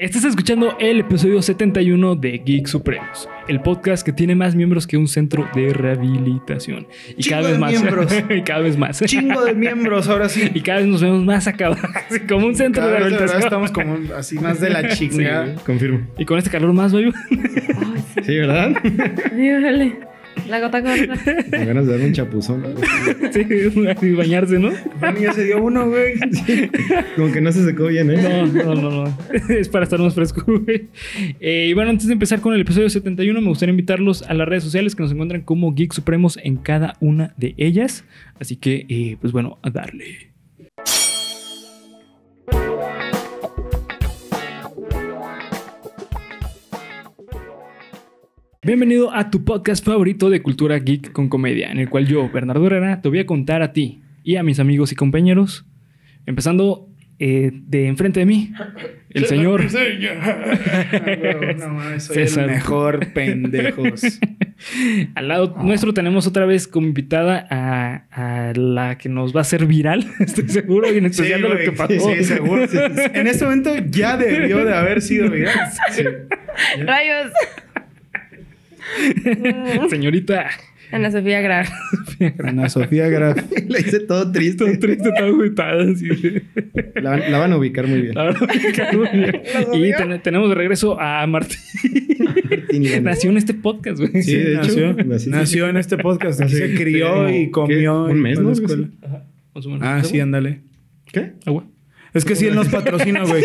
Estás 0.00 0.24
escuchando 0.24 0.78
el 0.80 1.00
episodio 1.00 1.42
71 1.42 2.16
de 2.16 2.38
Geek 2.38 2.66
Supremos, 2.68 3.28
el 3.48 3.60
podcast 3.60 4.02
que 4.02 4.14
tiene 4.14 4.34
más 4.34 4.54
miembros 4.54 4.86
que 4.86 4.96
un 4.96 5.06
centro 5.06 5.46
de 5.54 5.74
rehabilitación. 5.74 6.86
Y 7.18 7.22
Chingo 7.22 7.36
cada 7.36 7.42
vez 7.42 7.52
de 7.52 7.58
más. 7.58 7.70
miembros. 7.70 8.12
y 8.30 8.40
cada 8.40 8.60
vez 8.60 8.78
más. 8.78 9.00
Chingo 9.04 9.44
de 9.44 9.52
miembros, 9.52 10.08
ahora 10.08 10.30
sí. 10.30 10.50
Y 10.54 10.62
cada 10.62 10.78
vez 10.78 10.88
nos 10.88 11.02
vemos 11.02 11.22
más 11.22 11.46
así 12.08 12.20
como 12.26 12.46
un 12.46 12.54
centro 12.54 12.80
Cada 12.80 12.94
de 12.94 12.98
rehabilitación. 12.98 13.42
estamos 13.42 13.70
como 13.72 13.98
así 14.16 14.38
más 14.38 14.58
de 14.58 14.70
la 14.70 14.88
chingada. 14.88 15.56
Confirmo. 15.66 16.08
Y 16.16 16.24
con 16.24 16.38
este 16.38 16.48
calor 16.48 16.72
más, 16.72 16.92
güey. 16.92 17.12
Sí, 18.24 18.38
¿verdad? 18.38 18.72
Órale. 19.34 20.09
La 20.48 20.60
gota 20.60 20.82
corta. 20.82 21.16
Con 21.50 21.66
ganas 21.66 21.86
de 21.86 21.92
darme 21.92 22.06
un 22.06 22.12
chapuzón. 22.12 22.64
sí, 23.32 23.46
y 24.02 24.12
bañarse, 24.12 24.58
¿no? 24.58 24.70
Mami 25.00 25.22
ya 25.22 25.32
se 25.32 25.44
dio 25.44 25.62
uno, 25.62 25.88
güey. 25.88 26.14
Como 27.16 27.32
que 27.32 27.40
no 27.40 27.52
se 27.52 27.64
secó 27.64 27.86
bien, 27.86 28.10
¿eh? 28.10 28.22
No, 28.22 28.46
no, 28.46 28.74
no, 28.74 28.90
no. 29.04 29.18
Es 29.48 29.68
para 29.68 29.84
estar 29.84 29.98
más 30.00 30.14
fresco, 30.14 30.44
güey. 30.46 30.88
Eh, 31.40 31.68
y 31.70 31.72
bueno, 31.74 31.90
antes 31.90 32.06
de 32.06 32.12
empezar 32.12 32.40
con 32.40 32.54
el 32.54 32.60
episodio 32.60 32.88
71, 32.88 33.40
me 33.40 33.48
gustaría 33.48 33.70
invitarlos 33.70 34.22
a 34.22 34.34
las 34.34 34.48
redes 34.48 34.64
sociales 34.64 34.94
que 34.94 35.02
nos 35.02 35.12
encuentran 35.12 35.42
como 35.42 35.74
Geek 35.74 35.92
Supremos 35.92 36.38
en 36.42 36.56
cada 36.56 36.94
una 37.00 37.34
de 37.36 37.54
ellas. 37.56 38.04
Así 38.38 38.56
que, 38.56 38.86
eh, 38.88 39.16
pues 39.20 39.32
bueno, 39.32 39.58
a 39.62 39.70
darle. 39.70 40.29
Bienvenido 48.62 49.10
a 49.10 49.30
tu 49.30 49.42
podcast 49.42 49.82
favorito 49.82 50.28
de 50.28 50.42
cultura 50.42 50.78
geek 50.78 51.12
con 51.12 51.30
comedia, 51.30 51.70
en 51.70 51.78
el 51.78 51.88
cual 51.88 52.06
yo, 52.06 52.28
Bernardo 52.30 52.66
Herrera, 52.66 53.00
te 53.00 53.08
voy 53.08 53.20
a 53.20 53.24
contar 53.24 53.62
a 53.62 53.72
ti 53.72 54.02
y 54.22 54.36
a 54.36 54.42
mis 54.42 54.60
amigos 54.60 54.92
y 54.92 54.96
compañeros, 54.96 55.64
empezando 56.26 56.86
eh, 57.18 57.52
de 57.54 57.86
enfrente 57.86 58.20
de 58.20 58.26
mí, 58.26 58.52
el 59.08 59.24
señor 59.24 59.62
No 61.58 61.68
mames, 61.70 62.04
soy 62.04 62.16
César. 62.16 62.44
el 62.44 62.50
mejor 62.50 63.14
pendejos. 63.14 64.02
Al 65.14 65.28
lado 65.28 65.56
nuestro 65.62 65.94
tenemos 65.94 66.26
otra 66.26 66.44
vez 66.44 66.68
como 66.68 66.86
invitada 66.86 67.46
a, 67.48 68.04
a 68.50 68.52
la 68.52 68.98
que 68.98 69.08
nos 69.08 69.34
va 69.34 69.38
a 69.38 69.40
hacer 69.40 69.64
viral, 69.64 70.04
estoy 70.20 70.46
seguro, 70.50 70.92
y 70.92 70.98
en 70.98 71.06
especial 71.06 71.40
de 71.40 71.48
lo 71.48 71.56
que 71.56 71.72
pasó. 71.72 72.14
Sí, 72.14 72.24
seguro. 72.24 72.66
En 73.14 73.26
este 73.26 73.42
momento 73.46 73.74
ya 73.88 74.18
debió 74.18 74.62
de 74.66 74.74
haber 74.74 75.00
sido 75.00 75.30
viral. 75.30 75.58
Sí. 75.92 76.02
Rayos. 76.84 77.32
Señorita. 79.90 80.46
Ana 80.92 81.10
Sofía 81.12 81.40
Graf. 81.40 81.70
Ana 82.42 82.68
Sofía 82.68 83.08
Graf. 83.08 83.38
La 83.68 83.78
hice 83.78 84.00
todo 84.00 84.32
triste. 84.32 84.64
Todo 84.64 84.78
triste, 84.80 85.08
todo 85.16 85.26
agüitada. 85.28 85.84
así. 85.84 86.08
La, 86.96 87.10
van- 87.10 87.30
la 87.30 87.38
van 87.38 87.52
a 87.52 87.56
ubicar 87.58 87.86
muy 87.86 88.00
bien. 88.02 88.14
La 88.14 88.24
verdad 88.24 88.48
que 88.48 88.96
muy 88.96 89.08
bien. 89.12 89.42
Y 89.72 89.92
ten- 89.96 90.20
tenemos 90.22 90.48
de 90.48 90.54
regreso 90.56 91.00
a 91.00 91.24
Martín. 91.28 91.58
Nació 93.02 93.30
en 93.30 93.36
este 93.36 93.54
podcast, 93.54 94.00
güey. 94.00 94.22
Sí, 94.22 94.34
de 94.34 94.54
hecho, 94.54 94.62
nació, 94.62 94.96
nací- 94.96 95.26
nació 95.28 95.68
en 95.68 95.76
este 95.76 95.96
podcast. 95.96 96.40
Aquí 96.40 96.54
se 96.56 96.74
crió 96.74 97.30
y 97.30 97.50
comió. 97.50 98.06
¿qué? 98.06 98.12
Un 98.12 98.20
mes, 98.20 98.38
a 98.38 98.42
¿no? 98.42 98.48
la 98.48 98.52
escuela. 98.54 98.88
Ajá. 99.02 99.24
Ah, 99.80 100.02
sí, 100.02 100.18
ándale. 100.18 100.60
¿Qué? 101.12 101.32
Agua. 101.46 101.64
Es 102.14 102.24
que 102.24 102.34
sí, 102.34 102.46
él 102.46 102.54
nos 102.56 102.68
patrocina, 102.68 103.22
güey. 103.24 103.44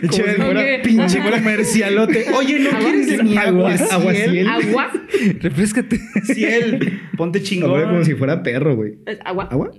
Pinche, 0.00 0.22
Como 0.22 0.32
si 0.34 0.40
fuera- 0.42 0.82
pinche 0.82 1.18
comercialote. 1.20 2.24
Oye, 2.36 2.58
¿no 2.60 2.70
quieres 2.78 3.22
mi 3.24 3.36
agua? 3.36 3.72
Agua- 3.72 3.86
agua 3.92 4.12
Ciel? 4.14 4.30
Ciel. 4.30 4.48
Agua. 4.48 4.92
Refrescate. 5.40 6.00
Ciel. 6.24 7.00
Ponte 7.16 7.38
Ahora 7.38 7.48
chingón. 7.48 7.82
como 7.84 8.04
si 8.04 8.14
fuera 8.14 8.42
perro, 8.42 8.76
güey. 8.76 8.94
Agua. 9.24 9.48
¿Agua? 9.50 9.70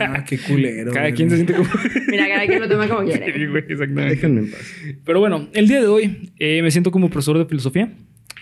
Ah, 0.00 0.24
qué 0.28 0.38
culero. 0.38 0.92
Cada 0.92 1.06
güey. 1.06 1.14
quien 1.14 1.30
se 1.30 1.36
siente 1.36 1.54
como. 1.54 1.68
Mira, 2.08 2.28
cada 2.28 2.46
quien 2.46 2.60
lo 2.60 2.68
toma 2.68 2.88
como 2.88 3.00
Sí, 3.12 3.18
quiere. 3.18 3.46
güey, 3.48 3.64
exactamente. 3.68 4.14
Déjenme 4.14 4.40
en 4.42 4.50
paz. 4.50 4.74
Pero 5.04 5.20
bueno, 5.20 5.48
el 5.54 5.68
día 5.68 5.80
de 5.80 5.86
hoy 5.86 6.32
eh, 6.38 6.62
me 6.62 6.70
siento 6.70 6.90
como 6.90 7.08
profesor 7.10 7.38
de 7.38 7.46
filosofía. 7.46 7.90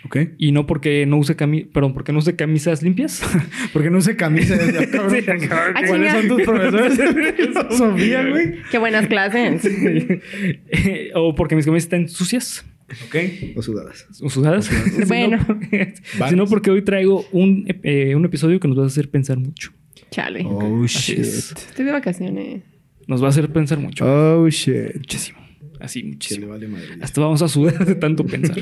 Ok. 0.06 0.16
Y 0.38 0.52
no 0.52 0.66
porque 0.66 1.04
no 1.04 1.18
use 1.18 1.36
cami 1.36 1.64
perdón, 1.64 1.92
porque 1.92 2.12
no 2.12 2.20
use 2.20 2.36
camisas 2.36 2.82
limpias. 2.82 3.22
Porque 3.72 3.90
no 3.90 3.98
use 3.98 4.16
camisa. 4.16 4.56
Ya, 4.56 4.88
cabrón. 4.90 5.16
Sí, 5.16 5.22
cabrón. 5.24 5.74
Ah, 5.74 5.82
¿Cuáles 5.86 6.12
son 6.12 6.28
tus 6.28 6.42
profesores 6.42 6.96
de 7.14 7.32
filosofía, 7.32 8.28
güey? 8.28 8.54
Qué 8.70 8.78
buenas 8.78 9.06
clases. 9.08 9.62
O 11.14 11.34
porque 11.34 11.56
mis 11.56 11.66
camisas 11.66 11.84
están 11.84 12.08
sucias 12.08 12.64
Ok. 13.06 13.16
O 13.56 13.62
sudadas. 13.62 14.06
o 14.22 14.30
sudadas. 14.30 14.70
Bueno. 15.08 15.38
Sino 15.38 15.46
porque, 15.46 15.94
sino 16.28 16.46
porque 16.46 16.70
hoy 16.70 16.82
traigo 16.82 17.26
un, 17.32 17.66
eh, 17.82 18.14
un 18.14 18.24
episodio 18.24 18.60
que 18.60 18.68
nos 18.68 18.78
va 18.78 18.84
a 18.84 18.86
hacer 18.86 19.10
pensar 19.10 19.38
mucho. 19.38 19.72
Chale. 20.10 20.44
Oh, 20.46 20.84
es. 20.84 21.08
Estoy 21.08 21.84
de 21.84 21.92
vacaciones. 21.92 22.62
Nos 23.08 23.22
va 23.22 23.26
a 23.26 23.30
hacer 23.30 23.48
pensar 23.50 23.78
mucho. 23.78 24.04
Oh, 24.06 24.48
shit. 24.48 24.94
Muchísimo. 24.94 25.45
Así, 25.86 26.00
Se 26.00 26.04
le 26.06 26.12
muchísimo. 26.12 26.48
vale 26.48 26.68
madre. 26.68 26.86
Hasta 27.00 27.20
vamos 27.20 27.40
a 27.42 27.48
sudar 27.48 27.84
de 27.84 27.94
tanto 27.94 28.24
pensar. 28.26 28.56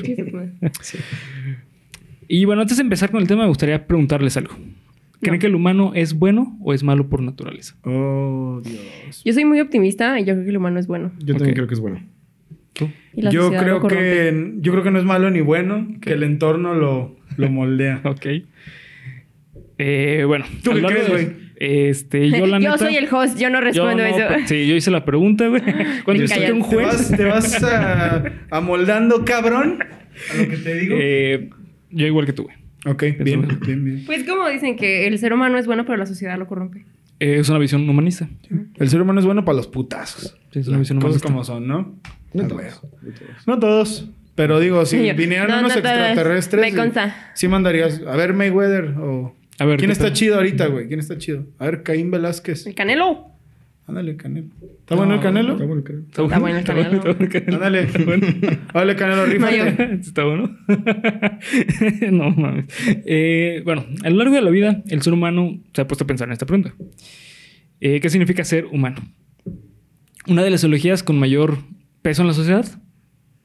Y 2.27 2.45
bueno, 2.45 2.61
antes 2.61 2.77
de 2.77 2.83
empezar 2.83 3.11
con 3.11 3.21
el 3.21 3.27
tema, 3.27 3.43
me 3.43 3.49
gustaría 3.49 3.85
preguntarles 3.85 4.35
algo. 4.37 4.53
¿Creen 5.21 5.35
No. 5.35 5.39
que 5.39 5.47
el 5.47 5.55
humano 5.55 5.91
es 5.95 6.13
bueno 6.13 6.57
o 6.61 6.73
es 6.73 6.83
malo 6.83 7.07
por 7.09 7.21
naturaleza? 7.21 7.75
Oh, 7.83 8.61
Dios. 8.63 9.21
Yo 9.23 9.33
soy 9.33 9.45
muy 9.45 9.59
optimista 9.59 10.19
y 10.19 10.25
yo 10.25 10.33
creo 10.33 10.43
que 10.43 10.49
el 10.51 10.57
humano 10.57 10.79
es 10.79 10.87
bueno. 10.87 11.11
Yo 11.19 11.35
también 11.35 11.55
creo 11.55 11.67
que 11.67 11.73
es 11.75 11.79
bueno. 11.79 12.01
¿Tú? 12.73 12.89
Yo 13.13 13.49
creo 13.51 13.81
que 13.87 14.53
yo 14.57 14.71
creo 14.71 14.83
que 14.83 14.91
no 14.91 14.99
es 14.99 15.05
malo 15.05 15.29
ni 15.31 15.39
bueno, 15.41 15.87
que 16.01 16.11
el 16.13 16.23
entorno 16.23 16.73
lo, 16.73 17.15
lo 17.37 17.49
moldea. 17.49 18.01
Ok. 18.05 18.25
Eh, 19.77 20.23
bueno. 20.27 20.45
¿Tú 20.63 20.71
qué 20.73 20.81
crees, 20.81 21.05
de- 21.05 21.11
güey? 21.11 21.44
Este, 21.57 22.29
yo 22.37 22.45
la 22.45 22.59
neta... 22.59 22.77
soy 22.77 22.95
el 22.95 23.07
host, 23.13 23.37
yo 23.39 23.49
no 23.49 23.59
yo 23.59 23.65
respondo 23.65 24.03
no, 24.03 24.05
eso. 24.05 24.23
Sí, 24.47 24.67
yo 24.67 24.75
hice 24.75 24.91
la 24.91 25.05
pregunta, 25.05 25.47
güey. 25.47 25.61
Cuando 26.03 26.21
Me 26.21 26.25
estoy 26.25 26.51
un 26.51 26.61
¿Te 26.61 26.67
juez... 26.75 26.87
vas, 26.87 27.11
te 27.11 27.23
vas 27.25 27.63
a, 27.63 28.23
amoldando, 28.51 29.23
cabrón? 29.25 29.79
A 30.33 30.37
lo 30.37 30.49
que 30.49 30.57
te 30.57 30.75
digo. 30.75 30.95
eh, 30.99 31.49
yo 31.91 32.07
igual 32.07 32.25
que 32.25 32.33
tú, 32.33 32.43
güey. 32.43 32.55
ok, 32.85 33.03
bien, 33.23 33.47
bien, 33.65 33.85
bien. 33.85 34.03
Pues 34.05 34.23
como 34.25 34.47
dicen 34.49 34.75
que 34.75 35.07
el 35.07 35.17
ser 35.19 35.33
humano 35.33 35.57
es 35.57 35.65
bueno, 35.65 35.85
pero 35.85 35.97
la 35.97 36.05
sociedad 36.05 36.37
lo 36.37 36.47
corrompe. 36.47 36.85
Eh, 37.19 37.37
es 37.39 37.47
una 37.49 37.59
visión 37.59 37.89
humanista. 37.89 38.27
El 38.75 38.89
ser 38.89 39.01
humano 39.01 39.19
es 39.21 39.25
bueno 39.25 39.45
para 39.45 39.55
los 39.55 39.67
putazos. 39.67 40.37
Sí, 40.51 40.59
es 40.59 40.67
una 40.67 40.77
visión 40.79 40.99
Cosas 40.99 41.21
humanista. 41.23 41.27
como 41.29 41.43
son, 41.45 41.67
¿no? 41.67 41.95
No 42.33 42.47
todos. 42.47 42.61
no 43.01 43.11
todos. 43.13 43.47
No 43.47 43.59
todos. 43.59 44.09
Pero 44.35 44.59
digo, 44.59 44.85
si 44.85 44.97
Sí, 44.99 45.07
yo- 45.07 45.15
vinieran 45.15 45.47
no, 45.49 45.59
unos 45.59 45.71
extraterrestres. 45.73 46.61
Me 46.61 46.77
consta. 46.77 47.31
Sí 47.33 47.47
mandarías. 47.47 48.01
A 48.05 48.17
ver, 48.17 48.33
Mayweather 48.33 48.95
o. 48.99 49.33
A 49.57 49.65
ver, 49.65 49.77
¿Quién 49.77 49.89
¿qué 49.89 49.93
está 49.93 50.05
tal? 50.05 50.13
chido 50.13 50.35
ahorita, 50.35 50.67
güey? 50.67 50.87
¿Quién 50.87 50.99
está 50.99 51.17
chido? 51.17 51.45
A 51.59 51.65
ver, 51.65 51.83
Caín 51.83 52.11
Velázquez. 52.11 52.67
El 52.67 52.75
canelo. 52.75 53.35
Ándale, 53.87 54.17
Canelo. 54.17 54.47
¿Está 54.79 54.95
bueno 54.95 55.13
el 55.13 55.19
Canelo? 55.19 55.53
Está 55.53 55.65
bueno, 55.65 55.83
creo. 55.83 55.99
Está 55.99 56.39
bueno 56.39 56.57
el 56.57 56.63
Canelo. 56.63 56.95
Está 56.97 57.11
bueno 57.11 57.21
el 57.21 57.29
Canelo. 57.29 57.55
Ándale. 57.55 57.87
Ándale, 58.73 58.95
Canelo, 58.95 59.25
rífate. 59.27 59.93
¿Está 60.01 60.23
bueno? 60.23 60.57
no 62.11 62.31
mames. 62.31 62.65
Eh, 63.05 63.61
bueno, 63.63 63.85
a 64.03 64.09
lo 64.09 64.17
largo 64.17 64.33
de 64.33 64.41
la 64.41 64.49
vida, 64.49 64.81
el 64.87 65.03
ser 65.03 65.13
humano 65.13 65.59
se 65.73 65.81
ha 65.81 65.87
puesto 65.87 66.03
a 66.03 66.07
pensar 66.07 66.27
en 66.27 66.33
esta 66.33 66.47
pregunta. 66.47 66.73
Eh, 67.79 67.99
¿Qué 67.99 68.09
significa 68.09 68.43
ser 68.43 68.65
humano? 68.65 68.97
Una 70.27 70.43
de 70.43 70.49
las 70.49 70.61
ideologías 70.61 71.03
con 71.03 71.19
mayor 71.19 71.59
peso 72.01 72.23
en 72.23 72.27
la 72.29 72.33
sociedad 72.33 72.65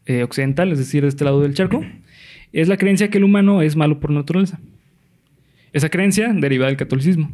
eh, 0.06 0.22
occidental, 0.22 0.72
es 0.72 0.78
decir, 0.78 1.03
de 1.03 1.09
este 1.09 1.25
lado 1.25 1.43
del 1.43 1.53
charco, 1.53 1.84
es 2.53 2.69
la 2.69 2.78
creencia 2.78 3.10
que 3.10 3.19
el 3.19 3.25
humano 3.25 3.60
es 3.60 3.76
malo 3.76 4.00
por 4.00 4.10
naturaleza. 4.10 4.59
Esa 5.72 5.88
creencia 5.88 6.32
deriva 6.34 6.66
del 6.66 6.76
catolicismo. 6.76 7.32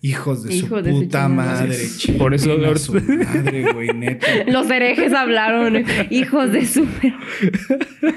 Hijos 0.00 0.44
de 0.44 0.54
Hijo 0.54 0.78
su 0.78 0.82
de 0.84 0.90
puta 0.92 1.26
madre. 1.28 1.68
madre. 1.70 2.18
Por 2.18 2.32
eso- 2.32 2.52
a 2.52 2.76
su 2.76 2.92
madre, 2.94 3.72
güey, 3.72 3.88
neta. 3.94 4.28
Los 4.46 4.70
herejes 4.70 5.12
hablaron. 5.12 5.84
Hijos 6.10 6.52
de 6.52 6.64
su... 6.66 6.86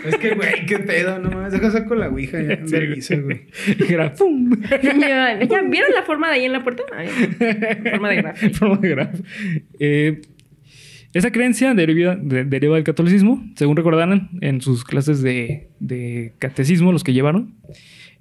Es 0.06 0.16
que, 0.18 0.36
güey, 0.36 0.66
qué 0.68 0.78
pedo, 0.78 1.18
no 1.18 1.32
mames. 1.32 1.54
Deja 1.54 1.72
saco 1.72 1.96
la 1.96 2.10
ouija 2.10 2.40
ya. 2.40 2.58
Sí, 2.68 2.72
vergüenza, 2.72 3.16
güey. 3.16 3.48
Y 3.90 3.94
era 3.94 4.14
¡pum! 4.14 4.52
¿Ya, 4.70 5.40
ya 5.40 5.62
vieron 5.64 5.92
la 5.96 6.04
forma 6.06 6.28
de 6.30 6.36
ahí 6.36 6.46
en 6.46 6.52
la 6.54 6.64
puerta? 6.64 6.84
Ay, 6.96 7.08
forma 7.90 8.10
de 8.10 8.16
grafo. 8.18 8.50
Forma 8.54 8.78
de 8.78 8.90
graf. 8.90 9.20
Eh, 9.80 10.22
esa 11.14 11.32
creencia 11.32 11.74
deriva, 11.74 12.16
de- 12.16 12.46
deriva 12.46 12.76
del 12.76 12.84
catolicismo. 12.84 13.44
Según 13.56 13.76
recordarán 13.76 14.30
en 14.42 14.62
sus 14.62 14.84
clases 14.84 15.24
de, 15.24 15.70
de 15.80 16.34
catecismo, 16.38 16.92
los 16.92 17.04
que 17.04 17.14
llevaron, 17.14 17.56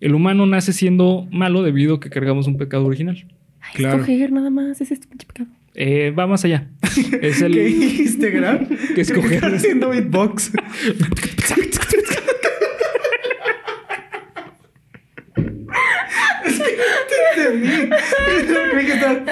el 0.00 0.14
humano 0.14 0.46
nace 0.46 0.72
siendo 0.72 1.26
malo 1.30 1.62
debido 1.62 1.96
a 1.96 2.00
que 2.00 2.10
cargamos 2.10 2.46
un 2.46 2.56
pecado 2.56 2.84
original. 2.86 3.24
Ay, 3.60 3.70
Claro. 3.74 3.96
Escoger 3.98 4.32
nada 4.32 4.50
más. 4.50 4.80
Es 4.80 4.90
este 4.90 5.06
pinche 5.06 5.26
pecado. 5.26 5.48
Eh, 5.74 6.10
va 6.10 6.26
más 6.26 6.44
allá. 6.44 6.68
Es 7.22 7.40
el 7.42 7.52
¿Qué 7.54 7.64
dijiste, 7.64 8.30
Gran? 8.30 8.66
que 8.94 9.00
escoger. 9.02 9.34
Estás 9.34 9.54
haciendo 9.54 9.90
beatbox. 9.90 10.52
es 16.44 16.58
que 16.58 16.76
no 16.76 16.84
te 17.08 17.42
entendí. 17.42 17.90
Creí 18.72 18.86
que 18.86 18.92
estaba- 18.92 19.24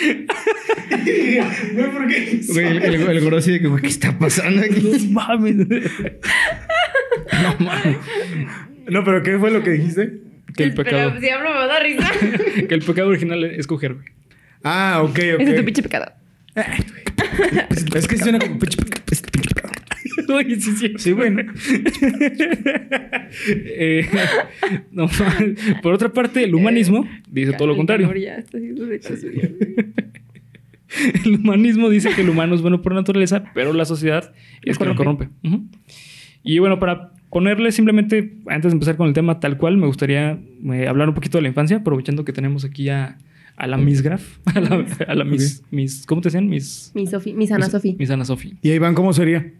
Güey, 0.00 1.90
¿por 1.90 2.08
qué? 2.08 2.40
Güey, 2.48 2.66
el, 2.66 2.82
el, 2.82 2.94
el 3.02 3.20
gordo 3.20 3.36
así 3.36 3.52
de 3.52 3.60
que, 3.60 3.68
güey, 3.68 3.82
¿qué 3.82 3.88
está 3.88 4.18
pasando 4.18 4.62
aquí? 4.62 4.80
No 4.80 4.98
mames. 5.20 5.56
No 5.56 5.66
mames. 7.58 7.96
No, 8.88 9.04
pero 9.04 9.22
¿qué 9.22 9.38
fue 9.38 9.50
lo 9.50 9.62
que 9.62 9.70
dijiste? 9.70 10.14
Que 10.56 10.64
el 10.64 10.74
pecado, 10.74 11.10
Pero 11.10 11.20
si 11.20 11.30
hablo 11.30 11.50
me 11.50 11.66
da 11.66 11.80
risa. 11.80 12.10
que 12.68 12.74
el 12.74 12.82
pecado 12.82 13.08
original 13.08 13.44
es 13.44 13.66
coger, 13.66 13.94
güey. 13.94 14.06
Ah, 14.64 15.00
ok, 15.02 15.10
ok. 15.10 15.40
Ese 15.40 15.50
es 15.50 15.56
tu 15.56 15.64
pinche 15.64 15.82
pecado. 15.82 16.12
Es 17.94 18.06
que 18.06 18.18
suena 18.18 18.38
como... 18.38 18.58
Sí, 20.60 20.72
sí. 20.76 20.92
Sí, 20.96 21.12
bueno. 21.12 21.42
Eh, 23.64 24.06
no, 24.90 25.06
por 25.82 25.94
otra 25.94 26.12
parte, 26.12 26.44
el 26.44 26.54
humanismo 26.54 27.06
dice 27.30 27.52
todo 27.54 27.68
lo 27.68 27.76
contrario. 27.76 28.06
calor 28.06 28.22
ya 28.22 28.34
está 28.36 28.58
haciendo 28.58 28.86
de 28.86 28.96
hecho 28.96 29.16
suyo. 29.16 29.40
El 31.24 31.36
humanismo 31.36 31.88
dice 31.88 32.10
que 32.14 32.20
el 32.20 32.28
humano 32.28 32.54
es 32.54 32.60
bueno 32.60 32.82
por 32.82 32.92
naturaleza, 32.94 33.44
pero 33.54 33.72
la 33.72 33.86
sociedad 33.86 34.34
es 34.62 34.76
que 34.76 34.84
lo 34.84 34.94
corrompe. 34.94 35.30
Y 36.42 36.58
bueno, 36.58 36.78
para 36.78 37.12
ponerle 37.30 37.72
simplemente, 37.72 38.36
antes 38.48 38.72
de 38.72 38.74
empezar 38.74 38.96
con 38.98 39.08
el 39.08 39.14
tema 39.14 39.40
tal 39.40 39.56
cual, 39.56 39.78
me 39.78 39.86
gustaría 39.86 40.38
eh, 40.70 40.86
hablar 40.86 41.08
un 41.08 41.14
poquito 41.14 41.38
de 41.38 41.42
la 41.42 41.48
infancia, 41.48 41.78
aprovechando 41.78 42.26
que 42.26 42.34
tenemos 42.34 42.66
aquí 42.66 42.90
a, 42.90 43.16
a 43.56 43.66
la 43.66 43.78
Miss 43.78 44.02
Graf, 44.02 44.36
a 44.54 44.60
la, 44.60 44.84
a 45.08 45.14
la 45.14 45.24
Miss, 45.24 45.62
Miss- 45.70 46.04
¿cómo 46.04 46.20
te 46.20 46.26
decían? 46.26 46.50
Miss, 46.50 46.92
Mi 46.94 47.06
Sofi, 47.06 47.32
mi 47.32 47.46
sana 47.46 47.64
Miss- 47.64 47.72
Sofi. 47.72 47.96
Miss 47.98 48.10
Ana 48.10 48.26
Sofi. 48.26 48.54
¿Y 48.60 48.70
Iván 48.72 48.92
cómo 48.94 49.14
sería? 49.14 49.50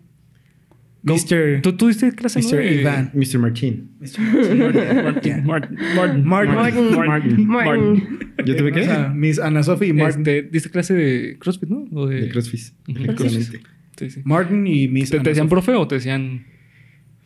Mr. 1.04 1.62
¿Tú, 1.62 1.88
diste 1.88 2.12
clase 2.12 2.40
Mr. 2.40 2.64
Iván. 2.64 3.10
Mr. 3.12 3.38
Martín. 3.38 3.90
Martin, 4.00 5.44
Martin, 5.44 5.44
Martin, 5.44 6.25
Martin. 6.25 6.25
Martin, 6.25 6.96
Martin. 7.04 7.46
Martin. 7.46 8.19
¿Yo 8.44 8.56
tuve 8.56 8.70
O 8.70 8.75
qué? 8.75 8.84
sea, 8.84 9.08
Miss 9.08 9.38
Ana 9.40 9.62
Sophie 9.62 9.88
y 9.88 9.93
Martin. 9.93 10.20
Este, 10.20 10.43
diste 10.43 10.70
clase 10.70 10.94
de 10.94 11.37
CrossFit, 11.38 11.69
¿no? 11.69 11.84
O 12.00 12.06
de, 12.06 12.22
De 12.22 12.28
CrossFit. 12.28 12.60
Efectivamente. 12.87 13.60
Sí, 13.96 14.10
sí. 14.10 14.20
Martin 14.25 14.66
y 14.66 14.88
Miss 14.88 15.10
¿Te, 15.10 15.16
Ana 15.16 15.25
te 15.25 15.31
decían 15.31 15.49
profe 15.49 15.72
o 15.75 15.87
te 15.88 15.96
decían 15.96 16.46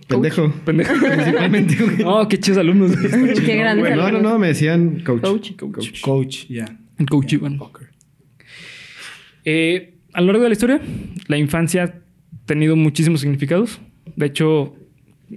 Pendejo. 0.09 0.53
pendejo? 0.65 0.95
Principalmente. 0.99 1.77
Oh, 2.05 2.27
qué 2.29 2.39
chidos 2.39 2.59
alumnos. 2.59 2.93
Qué 2.97 3.57
grande. 3.57 3.95
No, 3.95 4.11
no, 4.11 4.21
no, 4.23 4.39
me 4.39 4.49
decían 4.49 5.01
coach. 5.05 5.21
Coach. 5.23 5.53
Coach. 5.57 6.01
Coach, 6.01 6.47
ya. 6.49 6.65
El 6.99 7.07
coach 7.07 7.35
Iván. 7.35 7.59
Eh, 9.45 9.95
a 10.13 10.21
lo 10.23 10.29
largo 10.29 10.43
de 10.45 10.49
la 10.49 10.53
historia, 10.55 10.81
la 11.29 11.37
infancia 11.37 12.03
tenido 12.47 12.77
muchísimos 12.77 13.21
significados. 13.21 13.81
De 14.17 14.27
hecho, 14.27 14.75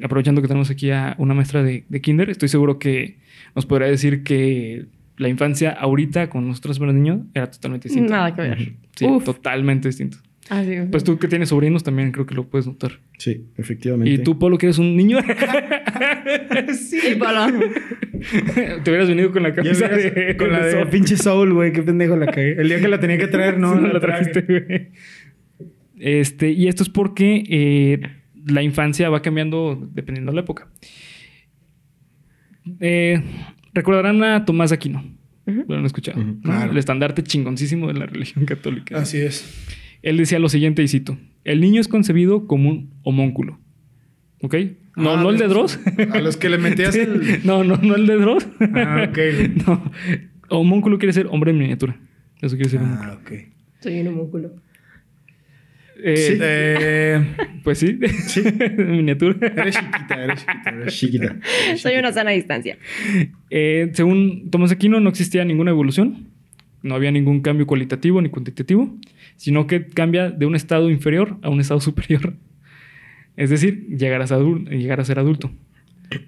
aprovechando 0.04 0.42
que 0.42 0.48
tenemos 0.48 0.70
aquí 0.70 0.92
a 0.92 1.16
una 1.18 1.34
maestra 1.34 1.64
de, 1.64 1.84
de 1.90 2.02
kinder, 2.02 2.30
estoy 2.30 2.50
seguro 2.50 2.80
que 2.80 3.18
nos 3.56 3.66
podrá 3.66 3.88
decir 3.88 4.24
que 4.24 4.86
la 5.18 5.28
infancia 5.28 5.72
ahorita 5.72 6.30
con 6.30 6.48
nosotros 6.48 6.80
los 6.80 6.94
niños 6.94 7.20
era 7.34 7.52
totalmente 7.52 7.90
distinta. 7.90 8.14
Nada 8.16 8.36
que 8.36 8.42
ver. 8.42 8.74
Sí, 8.96 9.06
Uf. 9.06 9.26
totalmente 9.26 9.90
distinto. 9.90 10.18
Sí. 10.50 10.76
Pues 10.90 11.04
tú 11.04 11.20
que 11.20 11.28
tienes 11.28 11.50
sobrinos 11.50 11.84
también 11.84 12.12
creo 12.12 12.26
que 12.26 12.34
lo 12.34 12.48
puedes 12.48 12.66
notar. 12.66 12.94
Sí, 13.20 13.46
efectivamente. 13.58 14.10
¿Y 14.12 14.18
tú, 14.18 14.40
Polo, 14.40 14.58
que 14.58 14.66
eres 14.66 14.80
un 14.80 14.96
niño? 14.98 15.20
El 17.06 17.18
polo. 17.20 17.48
Te 18.84 18.90
hubieras 18.90 19.08
venido 19.08 19.32
con 19.32 19.44
la 19.44 19.54
camisa 19.54 19.88
de... 19.88 20.36
con 20.38 20.52
la 20.52 20.66
de 20.66 20.86
pinche 20.88 21.18
Soul, 21.18 21.54
güey. 21.54 21.72
Qué 21.72 21.84
pendejo 21.84 22.16
la 22.16 22.26
cagué. 22.26 22.54
El 22.54 22.68
día 22.68 22.80
que 22.80 22.88
la 22.88 23.00
tenía 23.00 23.18
que 23.20 23.28
traer, 23.28 23.60
no, 23.60 23.76
Sí, 23.76 23.82
no, 23.82 23.88
no 23.88 23.94
la 23.94 24.00
trajiste, 24.00 24.42
güey. 24.42 24.90
Este, 26.00 26.52
y 26.52 26.68
esto 26.68 26.82
es 26.84 26.90
porque 26.90 27.44
eh, 27.50 28.00
la 28.48 28.64
infancia 28.64 29.10
va 29.10 29.22
cambiando 29.22 29.90
dependiendo 29.94 30.32
de 30.32 30.36
la 30.38 30.42
época. 30.42 30.70
Eh, 32.80 33.22
Recordarán 33.74 34.24
a 34.24 34.46
Tomás 34.46 34.72
Aquino. 34.72 35.04
Lo 35.46 35.76
han 35.78 35.86
escuchado. 35.86 36.24
¿no? 36.24 36.40
claro. 36.42 36.72
El 36.72 36.78
estandarte 36.78 37.24
chingoncísimo 37.24 37.88
de 37.88 37.94
la 37.96 38.06
religión 38.06 38.46
católica. 38.46 38.98
Así 39.00 39.18
es. 39.18 39.66
Él 40.04 40.18
decía 40.18 40.38
lo 40.40 40.48
siguiente, 40.50 40.84
y 40.84 40.88
cito: 40.88 41.18
El 41.44 41.60
niño 41.62 41.82
es 41.82 41.88
concebido 41.88 42.46
como 42.48 42.70
un 42.70 42.94
homúnculo. 43.04 43.60
¿Ok? 44.42 44.56
No, 44.96 45.12
Ah, 45.16 45.22
no 45.24 45.30
el 45.32 45.38
de 45.38 45.48
los- 45.48 45.78
Dross. 45.78 45.80
A 46.14 46.20
los 46.20 46.38
que 46.38 46.50
le 46.50 46.58
metías 46.60 46.96
el. 46.96 47.42
no, 47.46 47.64
no, 47.64 47.78
no 47.78 47.96
el 47.96 48.06
de 48.06 48.16
Dross. 48.18 48.48
Ah, 48.76 49.08
ok. 49.10 49.18
no. 49.68 49.92
Homúnculo 50.50 50.98
quiere 51.00 51.14
ser 51.14 51.28
hombre 51.32 51.52
en 51.52 51.58
miniatura. 51.58 52.00
Eso 52.42 52.56
quiere 52.56 52.64
decir 52.72 52.80
homúnculo. 52.80 53.12
Ah, 53.12 53.20
ok. 53.22 53.32
Soy 53.82 54.00
un 54.02 54.08
homúnculo. 54.08 54.56
Eh, 56.04 56.16
Sí. 56.18 56.38
Eh, 56.42 57.24
Pues 57.64 57.80
sí, 57.80 57.98
miniatura. 58.78 59.36
eres 59.48 59.76
chiquita, 59.76 60.24
eres 60.24 60.40
chiquita. 60.46 60.70
Eres 60.70 60.98
Chiquita. 60.98 61.36
Soy 61.78 61.96
una 61.98 62.12
sana 62.14 62.32
distancia. 62.32 62.78
Eh, 63.50 63.90
según 63.94 64.50
Tomás 64.50 64.72
Aquino, 64.72 65.00
no 65.00 65.10
existía 65.10 65.44
ninguna 65.46 65.72
evolución, 65.72 66.28
no 66.82 66.96
había 66.96 67.12
ningún 67.12 67.42
cambio 67.42 67.68
cualitativo 67.68 68.22
ni 68.22 68.30
cuantitativo, 68.30 68.98
sino 69.36 69.68
que 69.68 69.86
cambia 69.88 70.30
de 70.32 70.46
un 70.46 70.56
estado 70.56 70.90
inferior 70.90 71.38
a 71.42 71.50
un 71.50 71.60
estado 71.60 71.80
superior. 71.82 72.36
Es 73.36 73.50
decir, 73.50 73.88
llegar 73.88 74.22
a 74.22 74.28
ser 74.28 74.38
adulto. 74.38 74.72
Llegar 74.72 75.00
a 75.00 75.06
ser 75.06 75.20
adulto. 75.20 75.52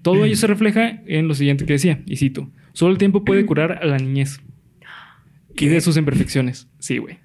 Todo 0.01 0.25
ello 0.25 0.35
se 0.35 0.47
refleja 0.47 1.01
en 1.07 1.27
lo 1.27 1.33
siguiente 1.33 1.65
que 1.65 1.73
decía, 1.73 2.01
y 2.05 2.17
cito, 2.17 2.49
solo 2.73 2.91
el 2.91 2.97
tiempo 2.99 3.25
puede 3.25 3.45
curar 3.45 3.79
a 3.81 3.85
la 3.85 3.97
niñez 3.97 4.39
y 5.57 5.67
de 5.67 5.81
sus 5.81 5.97
imperfecciones. 5.97 6.67
Sí, 6.79 6.99
güey. 6.99 7.17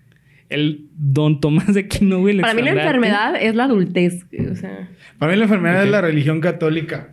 El 0.48 0.86
don 0.96 1.40
Tomás 1.40 1.74
de 1.74 1.80
Aquino, 1.80 2.20
güey. 2.20 2.40
Para 2.40 2.54
mí 2.54 2.62
la 2.62 2.70
enfermedad 2.72 3.34
es 3.40 3.54
la 3.54 3.64
adultez. 3.64 4.24
O 4.50 4.54
sea, 4.54 4.88
Para 5.18 5.32
mí 5.32 5.38
la 5.38 5.44
enfermedad 5.44 5.80
Ok. 5.80 5.84
es 5.86 5.90
la 5.90 6.00
religión 6.02 6.40
católica. 6.40 7.08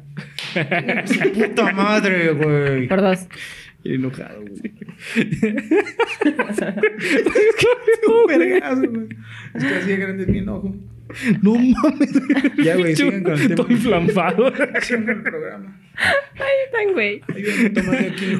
Su 1.05 1.31
puta 1.31 1.71
madre, 1.73 2.31
güey. 2.33 2.87
por 2.87 3.01
dos. 3.01 3.27
Enojado, 3.83 4.41
güey. 4.41 4.73
Un 8.07 8.27
vergazo, 8.27 8.81
güey. 8.89 9.07
Es 9.55 9.63
que 9.63 9.75
así 9.75 9.87
de 9.89 9.97
grande 9.97 10.23
es 10.23 10.29
mi 10.29 10.37
enojo. 10.39 10.75
No 11.41 11.55
mames. 11.55 12.11
Ya, 12.63 12.75
güey, 12.75 12.95
sigan 12.95 13.23
con 13.23 13.33
el 13.33 13.47
tema. 13.47 13.61
Estoy 13.61 13.75
inflamado. 13.75 14.53
Sigan 14.81 15.05
con 15.05 15.17
el 15.17 15.21
programa. 15.23 15.81
Ay, 15.95 16.71
tan 16.71 16.93
güey. 16.93 17.21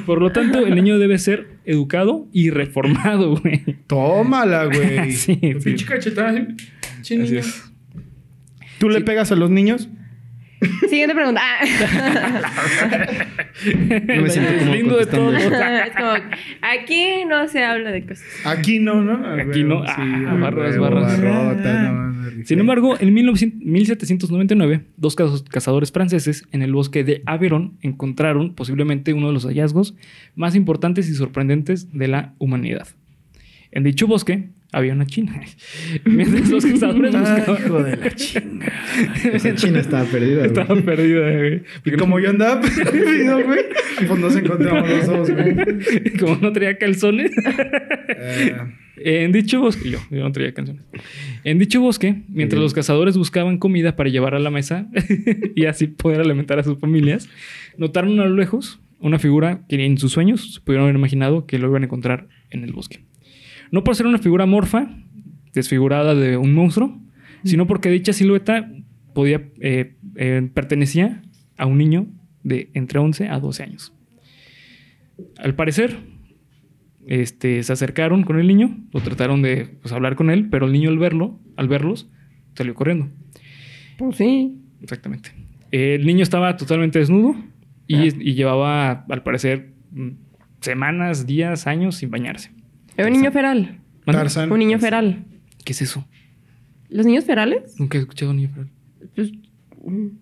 Por 0.06 0.20
lo 0.20 0.32
tanto, 0.32 0.58
el 0.66 0.74
niño 0.74 0.98
debe 0.98 1.18
ser 1.18 1.48
educado 1.64 2.26
y 2.32 2.50
reformado, 2.50 3.36
güey. 3.36 3.62
Tómala, 3.86 4.64
güey. 4.66 5.12
Sí, 5.12 5.38
sí. 5.40 5.54
Pinche 5.62 5.86
cachetada. 5.86 6.46
Es. 7.08 7.72
¿Tú 8.78 8.88
le 8.88 9.00
pegas 9.02 9.30
a 9.30 9.36
los 9.36 9.50
niños? 9.50 9.88
Siguiente 10.88 11.14
pregunta. 11.14 11.40
Ah. 11.42 11.64
No 14.06 14.22
me 14.22 14.30
siento 14.30 14.58
como 14.58 14.74
lindo 14.74 14.96
de 14.96 15.06
todo. 15.06 15.32
como, 15.96 16.12
aquí 16.62 17.24
no 17.28 17.46
se 17.48 17.64
habla 17.64 17.90
de 17.90 18.04
cosas. 18.06 18.24
Aquí 18.44 18.78
no, 18.80 19.02
¿no? 19.02 19.26
Aquí 19.40 19.62
no. 19.64 19.82
Sí, 19.86 19.92
Ah, 19.96 20.36
barras, 20.40 20.76
barras. 20.78 21.20
barrota, 21.20 21.82
no. 21.92 22.14
Sin 22.44 22.58
embargo, 22.58 22.96
en 22.98 23.14
1900 23.14 23.60
1799, 23.64 24.84
dos 24.96 25.16
cazadores 25.16 25.92
franceses 25.92 26.46
en 26.52 26.62
el 26.62 26.72
bosque 26.72 27.04
de 27.04 27.22
Aveyron 27.26 27.78
encontraron 27.80 28.54
posiblemente 28.54 29.12
uno 29.12 29.28
de 29.28 29.32
los 29.32 29.44
hallazgos 29.46 29.94
más 30.34 30.54
importantes 30.54 31.08
y 31.08 31.14
sorprendentes 31.14 31.92
de 31.92 32.08
la 32.08 32.34
humanidad. 32.38 32.88
En 33.70 33.84
dicho 33.84 34.06
bosque 34.06 34.48
había 34.76 34.92
una 34.92 35.06
china. 35.06 35.40
Mientras 36.04 36.50
los 36.50 36.64
cazadores 36.66 37.14
Ah, 37.14 37.20
buscaban... 37.36 37.62
hijo 37.64 37.82
de 37.82 37.96
la 37.96 38.10
chinga. 38.14 38.72
Esa 39.32 39.54
china 39.54 39.80
estaba 39.80 40.04
perdida, 40.04 40.36
güey. 40.36 40.46
Estaba 40.46 40.80
perdida, 40.80 41.30
güey. 41.36 41.62
Y 41.84 41.90
como 41.92 42.18
yo 42.20 42.30
andaba 42.30 42.60
perdido, 42.60 43.42
güey, 43.44 43.60
pues 44.06 44.20
nos 44.20 44.36
encontramos 44.36 44.88
los 44.90 45.06
dos, 45.06 45.30
güey. 45.30 45.54
Como 46.18 46.36
no 46.36 46.52
traía 46.52 46.76
calzones. 46.78 47.30
Eh, 48.16 48.54
En 48.96 49.32
dicho 49.32 49.60
bosque, 49.60 49.90
yo, 49.90 49.98
yo 50.10 50.22
no 50.22 50.32
traía 50.32 50.52
canciones. 50.54 50.82
En 51.44 51.58
dicho 51.58 51.80
bosque, 51.80 52.22
mientras 52.28 52.58
Bien. 52.58 52.62
los 52.62 52.74
cazadores 52.74 53.16
buscaban 53.16 53.58
comida 53.58 53.96
para 53.96 54.08
llevar 54.10 54.34
a 54.34 54.38
la 54.38 54.50
mesa 54.50 54.88
y 55.54 55.66
así 55.66 55.86
poder 55.88 56.20
alimentar 56.20 56.58
a 56.58 56.62
sus 56.64 56.78
familias, 56.78 57.28
notaron 57.76 58.18
a 58.20 58.26
lo 58.26 58.34
lejos 58.36 58.80
una 59.00 59.18
figura 59.18 59.60
que 59.68 59.84
en 59.84 59.98
sus 59.98 60.12
sueños 60.12 60.54
se 60.54 60.60
pudieron 60.60 60.84
haber 60.84 60.96
imaginado 60.96 61.46
que 61.46 61.58
lo 61.58 61.68
iban 61.68 61.82
a 61.82 61.86
encontrar 61.86 62.28
en 62.50 62.64
el 62.64 62.72
bosque. 62.72 63.04
No 63.70 63.84
por 63.84 63.96
ser 63.96 64.06
una 64.06 64.18
figura 64.18 64.46
morfa, 64.46 64.88
desfigurada 65.52 66.14
de 66.14 66.36
un 66.36 66.52
monstruo, 66.54 67.00
sino 67.44 67.66
porque 67.66 67.90
dicha 67.90 68.12
silueta 68.12 68.70
podía, 69.14 69.48
eh, 69.60 69.96
eh, 70.16 70.50
pertenecía 70.52 71.22
a 71.56 71.66
un 71.66 71.78
niño 71.78 72.06
de 72.42 72.70
entre 72.74 72.98
11 72.98 73.28
a 73.28 73.38
12 73.38 73.62
años. 73.62 73.94
Al 75.38 75.54
parecer, 75.54 75.98
este, 77.06 77.62
se 77.62 77.72
acercaron 77.72 78.24
con 78.24 78.38
el 78.38 78.46
niño, 78.46 78.76
lo 78.92 79.00
trataron 79.00 79.42
de 79.42 79.76
pues, 79.80 79.92
hablar 79.92 80.16
con 80.16 80.30
él, 80.30 80.48
pero 80.50 80.66
el 80.66 80.72
niño 80.72 80.90
al 80.90 80.98
verlo, 80.98 81.38
al 81.56 81.68
verlos, 81.68 82.10
salió 82.54 82.74
corriendo. 82.74 83.08
Pues 83.98 84.16
sí. 84.16 84.60
Exactamente. 84.82 85.30
El 85.70 86.06
niño 86.06 86.22
estaba 86.22 86.56
totalmente 86.56 86.98
desnudo 86.98 87.34
y, 87.86 88.06
y 88.06 88.34
llevaba, 88.34 89.04
al 89.08 89.22
parecer, 89.22 89.72
mm, 89.92 90.10
semanas, 90.60 91.26
días, 91.26 91.66
años 91.66 91.96
sin 91.96 92.10
bañarse. 92.10 92.53
Era 92.96 93.08
un 93.08 93.12
niño 93.12 93.32
feral. 93.32 93.80
Tarzán. 94.04 94.52
Un 94.52 94.58
niño 94.58 94.78
feral. 94.78 95.24
¿Qué 95.64 95.72
es 95.72 95.82
eso? 95.82 96.06
¿Los 96.88 97.06
niños 97.06 97.24
ferales? 97.24 97.74
Nunca 97.78 97.98
he 97.98 98.00
escuchado 98.02 98.32
niño 98.34 98.50
feral. 98.50 98.70
Pues, 99.14 99.32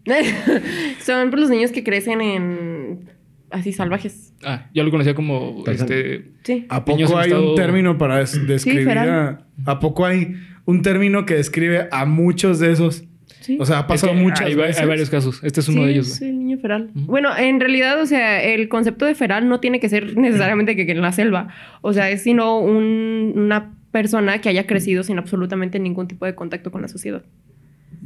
son 1.05 1.31
pues, 1.31 1.41
los 1.41 1.50
niños 1.50 1.71
que 1.73 1.85
crecen 1.85 2.21
en 2.21 3.11
así 3.50 3.73
salvajes. 3.73 4.33
Ah, 4.43 4.71
yo 4.75 4.83
lo 4.85 4.91
conocía 4.91 5.14
como 5.14 5.62
este. 5.67 6.33
Sí. 6.45 6.67
¿A 6.69 6.85
poco 6.85 7.19
hay 7.19 7.29
estado- 7.29 7.50
un 7.50 7.57
término 7.57 7.99
para 7.99 8.19
des- 8.19 8.47
describir 8.47 8.85
feral. 8.85 9.09
a... 9.09 9.47
¿A 9.73 9.79
poco 9.81 10.07
hay 10.07 10.35
un 10.64 10.83
término 10.83 11.26
que 11.26 11.35
describe 11.35 11.88
a 11.93 12.07
muchos 12.07 12.59
de 12.59 12.73
esos? 12.73 13.05
Sí. 13.43 13.59
O 13.61 13.67
sea, 13.67 13.81
ha 13.81 13.87
pasado 13.87 14.13
Es 14.13 14.19
que 14.19 14.23
muchas 14.25 14.41
hay, 14.41 14.55
va- 14.55 14.67
veces. 14.67 14.81
hay 14.81 14.89
varios 14.89 15.11
casos. 15.11 15.41
Este 15.45 15.61
es 15.61 15.69
uno 15.69 15.81
Sí, 15.81 15.85
de 15.87 15.93
ellos, 15.93 16.19
güey. 16.19 16.31
el 16.31 16.39
niño 16.39 16.59
feral. 16.59 16.91
Bueno, 16.95 17.37
en 17.37 17.61
realidad, 17.61 18.01
o 18.01 18.07
sea, 18.07 18.43
el 18.43 18.69
concepto 18.69 19.05
de 19.05 19.15
feral 19.15 19.49
no 19.49 19.61
tiene 19.61 19.81
que 19.81 19.89
ser 19.89 20.17
necesariamente 20.17 20.75
que, 20.77 20.87
que 20.87 20.93
en 20.93 21.03
la 21.03 21.13
selva. 21.13 21.49
O 21.81 21.93
sea, 21.93 22.09
es 22.11 22.23
sino 22.23 22.59
un- 22.59 23.33
una 23.37 23.75
persona 23.91 24.41
que 24.41 24.49
haya 24.49 24.67
crecido 24.67 25.03
sin 25.03 25.19
absolutamente 25.19 25.79
ningún 25.79 26.09
tipo 26.09 26.25
de 26.25 26.35
contacto 26.35 26.71
con 26.71 26.81
la 26.83 26.89
sociedad. 26.89 27.23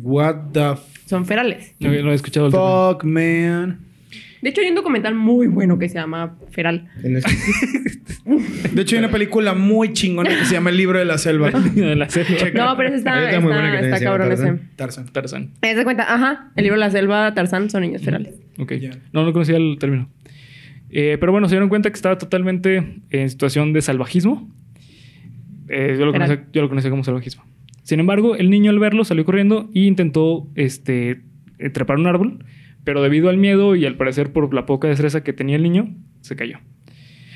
What 0.02 0.37
the 0.52 0.75
Son 1.07 1.25
ferales. 1.26 1.75
No, 1.81 1.90
no 1.90 2.11
he 2.11 2.14
escuchado 2.14 2.47
el 2.47 2.52
fuck, 2.52 3.05
man. 3.05 3.78
De 4.43 4.50
hecho, 4.50 4.61
hay 4.61 4.69
un 4.69 4.75
documental 4.75 5.14
muy 5.14 5.47
bueno 5.47 5.78
que 5.78 5.88
se 5.88 5.95
llama 5.95 6.37
Feral. 6.50 6.88
De 8.73 8.83
hecho, 8.83 8.97
hay 8.97 8.99
una 8.99 9.11
película 9.11 9.55
muy 9.55 9.93
chingona 9.93 10.31
que 10.31 10.45
se 10.45 10.55
llama 10.55 10.71
El 10.71 10.76
libro 10.76 10.99
de 10.99 11.05
la 11.05 11.19
selva. 11.19 11.50
de 11.75 11.97
la 11.97 12.09
selva. 12.09 12.50
No, 12.55 12.76
pero 12.76 12.88
ese 12.88 12.99
está, 12.99 13.31
está, 13.31 13.38
está 13.38 13.99
llama 13.99 14.00
cabrón 14.00 14.33
ese. 14.33 14.45
Tarzán. 14.45 14.71
Tarzan. 14.76 15.07
Tarzán. 15.07 15.50
Haz 15.62 15.76
de 15.76 15.85
cuenta, 15.85 16.12
ajá, 16.12 16.50
el 16.57 16.64
libro 16.64 16.78
de 16.78 16.87
la 16.87 16.90
selva, 16.90 17.35
Tarzán, 17.35 17.71
son 17.71 17.83
niños 17.83 18.02
ferales. 18.02 18.35
Ok. 18.59 18.73
Ya. 18.75 18.90
No, 19.12 19.25
no 19.25 19.33
conocía 19.33 19.57
el 19.57 19.76
término. 19.78 20.09
Eh, 20.90 21.16
pero 21.19 21.33
bueno, 21.33 21.49
se 21.49 21.55
dieron 21.55 21.69
cuenta 21.69 21.90
que 21.90 21.97
estaba 21.97 22.19
totalmente 22.19 23.00
en 23.11 23.31
situación 23.31 23.73
de 23.73 23.83
salvajismo. 23.83 24.50
Eh, 25.69 25.97
yo, 25.99 26.07
lo 26.07 26.12
Feral. 26.12 26.28
conocía, 26.28 26.49
yo 26.52 26.62
lo 26.62 26.69
conocía 26.69 26.90
como 26.90 27.05
salvajismo. 27.05 27.45
Sin 27.83 28.00
embargo, 28.00 28.37
el 28.37 28.50
niño 28.50 28.71
al 28.71 28.78
verlo 28.78 29.05
salió 29.05 29.25
corriendo 29.25 29.71
e 29.75 29.81
intentó 29.81 30.49
este, 30.57 31.23
trepar 31.73 31.99
un 31.99 32.07
árbol, 32.07 32.45
pero 32.87 33.02
debido 33.02 33.31
al 33.31 33.37
miedo 33.37 33.75
y 33.75 33.85
al 33.85 33.97
parecer 33.97 34.33
por 34.33 34.55
la 34.55 34.64
poca 34.64 34.87
destreza 34.87 35.25
que 35.25 35.33
tenía 35.33 35.57
el 35.57 35.64
niño, 35.64 35.93
se 36.21 36.37
cayó. 36.37 36.61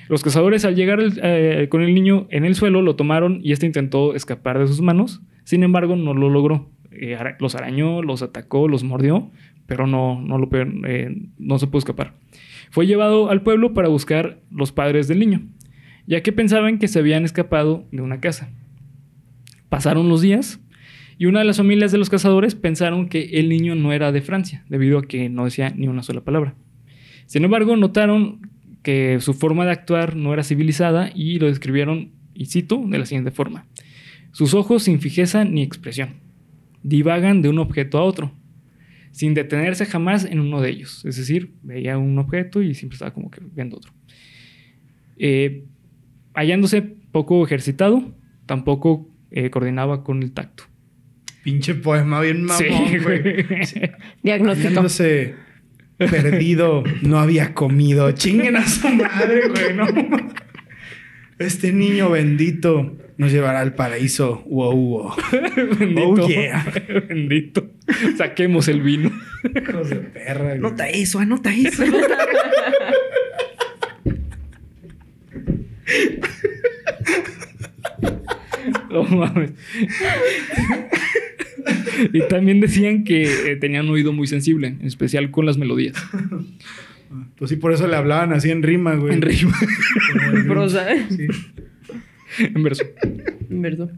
Los 0.09 0.23
cazadores 0.23 0.65
al 0.65 0.77
llegar 0.77 1.01
eh, 1.03 1.67
con 1.69 1.83
el 1.83 1.93
niño 1.93 2.29
en 2.31 2.45
el 2.45 2.55
suelo 2.55 2.83
lo 2.83 2.95
tomaron 2.95 3.41
y 3.43 3.51
este 3.51 3.67
intentó 3.67 4.15
escapar 4.15 4.61
de 4.61 4.69
sus 4.69 4.81
manos. 4.81 5.23
Sin 5.43 5.65
embargo, 5.65 5.97
no 5.97 6.15
lo 6.15 6.31
logró. 6.31 6.71
Eh, 6.93 7.19
los 7.41 7.57
arañó, 7.57 8.01
los 8.01 8.23
atacó, 8.23 8.69
los 8.69 8.85
mordió, 8.85 9.33
pero 9.67 9.89
no, 9.89 10.23
no, 10.23 10.49
eh, 10.87 11.17
no 11.37 11.59
se 11.59 11.67
pudo 11.67 11.79
escapar. 11.79 12.15
Fue 12.71 12.87
llevado 12.87 13.29
al 13.29 13.43
pueblo 13.43 13.75
para 13.75 13.89
buscar 13.89 14.39
los 14.53 14.71
padres 14.71 15.09
del 15.09 15.19
niño, 15.19 15.49
ya 16.07 16.23
que 16.23 16.31
pensaban 16.31 16.79
que 16.79 16.87
se 16.87 17.01
habían 17.01 17.25
escapado 17.25 17.89
de 17.91 18.03
una 18.03 18.21
casa. 18.21 18.51
Pasaron 19.69 20.09
los 20.09 20.23
días 20.23 20.61
y 21.21 21.27
una 21.27 21.41
de 21.41 21.45
las 21.45 21.59
familias 21.59 21.93
de 21.93 21.99
los 21.99 22.09
cazadores 22.09 22.55
pensaron 22.55 23.11
que 23.11 23.25
el 23.35 23.51
niño 23.51 23.75
no 23.75 23.93
era 23.93 24.11
de 24.11 24.23
Francia, 24.23 24.65
debido 24.71 24.97
a 24.97 25.03
que 25.03 25.29
no 25.29 25.45
decía 25.45 25.69
ni 25.69 25.87
una 25.87 26.03
sola 26.03 26.23
palabra. 26.23 26.55
Sin 27.27 27.45
embargo, 27.45 27.77
notaron 27.77 28.49
que 28.83 29.19
su 29.21 29.35
forma 29.35 29.67
de 29.67 29.73
actuar 29.73 30.17
no 30.17 30.33
era 30.33 30.45
civilizada 30.45 31.11
y 31.15 31.39
lo 31.39 31.49
describieron, 31.49 32.13
y 32.33 32.47
cito, 32.47 32.83
de 32.87 32.99
la 32.99 33.05
siguiente 33.05 33.33
forma. 33.33 33.67
Sus 34.33 34.55
ojos 34.55 34.85
sin 34.85 34.99
fijeza 34.99 35.45
ni 35.45 35.61
expresión. 35.63 36.15
Divagan 36.83 37.43
de 37.43 37.51
un 37.51 37.59
objeto 37.59 37.99
a 37.99 38.03
otro, 38.03 38.33
sin 39.11 39.35
detenerse 39.35 39.85
jamás 39.85 40.25
en 40.25 40.41
uno 40.41 40.63
de 40.63 40.71
ellos. 40.71 41.05
Es 41.05 41.19
decir, 41.19 41.53
veía 41.63 41.99
un 41.99 42.19
objeto 42.19 42.63
y 42.63 42.73
siempre 42.73 42.95
estaba 42.95 43.13
como 43.13 43.31
que 43.31 43.43
viendo 43.43 43.77
otro. 43.77 43.93
Eh, 45.19 45.67
hallándose 46.33 46.81
poco 46.81 47.45
ejercitado, 47.45 48.11
tampoco 48.47 49.07
eh, 49.31 49.51
coordinaba 49.51 50.03
con 50.03 50.23
el 50.23 50.33
tacto. 50.33 50.70
Pinche 51.43 51.75
poema 51.75 52.21
bien 52.21 52.45
mamón, 52.45 52.59
Sí, 52.59 52.99
güey. 52.99 53.47
Diagnóstico. 54.23 54.85
Perdido, 55.99 56.83
no 57.03 57.19
había 57.19 57.53
comido. 57.55 58.11
Chinguen 58.13 58.57
a 58.57 58.67
su 58.67 58.89
madre, 58.89 59.49
güey, 59.49 59.75
no. 59.75 59.87
Este 61.39 61.73
niño 61.73 62.11
bendito 62.11 62.97
nos 63.17 63.33
llevará 63.33 63.61
al 63.61 63.75
paraíso. 63.75 64.43
Wow, 64.47 64.75
wow. 64.75 65.13
Bendito. 65.79 66.25
Oh, 66.25 66.29
yeah. 66.29 66.65
Bendito. 67.09 67.71
Saquemos 68.17 68.69
el 68.69 68.83
vino. 68.83 69.11
Hijos 69.55 69.91
de 69.91 69.97
perra, 69.97 70.45
güey. 70.45 70.59
Anota 70.59 70.89
eso, 70.89 71.19
anota 71.19 71.55
eso. 71.55 71.85
No 78.91 79.05
mames. 79.05 79.53
y 82.13 82.21
también 82.29 82.61
decían 82.61 83.05
que 83.05 83.53
eh, 83.53 83.57
tenían 83.57 83.87
un 83.87 83.93
oído 83.93 84.13
muy 84.13 84.27
sensible, 84.27 84.69
en 84.69 84.87
especial 84.87 85.31
con 85.31 85.47
las 85.47 85.59
melodías. 85.59 85.97
Pues 87.37 87.51
sí, 87.51 87.57
por 87.57 87.73
eso 87.73 87.87
le 87.87 87.97
hablaban 87.97 88.33
así 88.33 88.51
en 88.51 88.63
rima, 88.63 88.95
güey. 88.95 89.15
En 89.15 89.23
rima. 89.23 89.53
Como 90.13 90.39
el 90.39 90.47
Prosa. 90.47 90.87
Sí. 91.09 91.27
En 92.41 92.63
verso. 92.63 92.85
Inverso. 93.51 93.91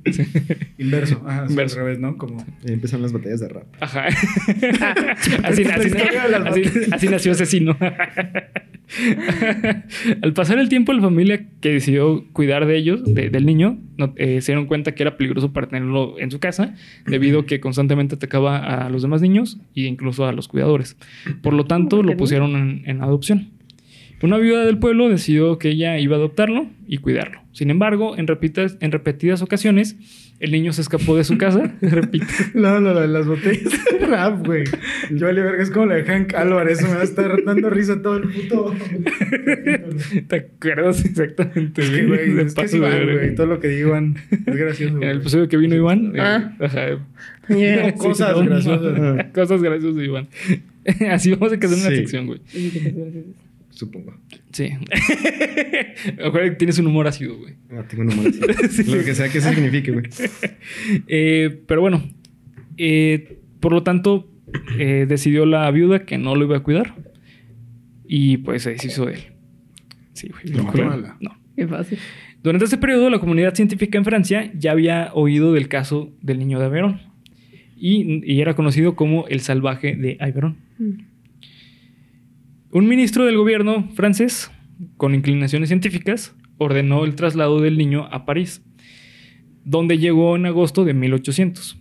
Inverso. 0.78 1.22
Ajá, 1.26 1.46
Inverso. 1.49 1.78
al 1.78 1.84
revés, 1.84 1.99
¿no? 2.00 2.16
Como... 2.16 2.38
Ahí 2.66 2.72
empezaron 2.75 3.02
las 3.02 3.12
batallas 3.12 3.40
de 3.40 3.49
rap. 3.49 3.64
Ajá. 3.80 4.06
así, 5.44 5.64
así- 5.64 5.92
así- 5.94 6.62
así 6.92 7.08
nació 7.08 7.32
Asesino. 7.32 7.76
Al 10.22 10.32
pasar 10.32 10.58
el 10.58 10.68
tiempo, 10.68 10.92
la 10.92 11.02
familia 11.02 11.46
que 11.61 11.70
decidió 11.72 12.25
cuidar 12.32 12.66
de 12.66 12.76
ellos, 12.76 13.02
de- 13.14 13.30
del 13.30 13.46
niño, 13.46 13.78
no- 13.96 14.12
eh, 14.16 14.40
se 14.40 14.52
dieron 14.52 14.66
cuenta 14.66 14.92
que 14.94 15.02
era 15.02 15.16
peligroso 15.16 15.52
para 15.52 15.68
tenerlo 15.68 16.18
en 16.18 16.30
su 16.30 16.38
casa, 16.40 16.75
debido 17.06 17.40
a 17.40 17.46
que 17.46 17.61
constantemente 17.61 18.14
atacaba 18.16 18.58
a 18.87 18.90
los 18.90 19.02
demás 19.02 19.22
niños 19.22 19.58
e 19.75 19.82
incluso 19.82 20.26
a 20.26 20.32
los 20.32 20.49
cuidadores. 20.49 20.96
Por 21.42 21.54
lo 21.54 21.64
tanto, 21.64 21.96
¿Por 21.96 22.06
qué 22.06 22.12
lo 22.12 22.16
pusieron 22.18 22.56
en, 22.56 22.82
en 22.87 23.02
adopción. 23.02 23.50
Una 24.22 24.38
viuda 24.38 24.64
del 24.64 24.78
pueblo 24.78 25.08
decidió 25.08 25.58
que 25.58 25.70
ella 25.70 25.98
iba 25.98 26.16
a 26.16 26.18
adoptarlo 26.18 26.66
y 26.86 26.98
cuidarlo. 26.98 27.40
Sin 27.52 27.70
embargo, 27.70 28.16
en, 28.16 28.26
repetidas- 28.26 28.76
en 28.80 28.92
repetidas 28.92 29.42
ocasiones, 29.42 29.96
el 30.40 30.50
niño 30.52 30.72
se 30.72 30.80
escapó 30.80 31.16
de 31.16 31.24
su 31.24 31.36
casa. 31.38 31.74
Repito. 31.82 32.26
No, 32.54 32.80
no, 32.80 32.94
no, 32.94 33.06
las 33.06 33.26
botellas 33.26 33.72
de 34.00 34.06
rap, 34.06 34.46
güey. 34.46 34.64
Yo 35.10 35.26
vale 35.26 35.42
verga, 35.42 35.62
es 35.62 35.70
como 35.70 35.86
la 35.86 35.96
de 35.96 36.04
Hank 36.04 36.34
Álvarez. 36.34 36.82
Me 36.82 36.88
va 36.94 37.00
a 37.00 37.04
estar 37.04 37.44
dando 37.44 37.68
risa 37.70 38.00
todo 38.00 38.16
el 38.18 38.28
puto. 38.28 38.74
¿Te 40.28 40.36
acuerdas 40.36 41.04
exactamente? 41.04 41.82
Que, 41.82 42.06
güey, 42.06 42.38
es 42.40 42.54
que 42.54 42.62
es 42.62 42.74
Iván, 42.74 43.04
güey. 43.04 43.34
Todo 43.34 43.46
lo 43.46 43.60
que 43.60 43.68
digo, 43.68 43.88
Iván, 43.90 44.16
es 44.30 44.56
gracioso. 44.56 44.96
En 44.98 45.02
el 45.04 45.16
episodio 45.18 45.48
que 45.48 45.56
vino 45.56 45.74
Iván. 45.74 46.12
eh, 46.16 46.20
Ah. 46.20 46.56
ajá. 46.60 46.86
Yeah. 47.48 47.92
Cosas 47.96 48.36
no, 48.36 48.44
graciosas. 48.44 49.26
Cosas 49.34 49.62
graciosas 49.62 49.96
de 49.96 50.04
Iván. 50.04 50.28
Así 51.10 51.30
vamos 51.32 51.52
a 51.52 51.56
hacer 51.56 51.68
una 51.68 51.76
Sí. 51.90 51.96
sección, 51.96 52.26
güey. 52.26 52.40
Supongo. 53.72 54.14
Sí. 54.52 54.68
Acuérdate 56.24 56.50
que 56.50 56.56
tienes 56.56 56.78
un 56.78 56.86
humor 56.86 57.06
ácido, 57.06 57.36
güey. 57.38 57.54
Ah, 57.70 57.84
tengo 57.88 58.02
un 58.02 58.08
número 58.08 58.30
así. 58.64 58.84
Lo 58.94 59.04
que 59.04 59.14
sea 59.14 59.28
que 59.30 59.38
eso 59.38 59.50
signifique, 59.52 59.90
güey. 59.92 60.04
Eh, 61.08 61.62
pero 61.66 61.80
bueno, 61.80 62.02
eh, 62.76 63.38
por 63.60 63.72
lo 63.72 63.82
tanto, 63.82 64.30
eh, 64.78 65.06
decidió 65.08 65.46
la 65.46 65.70
viuda 65.70 66.04
que 66.04 66.18
no 66.18 66.34
lo 66.36 66.44
iba 66.44 66.56
a 66.58 66.62
cuidar. 66.62 66.94
Y 68.06 68.38
pues 68.38 68.62
se 68.62 68.70
deshizo 68.70 69.06
de 69.06 69.14
él. 69.14 69.20
Sí, 70.12 70.28
güey. 70.28 70.54
Lo 70.54 70.64
mató. 70.64 70.76
Pero- 70.78 71.16
No. 71.20 71.36
Qué 71.56 71.66
fácil. 71.66 71.98
Durante 72.42 72.64
este 72.64 72.76
periodo, 72.78 73.08
la 73.08 73.20
comunidad 73.20 73.54
científica 73.54 73.96
en 73.98 74.04
Francia 74.04 74.50
ya 74.54 74.72
había 74.72 75.10
oído 75.14 75.52
del 75.52 75.68
caso 75.68 76.12
del 76.20 76.38
niño 76.38 76.58
de 76.58 76.66
Aveyron. 76.66 77.00
Y, 77.76 78.20
y 78.30 78.40
era 78.40 78.54
conocido 78.54 78.96
como 78.96 79.26
el 79.28 79.40
salvaje 79.40 79.96
de 79.96 80.16
Aveyron. 80.20 80.56
Mm. 80.78 80.90
Un 82.74 82.88
ministro 82.88 83.26
del 83.26 83.36
gobierno 83.36 83.90
francés, 83.94 84.50
con 84.96 85.14
inclinaciones 85.14 85.68
científicas, 85.68 86.34
ordenó 86.56 87.04
el 87.04 87.16
traslado 87.16 87.60
del 87.60 87.76
niño 87.76 88.08
a 88.10 88.24
París, 88.24 88.64
donde 89.62 89.98
llegó 89.98 90.36
en 90.36 90.46
agosto 90.46 90.86
de 90.86 90.94
1800, 90.94 91.78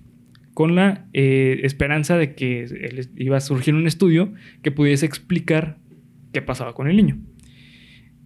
con 0.54 0.76
la 0.76 1.08
eh, 1.14 1.62
esperanza 1.64 2.18
de 2.18 2.36
que 2.36 3.08
iba 3.16 3.38
a 3.38 3.40
surgir 3.40 3.74
un 3.74 3.88
estudio 3.88 4.34
que 4.64 4.72
pudiese 4.72 5.06
explicar 5.06 5.78
qué 6.34 6.42
pasaba 6.42 6.74
con 6.74 6.90
el 6.90 6.98
niño. 6.98 7.20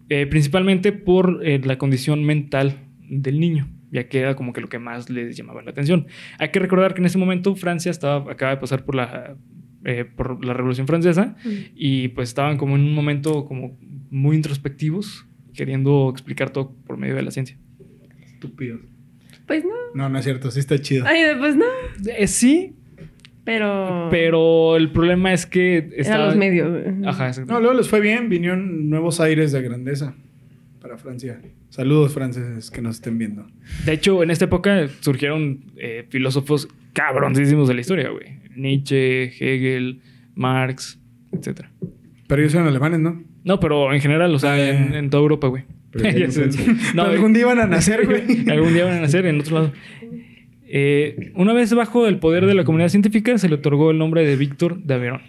Eh, 0.10 0.26
principalmente 0.26 0.92
por 0.92 1.42
eh, 1.46 1.62
la 1.64 1.78
condición 1.78 2.24
mental 2.24 2.80
del 3.08 3.40
niño, 3.40 3.70
ya 3.92 4.08
que 4.08 4.22
era 4.22 4.36
como 4.36 4.54
que 4.54 4.62
lo 4.62 4.70
que 4.70 4.80
más 4.80 5.12
les 5.12 5.38
llamaba 5.38 5.62
la 5.62 5.70
atención. 5.70 6.08
Hay 6.40 6.50
que 6.50 6.58
recordar 6.58 6.96
que 6.96 7.02
en 7.02 7.06
ese 7.06 7.20
momento 7.20 7.56
Francia 7.56 7.92
estaba, 7.92 8.32
acaba 8.32 8.56
de 8.56 8.58
pasar 8.58 8.86
por 8.86 8.96
la, 8.96 9.38
eh, 9.86 10.04
por 10.04 10.44
la 10.44 10.54
Revolución 10.54 10.88
Francesa 10.88 11.36
y 11.76 12.10
pues 12.10 12.30
estaban 12.30 12.58
como 12.58 12.76
en 12.76 12.82
un 12.82 12.94
momento 12.94 13.46
como 13.46 13.78
muy 14.10 14.36
introspectivos, 14.36 15.26
queriendo 15.54 16.10
explicar 16.10 16.50
todo 16.50 16.76
por 16.86 16.98
medio 16.98 17.16
de 17.16 17.22
la 17.22 17.32
ciencia. 17.32 17.58
Estúpido. 18.26 18.80
Pues 19.48 19.64
no. 19.64 19.72
No, 19.94 20.10
no 20.10 20.18
es 20.18 20.26
cierto. 20.26 20.52
Sí 20.52 20.60
está 20.60 20.80
chido. 20.80 21.06
Ay, 21.08 21.22
pues 21.38 21.56
no. 21.56 21.66
Eh, 22.18 22.28
sí, 22.28 22.74
Pero. 23.44 24.08
pero 24.10 24.76
el 24.76 24.92
problema 24.92 25.32
es 25.34 25.46
que 25.46 25.78
Eran 25.78 25.94
estaba... 25.98 26.26
los 26.26 26.36
medios. 26.36 26.70
Ajá, 27.06 27.28
exacto. 27.28 27.54
No, 27.54 27.60
luego 27.60 27.78
les 27.78 27.88
fue 27.88 28.00
bien. 28.02 28.28
Vinieron 28.28 28.90
nuevos 28.90 29.20
aires 29.20 29.52
de 29.52 29.62
grandeza 29.62 30.16
para 30.86 31.00
Francia. 31.00 31.42
Saludos, 31.70 32.14
franceses, 32.14 32.70
que 32.70 32.80
nos 32.80 32.98
estén 32.98 33.18
viendo. 33.18 33.48
De 33.86 33.94
hecho, 33.94 34.22
en 34.22 34.30
esta 34.30 34.46
época 34.46 34.88
surgieron 35.00 35.64
eh, 35.78 36.06
filósofos 36.10 36.68
cabroncísimos 36.94 37.68
de 37.68 37.74
la 37.74 37.82
historia, 37.82 38.10
güey. 38.10 38.38
Nietzsche, 38.56 39.24
Hegel, 39.24 40.02
Marx, 40.36 41.00
etc. 41.32 41.62
Pero 42.28 42.40
ellos 42.40 42.54
eran 42.54 42.68
alemanes, 42.68 43.00
¿no? 43.00 43.24
No, 43.44 43.60
pero 43.60 43.92
en 43.96 44.00
general, 44.00 44.36
o 44.36 44.38
sea, 44.38 44.64
en, 44.70 44.94
en 44.94 45.10
toda 45.10 45.24
Europa, 45.24 45.48
güey. 45.48 45.64
No, 46.94 47.02
algún 47.02 47.34
día 47.34 47.44
iban 47.44 47.60
a 47.60 47.66
nacer, 47.66 48.06
güey. 48.06 48.48
algún 48.52 48.74
día 48.74 48.86
van 48.86 48.98
a 48.98 49.02
nacer 49.02 49.26
en 49.26 49.40
otro 49.40 49.56
lado. 49.56 49.74
Eh, 50.68 51.32
una 51.34 51.54
vez 51.54 51.74
bajo 51.74 52.06
el 52.06 52.20
poder 52.20 52.46
de 52.46 52.54
la 52.54 52.64
comunidad 52.64 52.90
científica, 52.90 53.36
se 53.40 53.50
le 53.50 53.56
otorgó 53.56 53.90
el 53.90 53.98
nombre 53.98 54.24
de 54.24 54.36
Víctor 54.36 54.84
de 54.84 54.94
Averón. 54.94 55.22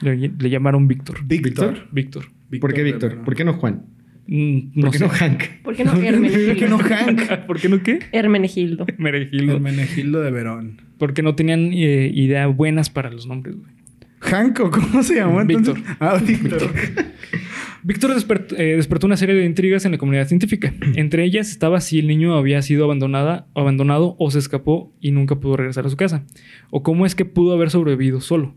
Le, 0.00 0.16
le 0.16 0.48
llamaron 0.48 0.88
Víctor. 0.88 1.26
Víctor. 1.26 1.88
Víctor. 1.92 2.24
¿Por 2.58 2.72
qué 2.72 2.82
Víctor? 2.82 3.22
¿Por 3.22 3.34
qué 3.34 3.44
no 3.44 3.52
Juan? 3.52 3.82
Mm, 4.26 4.72
¿Por 4.74 4.84
no 4.84 4.90
qué 4.90 4.98
sé. 4.98 5.04
no 5.04 5.10
Hank? 5.10 5.42
¿Por 5.62 5.76
qué 5.76 5.84
no 5.84 5.90
¿Por 5.94 6.00
qué 6.02 6.10
no 6.10 6.16
Hermenegildo? 6.16 6.78
Hank? 6.78 7.20
¿Por 7.46 7.60
qué 7.60 7.68
no 7.68 7.82
qué? 7.82 7.98
Hermenegildo. 8.12 8.86
Hermenegildo 8.88 10.20
de 10.22 10.30
Verón. 10.30 10.80
Porque 10.98 11.22
no 11.22 11.34
tenían 11.34 11.72
eh, 11.72 12.10
ideas 12.14 12.54
buenas 12.56 12.88
para 12.90 13.10
los 13.10 13.26
nombres, 13.26 13.56
güey. 13.56 13.72
¿Hank 14.20 14.58
o 14.60 14.70
cómo 14.70 15.02
se 15.02 15.16
llamó 15.16 15.42
entonces? 15.42 15.74
Víctor. 15.74 15.96
Ah, 16.00 16.18
Víctor. 16.26 16.72
Víctor 17.82 18.10
despert- 18.16 18.54
eh, 18.58 18.76
despertó 18.76 19.06
una 19.06 19.18
serie 19.18 19.34
de 19.34 19.44
intrigas 19.44 19.84
en 19.84 19.92
la 19.92 19.98
comunidad 19.98 20.26
científica. 20.26 20.72
Entre 20.94 21.24
ellas 21.24 21.50
estaba 21.50 21.82
si 21.82 21.98
el 21.98 22.06
niño 22.06 22.34
había 22.34 22.62
sido 22.62 22.84
abandonada, 22.84 23.46
abandonado 23.54 24.16
o 24.18 24.30
se 24.30 24.38
escapó 24.38 24.94
y 25.02 25.10
nunca 25.10 25.38
pudo 25.40 25.58
regresar 25.58 25.84
a 25.84 25.90
su 25.90 25.96
casa. 25.98 26.24
O 26.70 26.82
cómo 26.82 27.04
es 27.04 27.14
que 27.14 27.26
pudo 27.26 27.52
haber 27.52 27.68
sobrevivido 27.68 28.22
solo. 28.22 28.54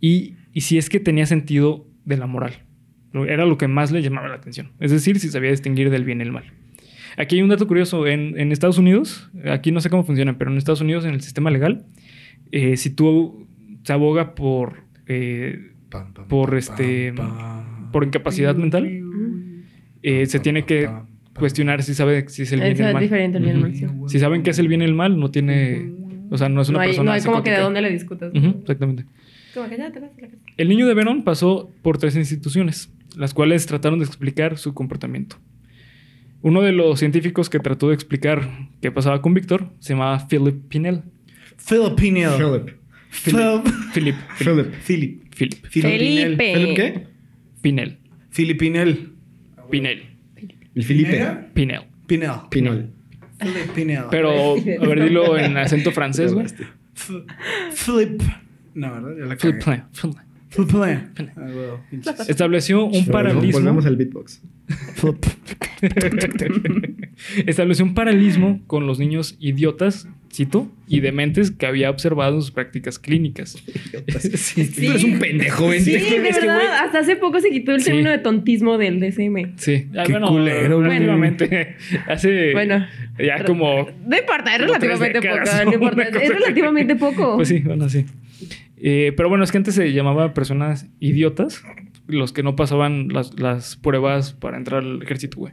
Y, 0.00 0.34
y 0.52 0.62
si 0.62 0.78
es 0.78 0.88
que 0.90 0.98
tenía 0.98 1.26
sentido 1.26 1.86
de 2.04 2.16
la 2.16 2.26
moral. 2.26 2.54
Era 3.24 3.46
lo 3.46 3.56
que 3.56 3.68
más 3.68 3.90
le 3.92 4.02
llamaba 4.02 4.28
la 4.28 4.34
atención. 4.34 4.72
Es 4.80 4.90
decir, 4.90 5.18
si 5.18 5.28
sabía 5.28 5.50
distinguir 5.50 5.88
del 5.90 6.04
bien 6.04 6.20
y 6.20 6.24
el 6.24 6.32
mal. 6.32 6.44
Aquí 7.16 7.36
hay 7.36 7.42
un 7.42 7.48
dato 7.48 7.66
curioso. 7.66 8.06
En, 8.06 8.38
en 8.38 8.52
Estados 8.52 8.76
Unidos, 8.78 9.30
aquí 9.46 9.72
no 9.72 9.80
sé 9.80 9.88
cómo 9.88 10.04
funciona, 10.04 10.36
pero 10.36 10.50
en 10.50 10.58
Estados 10.58 10.82
Unidos, 10.82 11.04
en 11.06 11.14
el 11.14 11.22
sistema 11.22 11.50
legal, 11.50 11.86
eh, 12.52 12.76
si 12.76 12.90
tú 12.90 13.46
se 13.84 13.92
aboga 13.92 14.34
por, 14.34 14.82
eh, 15.06 15.70
Por 16.28 16.54
este- 16.56 17.14
por 17.92 18.04
incapacidad 18.04 18.54
mental, 18.56 19.00
eh, 20.02 20.26
se 20.26 20.38
tiene 20.40 20.64
que 20.64 20.88
cuestionar 21.38 21.82
si 21.82 21.94
sabe 21.94 22.28
si 22.28 22.42
es 22.42 22.52
el 22.52 22.60
bien 22.60 22.76
y 22.76 22.80
el 22.80 22.86
es 22.88 22.92
mal. 22.92 23.02
diferente 23.02 23.38
al 23.38 23.44
bien 23.44 23.56
el 23.56 23.62
Ujú. 23.62 23.70
mal, 23.70 24.08
sí. 24.08 24.12
Si 24.12 24.18
saben 24.18 24.42
que 24.42 24.50
es 24.50 24.58
el 24.58 24.68
bien 24.68 24.82
y 24.82 24.84
el 24.84 24.94
mal, 24.94 25.18
no 25.18 25.30
tiene. 25.30 25.90
O 26.30 26.36
sea, 26.36 26.48
no 26.48 26.60
es 26.60 26.68
una 26.68 26.78
No 26.78 26.82
hay, 26.82 26.88
persona. 26.88 27.10
no 27.10 27.14
hay 27.14 27.22
como 27.22 27.42
que 27.42 27.50
de 27.52 27.60
dónde 27.60 27.80
le 27.82 27.90
discutas. 27.90 28.32
Exactamente. 28.34 29.04
Como 29.54 29.68
que 29.68 29.76
ya 29.78 29.90
te 29.92 30.00
vas 30.00 30.10
a 30.10 30.20
la 30.20 30.28
casa. 30.28 30.42
El 30.56 30.68
niño 30.68 30.86
de 30.86 30.94
Verón 30.94 31.22
pasó 31.24 31.70
por 31.82 31.98
tres 31.98 32.16
instituciones, 32.16 32.92
las 33.16 33.34
cuales 33.34 33.66
trataron 33.66 33.98
de 33.98 34.04
explicar 34.04 34.58
su 34.58 34.74
comportamiento. 34.74 35.36
Uno 36.42 36.62
de 36.62 36.72
los 36.72 36.98
científicos 36.98 37.50
que 37.50 37.58
trató 37.58 37.88
de 37.88 37.94
explicar 37.94 38.68
qué 38.80 38.92
pasaba 38.92 39.20
con 39.22 39.34
Víctor 39.34 39.72
se 39.80 39.94
llamaba 39.94 40.28
Philip 40.28 40.68
Pinel. 40.68 41.02
Philip. 41.56 41.98
Philip. 41.98 42.74
Philip. 43.94 44.16
Philip. 44.38 44.74
Philip. 44.84 45.34
Philip. 45.34 45.66
Filipinel. 45.66 46.36
Felipe. 46.36 46.54
¿Philip 46.54 46.76
qué? 46.76 47.06
Pinel. 47.62 47.98
Filipinel. 48.30 49.12
Pinel. 49.70 50.02
El 50.74 50.84
Felipe. 50.84 51.16
¿Era? 51.16 51.50
Pinel. 51.54 51.80
Pinel. 52.06 52.30
Pinol. 52.50 52.90
Filipinel. 53.40 54.04
Pero, 54.10 54.56
a 54.56 54.86
ver, 54.86 55.02
dilo 55.02 55.38
en 55.38 55.56
acento 55.56 55.90
francés, 55.90 56.34
güey. 56.34 56.46
Flip. 57.72 58.22
No, 58.74 58.92
¿verdad? 58.92 59.38
Philip. 59.40 59.64
Pinel. 59.64 59.82
Estableció 62.28 62.84
un 62.84 63.06
paralismo. 63.06 63.60
Volvemos 63.60 63.86
al 63.86 63.96
beatbox. 63.96 64.42
Estableció 67.46 67.84
un 67.84 67.94
paralismo 67.94 68.60
con 68.66 68.86
los 68.86 68.98
niños 68.98 69.36
idiotas, 69.40 70.08
cito, 70.32 70.70
y 70.88 71.00
dementes 71.00 71.50
que 71.50 71.66
había 71.66 71.90
observado 71.90 72.36
en 72.36 72.42
sus 72.42 72.50
prácticas 72.50 72.98
clínicas. 72.98 73.52
sí, 74.18 74.86
eres 74.86 75.04
un 75.04 75.18
pendejo, 75.18 75.70
Sí. 75.72 75.76
Es 75.76 75.84
de 75.84 75.96
es 75.96 76.04
que, 76.38 76.46
verdad, 76.46 76.84
hasta 76.84 76.98
hace 77.00 77.16
poco 77.16 77.40
se 77.40 77.50
quitó 77.50 77.72
el 77.72 77.80
Sí. 77.80 77.86
término 77.86 78.10
de 78.10 78.18
tontismo 78.18 78.78
del 78.78 79.00
DSM. 79.00 79.52
Sí. 79.56 79.88
Ah, 79.96 80.04
Qué 80.06 80.12
culero, 80.14 80.78
güey. 80.78 80.88
relativamente. 80.90 81.76
Hace. 82.06 82.52
Bueno. 82.52 82.86
Ya 83.18 83.44
como. 83.44 83.88
No 84.06 84.16
importa, 84.18 84.54
es 84.54 84.60
relativamente 84.60 85.20
poco. 85.20 85.42
es 86.20 86.28
relativamente 86.28 86.96
poco. 86.96 87.36
Pues 87.36 87.48
sí, 87.48 87.60
bueno, 87.60 87.88
sí. 87.88 88.04
Eh, 88.78 89.12
pero 89.16 89.28
bueno, 89.28 89.44
es 89.44 89.52
que 89.52 89.58
antes 89.58 89.74
se 89.74 89.92
llamaba 89.92 90.34
personas 90.34 90.86
idiotas 91.00 91.62
los 92.08 92.32
que 92.32 92.42
no 92.44 92.54
pasaban 92.54 93.08
las, 93.08 93.38
las 93.40 93.74
pruebas 93.76 94.32
para 94.32 94.56
entrar 94.58 94.82
al 94.84 95.02
ejército, 95.02 95.38
güey. 95.38 95.52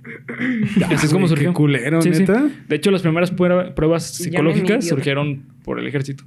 Así 0.93 1.07
es 1.07 1.13
como 1.13 1.27
surgió. 1.27 1.49
Qué 1.49 1.53
culero, 1.55 2.01
Sí, 2.01 2.13
sí. 2.13 2.19
neta. 2.21 2.47
De 2.67 2.75
hecho, 2.75 2.91
las 2.91 3.01
primeras 3.01 3.31
prueba- 3.31 3.73
pruebas 3.73 4.03
psicológicas 4.05 4.87
surgieron 4.87 5.43
por 5.63 5.79
el 5.79 5.87
ejército. 5.87 6.25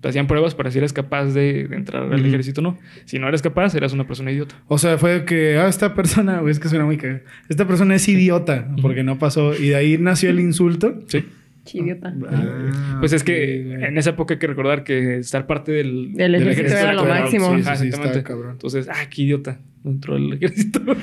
Te 0.00 0.08
hacían 0.08 0.26
pruebas 0.28 0.54
para 0.54 0.70
si 0.70 0.78
eres 0.78 0.92
capaz 0.92 1.32
de, 1.32 1.66
de 1.66 1.74
entrar 1.76 2.12
al 2.12 2.24
ejército 2.24 2.60
o 2.60 2.64
no. 2.64 2.78
Si 3.04 3.18
no 3.18 3.26
eres 3.26 3.42
capaz, 3.42 3.74
eras 3.74 3.92
una 3.94 4.06
persona 4.06 4.30
idiota. 4.30 4.54
O 4.68 4.78
sea, 4.78 4.96
fue 4.98 5.24
que, 5.24 5.56
ah, 5.56 5.66
esta 5.66 5.94
persona, 5.94 6.38
güey, 6.40 6.52
es 6.52 6.60
que 6.60 6.68
suena 6.68 6.84
muy 6.84 6.98
cagado. 6.98 7.20
Esta 7.48 7.66
persona 7.66 7.94
es 7.96 8.06
idiota 8.08 8.68
porque 8.82 9.02
no 9.02 9.18
pasó. 9.18 9.54
Y 9.56 9.68
de 9.70 9.76
ahí 9.76 9.98
nació 9.98 10.30
el 10.30 10.38
insulto. 10.40 11.00
Sí. 11.08 11.24
Chidiota. 11.68 12.14
Ah, 12.30 12.96
Pues 13.00 13.12
es 13.12 13.22
que 13.22 13.60
en 13.74 13.98
esa 13.98 14.10
época 14.10 14.34
hay 14.34 14.38
que 14.40 14.46
recordar 14.46 14.84
que 14.84 15.18
estar 15.18 15.46
parte 15.46 15.72
del, 15.72 16.12
Del 16.14 16.34
ejército 16.36 16.68
era 16.78 16.92
lo 16.92 17.04
máximo. 17.04 17.54
Sí, 17.56 17.60
Ajá, 17.62 17.76
sí, 17.76 17.82
sí, 17.82 17.86
exactamente. 17.88 18.18
estaba 18.18 18.22
cabrón. 18.24 18.52
Entonces, 18.52 18.88
ah, 18.90 19.06
qué 19.10 19.22
idiota. 19.22 19.60
No 19.84 19.90
entró 19.92 20.14
al 20.16 20.32
ejército. 20.32 20.80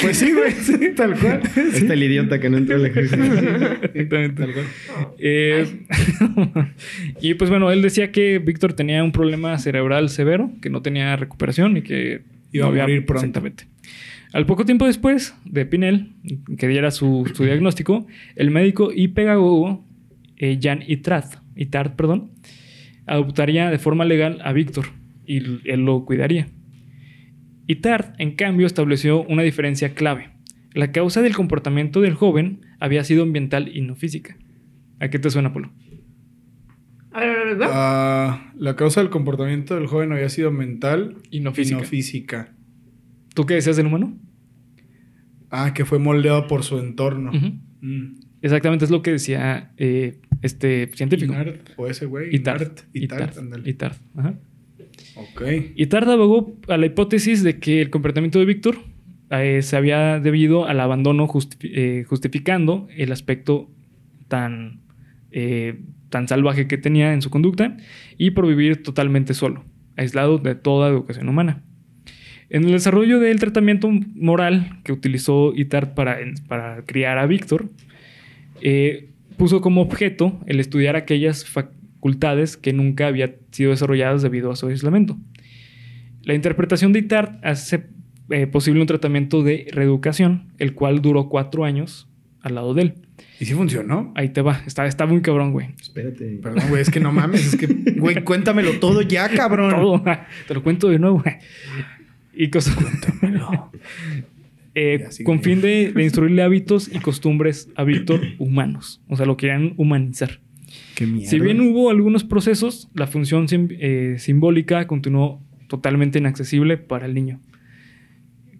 Pues 0.00 0.16
sí, 0.16 0.32
güey, 0.32 0.52
sí, 0.52 0.78
tal 0.96 1.18
cual. 1.18 1.42
Este 1.74 1.92
el 1.92 2.02
idiota 2.02 2.40
que 2.40 2.48
no 2.48 2.56
entró 2.56 2.76
al 2.76 2.86
ejército. 2.86 3.22
Exactamente. 3.22 4.42
Tal 4.42 4.52
cual. 4.54 4.66
Eh, 5.18 5.66
y 7.20 7.34
pues 7.34 7.50
bueno, 7.50 7.70
él 7.70 7.82
decía 7.82 8.10
que 8.10 8.38
Víctor 8.38 8.72
tenía 8.72 9.04
un 9.04 9.12
problema 9.12 9.58
cerebral 9.58 10.08
severo, 10.08 10.50
que 10.62 10.70
no 10.70 10.80
tenía 10.80 11.14
recuperación 11.16 11.76
y 11.76 11.82
que 11.82 12.22
Iba 12.52 12.66
a 12.66 12.70
no 12.70 12.76
morir 12.76 13.04
pronto. 13.04 13.26
Exactamente. 13.26 13.64
Al 14.32 14.46
poco 14.46 14.64
tiempo 14.64 14.86
después 14.86 15.34
de 15.44 15.66
Pinel, 15.66 16.12
que 16.56 16.68
diera 16.68 16.90
su, 16.90 17.30
su 17.34 17.44
diagnóstico, 17.44 18.06
el 18.36 18.50
médico 18.50 18.90
y 18.94 19.08
pedagogo 19.08 19.84
eh, 20.36 20.58
Jan 20.60 20.82
Itard, 20.86 21.26
Itard, 21.54 21.92
perdón, 21.96 22.30
adoptaría 23.06 23.70
de 23.70 23.78
forma 23.78 24.04
legal 24.04 24.40
a 24.42 24.52
Víctor 24.52 24.86
y 25.26 25.38
él 25.38 25.84
lo 25.84 26.04
cuidaría. 26.04 26.48
Itard, 27.66 28.14
en 28.18 28.32
cambio, 28.34 28.66
estableció 28.66 29.22
una 29.22 29.42
diferencia 29.42 29.94
clave. 29.94 30.30
La 30.74 30.90
causa 30.90 31.22
del 31.22 31.34
comportamiento 31.34 32.00
del 32.00 32.14
joven 32.14 32.60
había 32.80 33.04
sido 33.04 33.22
ambiental 33.22 33.70
y 33.72 33.82
no 33.82 33.94
física. 33.94 34.36
¿A 35.00 35.10
qué 35.10 35.18
te 35.18 35.30
suena, 35.30 35.52
Polo? 35.52 35.70
A 37.12 37.20
ver, 37.20 37.28
a 37.30 37.32
ver, 37.32 37.48
a 37.48 37.54
ver. 37.54 37.68
Ah, 37.70 38.52
la 38.56 38.74
causa 38.74 39.00
del 39.00 39.10
comportamiento 39.10 39.74
del 39.74 39.86
joven 39.86 40.12
había 40.12 40.28
sido 40.28 40.50
mental 40.50 41.16
Y 41.30 41.40
no 41.40 41.50
y 41.50 41.54
física. 41.54 41.78
no 41.78 41.84
física. 41.84 42.54
¿Tú 43.34 43.46
qué 43.46 43.54
decías 43.54 43.76
del 43.76 43.86
humano? 43.86 44.16
Ah, 45.50 45.72
que 45.74 45.84
fue 45.84 45.98
moldeado 45.98 46.46
por 46.46 46.62
su 46.64 46.78
entorno. 46.78 47.30
Mm. 47.80 48.14
Exactamente, 48.42 48.84
es 48.84 48.90
lo 48.90 49.02
que 49.02 49.12
decía 49.12 49.72
eh, 49.76 50.18
este 50.40 50.90
científico. 50.94 51.32
Inart, 51.32 51.70
o 51.76 51.86
ese 51.86 52.06
güey. 52.06 52.34
Itard. 52.34 52.72
Itard, 52.92 53.30
Itard. 53.30 53.66
Itard, 53.68 53.96
ajá. 54.16 54.34
Ok. 55.16 55.42
Itard 55.76 56.08
abogó 56.10 56.58
a 56.68 56.76
la 56.76 56.86
hipótesis 56.86 57.42
de 57.42 57.58
que 57.58 57.82
el 57.82 57.90
comportamiento 57.90 58.38
de 58.38 58.44
Víctor 58.46 58.76
eh, 59.30 59.62
se 59.62 59.76
había 59.76 60.18
debido 60.20 60.66
al 60.66 60.80
abandono 60.80 61.26
justi- 61.28 61.70
eh, 61.72 62.04
justificando 62.08 62.88
el 62.96 63.12
aspecto 63.12 63.70
tan, 64.28 64.80
tan 66.08 66.28
salvaje 66.28 66.66
que 66.66 66.78
tenía 66.78 67.12
en 67.12 67.22
su 67.22 67.30
conducta 67.30 67.76
y 68.18 68.30
por 68.32 68.46
vivir 68.46 68.82
totalmente 68.82 69.34
solo, 69.34 69.64
aislado 69.96 70.38
de 70.38 70.54
toda 70.54 70.88
educación 70.88 71.28
humana. 71.28 71.62
En 72.52 72.64
el 72.64 72.72
desarrollo 72.72 73.18
del 73.18 73.40
tratamiento 73.40 73.90
moral 74.14 74.78
que 74.84 74.92
utilizó 74.92 75.54
Itard 75.56 75.94
para, 75.94 76.18
para 76.48 76.82
criar 76.84 77.16
a 77.16 77.24
Víctor, 77.24 77.70
eh, 78.60 79.08
puso 79.38 79.62
como 79.62 79.80
objeto 79.80 80.38
el 80.44 80.60
estudiar 80.60 80.94
aquellas 80.94 81.46
facultades 81.46 82.58
que 82.58 82.74
nunca 82.74 83.06
habían 83.06 83.36
sido 83.52 83.70
desarrolladas 83.70 84.20
debido 84.20 84.52
a 84.52 84.56
su 84.56 84.66
aislamiento. 84.66 85.16
La 86.24 86.34
interpretación 86.34 86.92
de 86.92 86.98
Itard 86.98 87.38
hace 87.42 87.84
eh, 88.28 88.46
posible 88.46 88.82
un 88.82 88.86
tratamiento 88.86 89.42
de 89.42 89.68
reeducación, 89.72 90.48
el 90.58 90.74
cual 90.74 91.00
duró 91.00 91.30
cuatro 91.30 91.64
años 91.64 92.06
al 92.42 92.56
lado 92.56 92.74
de 92.74 92.82
él. 92.82 92.94
¿Y 93.40 93.46
si 93.46 93.54
funcionó? 93.54 94.12
Ahí 94.14 94.28
te 94.28 94.42
va, 94.42 94.60
está, 94.66 94.84
está 94.84 95.06
muy 95.06 95.22
cabrón, 95.22 95.52
güey. 95.52 95.68
Espérate. 95.80 96.38
Perdón, 96.42 96.64
güey, 96.68 96.82
es 96.82 96.90
que 96.90 97.00
no 97.00 97.12
mames. 97.12 97.46
Es 97.46 97.56
que, 97.56 97.66
güey, 97.96 98.22
cuéntamelo 98.24 98.72
todo 98.78 99.00
ya, 99.00 99.30
cabrón. 99.30 99.70
Todo, 99.70 100.02
te 100.48 100.52
lo 100.52 100.62
cuento 100.62 100.90
de 100.90 100.98
nuevo. 100.98 101.24
Y 102.34 102.50
cosas. 102.50 102.76
Eh, 104.74 105.04
con 105.24 105.42
fin 105.42 105.60
de, 105.60 105.92
de 105.92 106.02
instruirle 106.02 106.42
hábitos 106.42 106.88
y 106.90 106.98
costumbres 106.98 107.68
a 107.76 107.84
Víctor 107.84 108.22
humanos. 108.38 109.02
O 109.06 109.16
sea, 109.16 109.26
lo 109.26 109.36
querían 109.36 109.74
humanizar. 109.76 110.40
Qué 110.94 111.06
mierda. 111.06 111.28
Si 111.28 111.38
bien 111.40 111.60
hubo 111.60 111.90
algunos 111.90 112.24
procesos, 112.24 112.88
la 112.94 113.06
función 113.06 113.48
sim- 113.48 113.68
eh, 113.70 114.14
simbólica 114.18 114.86
continuó 114.86 115.42
totalmente 115.68 116.18
inaccesible 116.20 116.78
para 116.78 117.04
el 117.04 117.12
niño. 117.12 117.38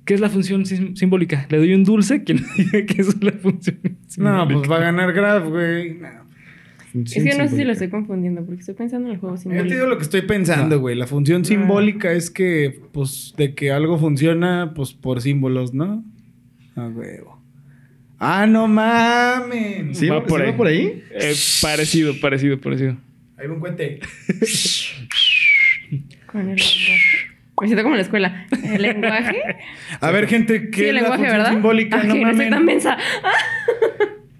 ¿Qué 0.04 0.12
es 0.12 0.20
la 0.20 0.28
función 0.28 0.66
sim- 0.66 0.96
simbólica? 0.96 1.46
¿Le 1.48 1.56
doy 1.56 1.72
un 1.72 1.84
dulce? 1.84 2.24
¿Quién 2.24 2.42
me 2.42 2.62
diga 2.64 2.84
qué 2.84 3.00
es 3.00 3.22
la 3.22 3.32
función 3.32 3.78
simbólica? 4.06 4.44
No, 4.44 4.48
pues 4.48 4.70
va 4.70 4.76
a 4.76 4.80
ganar 4.80 5.14
Graf, 5.14 5.48
güey. 5.48 5.94
No. 5.94 6.08
Es 6.94 7.14
que 7.24 7.34
no 7.38 7.48
sé 7.48 7.56
si 7.56 7.64
lo 7.64 7.72
estoy 7.72 7.88
confundiendo 7.88 8.44
porque 8.44 8.60
estoy 8.60 8.74
pensando 8.74 9.08
en 9.08 9.14
el 9.14 9.20
juego 9.20 9.36
Yo 9.36 9.38
te 9.38 9.42
simbólico. 9.48 9.74
digo 9.74 9.86
lo 9.86 9.96
que 9.96 10.02
estoy 10.02 10.22
pensando, 10.22 10.78
güey. 10.80 10.94
La 10.94 11.06
función 11.06 11.44
simbólica 11.44 12.12
es 12.12 12.30
que, 12.30 12.80
pues, 12.92 13.32
de 13.36 13.54
que 13.54 13.72
algo 13.72 13.98
funciona, 13.98 14.72
pues, 14.74 14.92
por 14.92 15.20
símbolos, 15.22 15.72
¿no? 15.72 16.04
A 16.76 16.88
huevo. 16.88 17.40
Ah, 18.18 18.46
no 18.46 18.68
mames. 18.68 19.98
¿Sí, 19.98 20.08
Va 20.08 20.24
por 20.24 20.40
¿sí 20.40 20.44
ahí. 20.46 20.50
va 20.52 20.56
por 20.56 20.66
ahí? 20.68 21.02
Eh, 21.12 21.34
parecido, 21.62 22.14
parecido, 22.20 22.60
parecido. 22.60 22.96
Ahí 23.36 23.46
va 23.48 23.54
un 23.54 23.60
cuente. 23.60 23.98
Con 26.26 26.40
el 26.42 26.56
lenguaje. 26.56 27.02
Me 27.60 27.66
siento 27.68 27.82
como 27.84 27.94
en 27.94 27.98
la 27.98 28.02
escuela. 28.02 28.46
¿El 28.64 28.82
lenguaje? 28.82 29.40
A 30.00 30.10
ver, 30.10 30.26
gente, 30.26 30.70
¿qué 30.70 30.76
sí, 30.76 30.84
el 30.86 30.96
es 30.98 31.02
la 31.02 31.08
lenguaje, 31.10 31.22
función 31.22 31.38
¿verdad? 31.38 31.50
simbólica? 31.52 32.00
Ah, 32.00 32.04
no 32.04 32.14
que 32.14 32.20
no 32.20 32.26
soy 32.28 32.36
mames. 32.36 32.50
tan 32.50 32.64
mensa. 32.64 32.98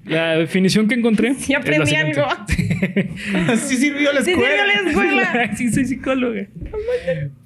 La 0.04 0.36
definición 0.36 0.88
que 0.88 0.94
encontré. 0.96 1.34
Sí 1.34 1.54
aprendí 1.54 1.94
algo. 1.94 2.22
sí 3.56 3.76
sirvió 3.76 4.12
la 4.12 4.22
Sí, 4.22 4.32
escuela. 4.32 4.50
sirvió 4.56 4.82
la 4.82 4.90
escuela. 4.90 5.50
sí, 5.56 5.70
soy 5.70 5.84
psicóloga. 5.84 6.46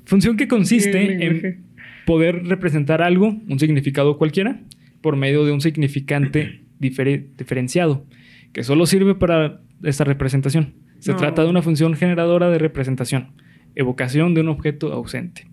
Función 0.05 0.37
que 0.37 0.49
consiste 0.49 1.25
en 1.27 1.65
poder 2.07 2.45
representar 2.47 3.03
algo, 3.03 3.37
un 3.49 3.59
significado 3.59 4.17
cualquiera, 4.17 4.61
por 5.01 5.17
medio 5.17 5.45
de 5.45 5.53
un 5.53 5.61
significante 5.61 6.61
difere- 6.81 7.27
diferenciado, 7.37 8.07
que 8.53 8.63
solo 8.63 8.87
sirve 8.87 9.15
para 9.15 9.61
esta 9.83 10.05
representación. 10.05 10.75
Se 11.01 11.13
No. 11.13 11.19
trata 11.19 11.43
de 11.43 11.51
una 11.51 11.63
función 11.63 11.95
generadora 11.95 12.49
de 12.51 12.59
representación, 12.59 13.33
evocación 13.75 14.35
de 14.35 14.41
un 14.41 14.49
objeto 14.49 14.93
ausente. 14.93 15.47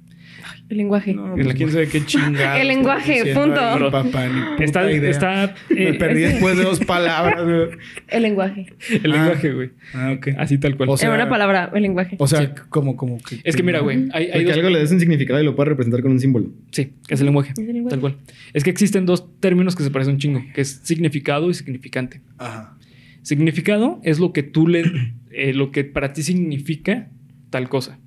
El 0.70 0.78
lenguaje. 0.78 1.14
No, 1.14 1.36
pues 1.36 1.54
quién 1.56 1.72
sabe 1.72 1.88
qué 1.88 2.06
chingada. 2.06 2.60
El 2.60 2.68
lenguaje, 2.70 3.34
punto. 3.34 3.92
papá, 3.92 4.28
ni 4.28 4.42
puta 4.52 4.64
Está, 4.64 4.92
idea. 4.92 5.10
está 5.10 5.56
Me 5.70 5.90
eh, 5.90 5.94
perdí 5.96 6.24
es- 6.24 6.32
después 6.34 6.58
de 6.58 6.64
dos 6.64 6.80
palabras. 6.86 7.44
güey. 7.44 7.78
El 8.08 8.24
lenguaje. 8.24 8.66
el 8.90 9.12
Ah. 9.12 9.18
lenguaje, 9.18 9.52
güey. 9.54 9.70
Ah, 9.94 10.14
ok. 10.18 10.28
Así 10.38 10.58
tal 10.58 10.76
cual. 10.78 10.90
O 10.90 10.98
sea, 10.98 11.10
en 11.10 11.16
una 11.16 11.30
palabra, 11.30 11.72
el 11.76 11.84
lenguaje. 11.84 12.16
O 12.20 12.28
sea, 12.28 12.42
Sí. 12.42 12.48
como, 12.70 12.96
como 12.96 13.18
que. 13.20 13.40
es 13.44 13.56
que 13.56 13.64
mira, 13.64 13.80
güey, 13.80 14.08
hay, 14.14 14.30
hay 14.32 14.44
dos- 14.44 14.54
algo 14.58 14.70
le 14.70 14.80
des 14.80 14.92
un 14.92 15.00
significado 15.00 15.40
y 15.42 15.44
lo 15.46 15.56
puedes 15.56 15.70
representar 15.70 16.02
con 16.02 16.12
un 16.12 16.20
símbolo. 16.20 16.50
Sí, 16.72 16.94
es 17.10 17.20
el 17.20 17.26
lenguaje. 17.28 17.52
Es 17.52 17.60
el 17.60 17.68
lenguaje. 17.74 17.90
Tal 17.92 18.00
cual. 18.02 18.18
Es 18.54 18.64
que 18.64 18.70
existen 18.70 19.06
dos 19.06 19.40
términos 19.40 19.76
que 19.76 19.84
se 19.84 19.92
parecen 19.92 20.16
un 20.16 20.20
chingo, 20.20 20.44
que 20.56 20.62
es 20.62 20.82
significado 20.84 21.50
y 21.50 21.54
significante. 21.54 22.22
Ajá. 22.38 22.78
Significado 23.22 24.02
es 24.04 24.20
lo 24.20 24.34
que 24.34 24.44
tú 24.44 24.68
le, 24.68 24.84
eh, 25.32 25.54
lo 25.54 25.72
que 25.72 25.84
para 25.84 26.14
ti 26.14 26.24
significa 26.24 27.10
tal 27.50 27.70
cosa. 27.70 28.00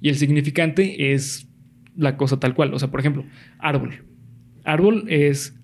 Y 0.00 0.08
el 0.08 0.16
significante 0.16 1.12
es 1.14 1.48
la 1.96 2.16
cosa 2.16 2.38
tal 2.40 2.54
cual. 2.54 2.72
O 2.74 2.78
sea, 2.78 2.90
por 2.90 3.00
ejemplo, 3.00 3.24
árbol. 3.58 4.04
Árbol 4.64 5.04
es 5.08 5.58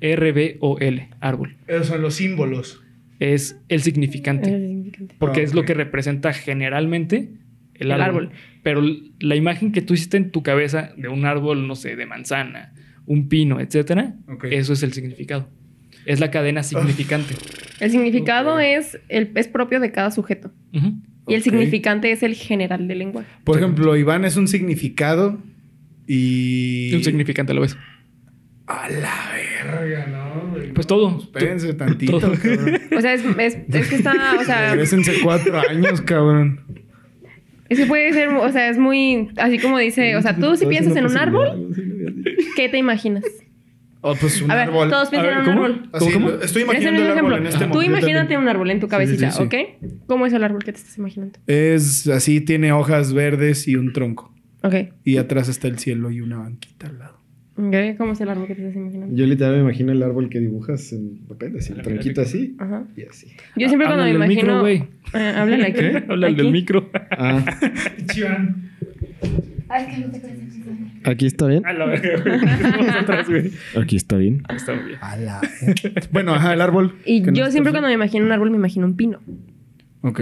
A-R-B-O-L, 0.00 1.08
árbol. 1.20 1.56
Esos 1.66 1.86
son 1.88 2.02
los 2.02 2.14
símbolos. 2.14 2.80
Es 3.18 3.58
el 3.68 3.80
significante. 3.82 4.54
El 4.54 4.60
significante. 4.66 5.14
Porque 5.18 5.40
Ah, 5.40 5.44
es 5.44 5.54
lo 5.54 5.64
que 5.64 5.74
representa 5.74 6.32
generalmente 6.32 7.32
el 7.74 7.90
El 7.90 8.00
árbol. 8.00 8.24
árbol. 8.26 8.30
Pero 8.62 8.82
la 9.20 9.36
imagen 9.36 9.72
que 9.72 9.82
tú 9.82 9.94
hiciste 9.94 10.16
en 10.16 10.30
tu 10.30 10.42
cabeza 10.42 10.92
de 10.96 11.08
un 11.08 11.24
árbol, 11.24 11.66
no 11.66 11.74
sé, 11.74 11.96
de 11.96 12.06
manzana, 12.06 12.72
un 13.06 13.28
pino, 13.28 13.60
etcétera, 13.60 14.14
Ok. 14.28 14.44
eso 14.50 14.72
es 14.72 14.82
el 14.82 14.92
significado. 14.92 15.48
Es 16.06 16.20
la 16.20 16.30
cadena 16.30 16.62
significante. 16.62 17.34
El 17.80 17.90
significado 17.90 18.58
es, 18.58 18.98
el, 19.08 19.30
es 19.36 19.48
propio 19.48 19.78
de 19.80 19.92
cada 19.92 20.10
sujeto. 20.10 20.52
Y 21.28 21.34
el 21.34 21.42
significante 21.42 22.10
es 22.10 22.22
el 22.22 22.34
general 22.34 22.88
del 22.88 22.98
lenguaje. 22.98 23.28
Por 23.44 23.56
ejemplo, 23.58 23.96
Iván 23.96 24.24
es 24.24 24.36
un 24.36 24.48
significado 24.48 25.38
y. 26.06 26.92
Un 26.94 27.04
significante 27.04 27.52
a 27.52 27.54
la 27.54 27.60
vez. 27.60 27.76
A 28.66 28.88
la 28.88 29.30
verga, 29.64 30.06
¿no? 30.06 30.50
güey? 30.50 30.72
Pues 30.72 30.86
todo. 30.86 31.18
Espérense 31.20 31.74
tantito, 31.74 32.18
Todo. 32.18 32.32
cabrón. 32.32 32.80
O 32.96 33.00
sea, 33.00 33.14
es, 33.14 33.24
es, 33.38 33.58
es 33.72 33.88
que 33.88 33.96
está, 33.96 34.36
o 34.40 34.44
sea, 34.44 34.70
Regrésense 34.70 35.14
cuatro 35.22 35.58
años, 35.58 36.00
cabrón. 36.00 36.60
es 37.68 37.78
que 37.78 37.86
puede 37.86 38.12
ser, 38.12 38.28
o 38.28 38.52
sea, 38.52 38.68
es 38.68 38.78
muy, 38.78 39.30
así 39.36 39.58
como 39.58 39.78
dice, 39.78 40.16
o 40.16 40.22
sea, 40.22 40.36
tú 40.36 40.56
si 40.56 40.66
piensas 40.66 40.96
en 40.96 41.06
un 41.06 41.16
árbol, 41.16 41.74
¿qué 42.56 42.68
te 42.68 42.78
imaginas? 42.78 43.24
Oh, 44.04 44.14
pues 44.16 44.42
un 44.42 44.50
A 44.50 44.56
ver, 44.56 44.68
árbol. 44.68 44.90
todos 44.90 45.08
piensan 45.10 45.32
en 45.32 45.38
un 45.38 45.44
¿cómo? 45.44 45.64
árbol. 45.64 46.40
Estoy 46.42 46.62
imaginando 46.62 47.00
es 47.02 47.06
el 47.06 47.12
un 47.12 47.18
árbol 47.18 47.32
ejemplo. 47.32 47.36
en 47.36 47.46
este 47.46 47.58
Tú 47.64 47.68
momento. 47.74 47.84
imagínate 47.90 48.36
un 48.36 48.48
árbol 48.48 48.70
en 48.72 48.80
tu 48.80 48.86
Sí, 48.86 48.88
sí, 48.88 48.90
cabecita, 48.90 49.30
sí, 49.30 49.36
sí. 49.38 49.42
¿ok? 49.44 49.54
¿Cómo 50.06 50.26
es 50.26 50.32
el 50.32 50.42
árbol 50.44 50.64
que 50.64 50.72
te 50.72 50.78
estás 50.78 50.98
imaginando? 50.98 51.38
Es 51.46 52.08
así, 52.08 52.40
tiene 52.40 52.72
hojas 52.72 53.12
verdes 53.14 53.68
y 53.68 53.76
un 53.76 53.92
tronco. 53.92 54.34
Ok. 54.64 54.74
Y 55.04 55.16
atrás 55.18 55.48
está 55.48 55.68
el 55.68 55.78
cielo 55.78 56.10
y 56.10 56.20
una 56.20 56.38
banquita 56.38 56.88
al 56.88 56.98
lado. 56.98 57.22
Ok, 57.54 57.96
¿Cómo 57.98 58.12
es 58.14 58.20
el 58.22 58.28
árbol 58.30 58.46
que 58.46 58.54
te 58.54 58.62
estás 58.62 58.76
imaginando? 58.76 59.14
Yo 59.14 59.26
literal 59.26 59.54
me 59.56 59.60
imagino 59.60 59.92
el 59.92 60.02
árbol 60.02 60.28
que 60.30 60.40
dibujas 60.40 60.92
en 60.94 61.18
papel, 61.28 61.56
así, 61.58 61.72
el 61.72 61.82
tronquito 61.82 62.22
así 62.22 62.56
Ajá. 62.58 62.84
y 62.96 63.02
así. 63.02 63.26
Yo 63.56 63.68
siempre 63.68 63.86
cuando 63.86 64.04
me 64.04 64.10
Háblale 64.10 64.32
imagino. 64.32 64.42
micro, 64.42 64.60
güey. 64.62 64.84
Eh, 65.14 65.34
háblale 65.36 65.66
aquí. 65.66 65.84
Habla 66.08 66.26
el 66.28 66.36
del 66.36 66.50
micro. 66.50 66.90
Ah, 67.10 67.44
aquí 71.04 71.26
está 71.26 71.46
bien. 71.46 71.64
A 71.66 71.72
la 71.72 71.86
verga, 71.86 72.22
güey. 72.22 72.40
Vamos 72.72 72.88
atrás, 72.96 73.28
güey. 73.28 73.50
Aquí 73.80 73.96
está 73.96 74.16
bien. 74.16 74.42
Está 74.54 74.74
muy 74.74 74.84
bien. 74.84 74.98
A 75.00 75.16
la 75.16 75.40
Bueno, 76.12 76.34
ajá, 76.34 76.52
el 76.54 76.60
árbol. 76.60 76.96
Y 77.04 77.22
yo 77.32 77.50
siempre 77.50 77.72
cuando 77.72 77.88
me 77.88 77.94
imagino 77.94 78.24
un 78.24 78.32
árbol 78.32 78.50
me 78.50 78.56
imagino 78.56 78.86
un 78.86 78.96
pino. 78.96 79.20
Ok. 80.02 80.20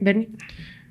Bernie. 0.00 0.28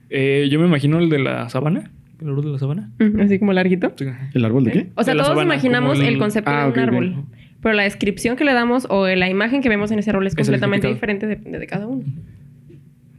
Eh, 0.09 0.47
yo 0.51 0.59
me 0.59 0.65
imagino 0.67 0.99
el 0.99 1.09
de 1.09 1.19
la 1.19 1.49
sabana. 1.49 1.91
¿El 2.21 2.27
árbol 2.29 2.45
de 2.45 2.51
la 2.51 2.59
sabana? 2.59 2.91
Así 3.19 3.39
como 3.39 3.53
larguito. 3.53 3.93
¿El 4.33 4.45
árbol 4.45 4.63
de 4.65 4.71
qué? 4.71 4.89
O 4.95 5.03
sea, 5.03 5.13
todos 5.13 5.27
sabana, 5.27 5.43
imaginamos 5.53 5.99
el- 5.99 6.05
el, 6.05 6.17
concepto 6.19 6.51
Ah, 6.51 6.65
de 6.67 6.71
un 6.73 6.79
árbol. 6.79 7.25
Pero 7.61 7.75
la 7.75 7.83
descripción 7.83 8.35
que 8.37 8.43
le 8.43 8.53
damos 8.53 8.87
o 8.89 9.07
la 9.07 9.29
imagen 9.29 9.61
que 9.61 9.69
vemos 9.69 9.91
en 9.91 9.99
ese 9.99 10.09
árbol 10.09 10.27
es 10.27 10.35
completamente 10.35 10.87
diferente 10.87 11.27
de, 11.27 11.35
de 11.35 11.67
cada 11.67 11.87
uno. 11.87 12.03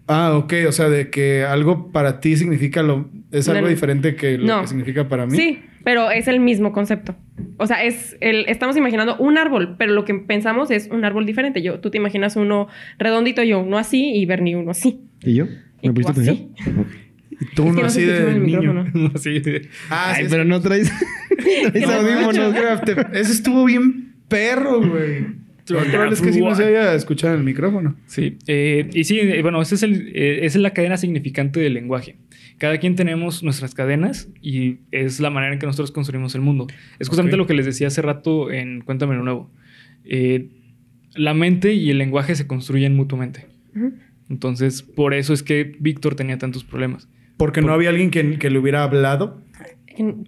Ah, 0.09 0.33
ok. 0.37 0.53
O 0.69 0.73
sea, 0.73 0.89
de 0.89 1.11
que 1.11 1.45
algo 1.45 1.93
para 1.93 2.21
ti 2.21 2.37
significa 2.37 2.83
lo... 2.83 3.09
Es 3.31 3.49
algo 3.49 3.63
no. 3.63 3.69
diferente 3.69 4.15
que 4.17 4.37
lo 4.39 4.47
No. 4.47 4.61
que 4.63 4.69
significa 4.69 5.09
para 5.09 5.27
mí. 5.27 5.37
Sí, 5.37 5.61
pero 5.85 6.11
es 6.11 6.29
el 6.29 6.41
mismo 6.41 6.73
concepto. 6.73 7.15
O 7.57 7.67
sea, 7.67 7.83
es 7.85 8.17
el, 8.21 8.45
estamos 8.49 8.77
imaginando 8.77 9.17
un 9.17 9.39
árbol, 9.39 9.77
pero 9.79 9.93
lo 9.93 10.05
que 10.05 10.15
pensamos 10.15 10.71
es 10.71 10.89
un 10.91 11.05
árbol 11.05 11.25
diferente. 11.27 11.63
Yo, 11.63 11.81
tú 11.81 11.91
te 11.91 11.99
imaginas 11.99 12.37
uno 12.37 12.69
redondito, 12.99 13.43
yo 13.43 13.61
uno 13.61 13.79
así 13.79 14.13
y 14.15 14.27
Bernie 14.27 14.57
uno 14.57 14.73
así. 14.73 15.01
¿Y 15.23 15.35
yo? 15.35 15.47
¿Me 15.83 15.93
pusiste 15.93 16.13
atención? 16.21 16.49
Y 17.31 17.45
tú 17.55 17.63
Es 17.65 17.71
uno 17.71 17.81
no 17.81 17.87
así 17.87 18.03
de 18.05 18.19
el 18.31 18.43
niño. 18.47 18.85
Así 19.15 19.41
de- 19.41 19.69
Ah, 19.91 20.13
Ay, 20.17 20.25
sí, 20.25 20.31
pero 20.31 20.45
no 20.45 20.61
traes, 20.61 20.93
traes 21.73 21.87
No 21.87 21.93
audífonos. 21.93 22.55
Ese 23.15 23.33
estuvo 23.33 23.65
bien 23.65 24.15
perro, 24.29 24.81
güey. 24.81 25.27
Lo 25.69 25.79
más 25.79 25.89
probable 25.89 26.15
es 26.15 26.21
que 26.21 26.33
sí 26.33 26.41
no 26.41 26.55
se 26.55 26.65
haya 26.65 26.95
escuchado 26.95 27.35
en 27.35 27.41
el 27.41 27.45
micrófono. 27.45 27.95
Sí, 28.07 28.37
eh, 28.47 28.91
y 28.93 29.05
sí, 29.05 29.19
eh, 29.21 29.41
bueno, 29.43 29.63
esa 29.63 29.75
es, 29.77 29.83
el, 29.83 30.09
eh, 30.15 30.45
esa 30.45 30.59
es 30.59 30.63
la 30.63 30.71
cadena 30.71 30.97
significante 30.97 31.61
del 31.61 31.75
lenguaje. 31.75 32.17
Cada 32.59 32.79
quien 32.79 32.97
tenemos 32.97 33.43
nuestras 33.43 33.75
cadenas 33.75 34.29
y 34.41 34.79
es 34.91 35.21
la 35.21 35.31
manera 35.31 35.53
en 35.53 35.59
que 35.59 35.67
nosotros 35.67 35.91
construimos 35.93 36.35
el 36.35 36.41
mundo. 36.41 36.67
Es 36.99 37.09
justamente 37.09 37.37
lo 37.37 37.47
que 37.47 37.55
les 37.55 37.65
decía 37.67 37.87
hace 37.89 38.03
rato 38.03 38.51
en 38.51 38.81
Cuéntame 38.83 39.15
lo 39.15 39.23
Nuevo. 39.23 39.51
Eh, 40.05 40.49
la 41.15 41.35
mente 41.35 41.73
y 41.75 41.91
el 41.91 41.99
lenguaje 41.99 42.35
se 42.35 42.47
construyen 42.47 42.95
mutuamente. 42.97 43.47
Entonces, 44.29 44.83
por 44.83 45.15
eso 45.15 45.33
es 45.33 45.43
que 45.43 45.77
Víctor 45.79 46.15
tenía 46.15 46.39
tantos 46.39 46.65
problemas. 46.65 47.09
Porque 47.37 47.61
no 47.63 47.73
había 47.73 47.91
alguien 47.91 48.11
que, 48.11 48.39
que 48.39 48.51
le 48.51 48.59
hubiera 48.59 48.83
hablado. 48.85 49.41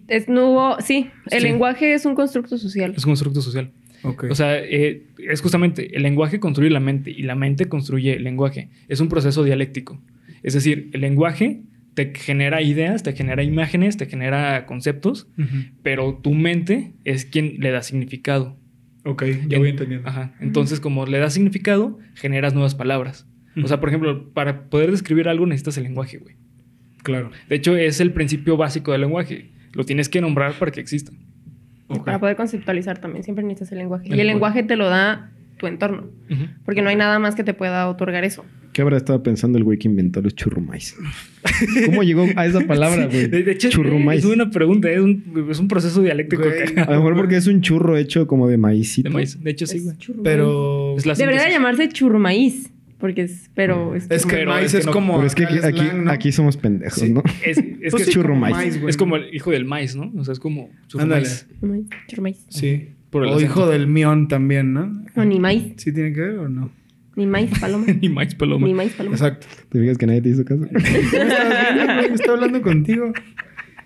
Es, 0.09 0.29
no 0.29 0.51
hubo- 0.51 0.81
sí, 0.81 1.11
el 1.31 1.40
Sí. 1.40 1.47
lenguaje 1.49 1.94
es 1.94 2.05
un 2.05 2.14
constructo 2.14 2.59
social. 2.59 2.92
Es 2.97 3.05
un 3.05 3.11
constructo 3.12 3.40
social. 3.40 3.70
Ok. 4.05 4.25
O 4.31 4.35
sea, 4.35 4.59
eh, 4.59 5.07
es 5.19 5.40
justamente 5.40 5.97
el 5.97 6.03
lenguaje 6.03 6.38
construye 6.40 6.71
la 6.71 6.81
mente 6.81 7.11
y 7.11 7.23
la 7.23 7.35
mente 7.35 7.67
construye 7.67 8.14
el 8.14 8.25
lenguaje. 8.25 8.69
Es 8.88 9.01
un 9.01 9.09
proceso 9.09 9.43
dialéctico. 9.45 10.01
Es 10.43 10.55
decir, 10.55 10.90
el 10.93 11.01
lenguaje 11.01 11.62
te 11.95 12.12
genera 12.14 12.61
ideas, 12.61 13.03
te 13.03 13.12
genera 13.12 13.43
imágenes, 13.43 13.97
te 13.97 14.07
genera 14.07 14.67
conceptos, 14.67 15.29
Ujú. 15.38 15.57
pero 15.83 16.21
tu 16.23 16.35
mente 16.35 16.93
es 17.05 17.25
quien 17.25 17.57
le 17.61 17.71
da 17.71 17.83
significado. 17.83 18.59
Ok, 19.05 19.25
ya 19.49 19.59
voy 19.59 19.71
entendiendo. 19.71 20.09
Ajá. 20.09 20.35
Entonces, 20.40 20.81
como 20.81 21.07
le 21.07 21.19
das 21.19 21.35
significado, 21.35 21.99
generas 22.14 22.55
nuevas 22.55 22.75
palabras. 22.75 23.27
O 23.62 23.69
sea, 23.69 23.79
por 23.79 23.88
ejemplo, 23.88 24.33
para 24.33 24.69
poder 24.69 24.90
describir 24.90 25.29
algo 25.29 25.47
necesitas 25.47 25.77
el 25.77 25.85
lenguaje, 25.85 26.19
güey. 26.19 26.37
Claro. 27.05 27.31
De 27.49 27.57
hecho, 27.57 27.77
es 27.77 28.01
el 28.01 28.12
principio 28.12 28.57
básico 28.57 28.93
del 28.93 29.03
lenguaje. 29.03 29.53
Lo 29.73 29.85
tienes 29.85 30.09
que 30.09 30.21
nombrar 30.21 30.55
para 30.59 30.73
que 30.73 30.81
exista. 30.81 31.12
Para 32.05 32.18
poder 32.18 32.37
conceptualizar 32.37 32.99
también 32.99 33.25
siempre 33.25 33.44
necesitas 33.44 33.73
el 33.73 33.79
lenguaje. 33.79 34.07
El 34.09 34.16
y 34.16 34.20
el 34.20 34.27
lenguaje. 34.27 34.61
lenguaje 34.61 34.68
te 34.68 34.77
lo 34.77 34.88
da 34.88 35.31
tu 35.59 35.66
entorno. 35.66 36.09
Porque 36.64 36.83
no 36.83 36.88
hay 36.88 36.97
nada 36.97 37.18
más 37.18 37.35
que 37.35 37.44
te 37.44 37.55
pueda 37.55 37.88
otorgar 37.88 38.25
eso. 38.25 38.44
¿Qué 38.73 38.83
habrá 38.83 38.97
estado 38.97 39.23
pensando 39.23 39.57
el 39.57 39.62
güey 39.62 39.79
que 39.79 39.87
inventó 39.87 40.20
los 40.20 40.35
churrumais? 40.35 40.97
¿Cómo 41.87 42.03
llegó 42.03 42.27
a 42.35 42.44
esa 42.44 42.61
palabra, 42.62 43.07
güey? 43.07 43.29
De, 43.29 43.53
hecho, 43.53 43.68
es 43.68 43.75
Churrumais. 43.75 44.25
una 44.25 44.51
pregunta, 44.51 44.90
es 44.90 44.99
un, 44.99 45.47
es 45.49 45.61
un 45.61 45.68
proceso 45.68 46.03
dialéctico. 46.03 46.42
Güey. 46.42 46.77
A 46.79 46.90
lo 46.90 46.97
mejor 46.97 47.14
porque 47.14 47.37
es 47.37 47.47
un 47.47 47.61
churro 47.61 47.97
hecho 47.97 48.27
como 48.27 48.49
de 48.49 48.57
maízito. 48.57 49.09
De 49.09 49.14
maíz. 49.14 49.40
De 49.40 49.51
hecho, 49.51 49.66
sí, 49.66 49.77
Es 49.77 49.85
güey. 49.85 49.97
Pero. 50.25 50.97
Es 50.97 51.05
Debería 51.05 51.49
llamarse 51.49 51.88
churmaíz. 51.88 52.73
Porque 52.99 53.23
es. 53.23 53.51
Pero 53.55 53.95
es. 53.95 54.11
Es 54.11 54.25
que 54.27 54.41
el 54.43 54.47
maíz 54.49 54.67
es 54.67 54.73
que 54.73 54.79
es, 54.79 54.87
no- 54.87 54.93
como. 54.93 55.15
Pero 55.17 55.27
es 55.27 55.35
que 55.35 55.45
aquí, 55.45 55.59
el 55.59 55.65
aquí, 55.65 55.79
slang, 55.81 56.05
¿no? 56.05 56.11
aquí 56.11 56.33
somos 56.33 56.57
pendejos, 56.57 56.99
Sí. 56.99 57.13
¿no? 57.13 57.23
Es, 57.45 57.59
es 57.59 57.65
Pues 57.91 57.95
que 57.95 58.05
sí, 58.05 58.11
churro 58.13 58.35
maíz. 58.35 58.79
güey. 58.81 58.91
es 58.91 58.97
como 58.97 59.17
el 59.17 59.35
hijo 59.35 59.51
del 59.51 59.65
maíz, 59.65 59.95
¿no? 59.97 60.13
O 60.17 60.25
sea, 60.25 60.33
es 60.33 60.41
como 60.41 60.71
churro 60.89 61.03
Ándale. 61.05 61.23
maíz. 61.27 61.47
Maíz, 61.61 61.87
churmaíz. 62.09 62.47
Sí. 62.49 62.89
Por 63.11 63.23
el 63.25 63.29
o 63.31 63.35
acento. 63.37 63.53
hijo 63.53 63.69
del 63.69 63.87
mión 63.87 64.29
también, 64.29 64.73
¿no? 64.73 64.87
No, 65.15 65.25
ni 65.25 65.39
maíz. 65.39 65.75
¿Sí 65.77 65.93
tiene 65.93 66.13
que 66.13 66.21
ver 66.21 66.39
o 66.39 66.49
no? 66.49 66.71
Ni 67.17 67.27
maíz, 67.27 67.51
paloma. 67.61 67.87
Ni 68.01 68.09
maíz 68.09 68.35
paloma. 68.35 68.67
ni 68.67 68.75
maíz, 68.75 68.93
paloma. 68.95 69.15
Exacto. 69.15 69.47
¿Te 69.69 69.79
fijas 69.81 69.99
que 69.99 70.07
nadie 70.07 70.21
te 70.23 70.31
hizo 70.31 70.45
caso? 70.45 70.67
Está 70.75 72.33
hablando 72.33 72.61
contigo. 72.63 73.13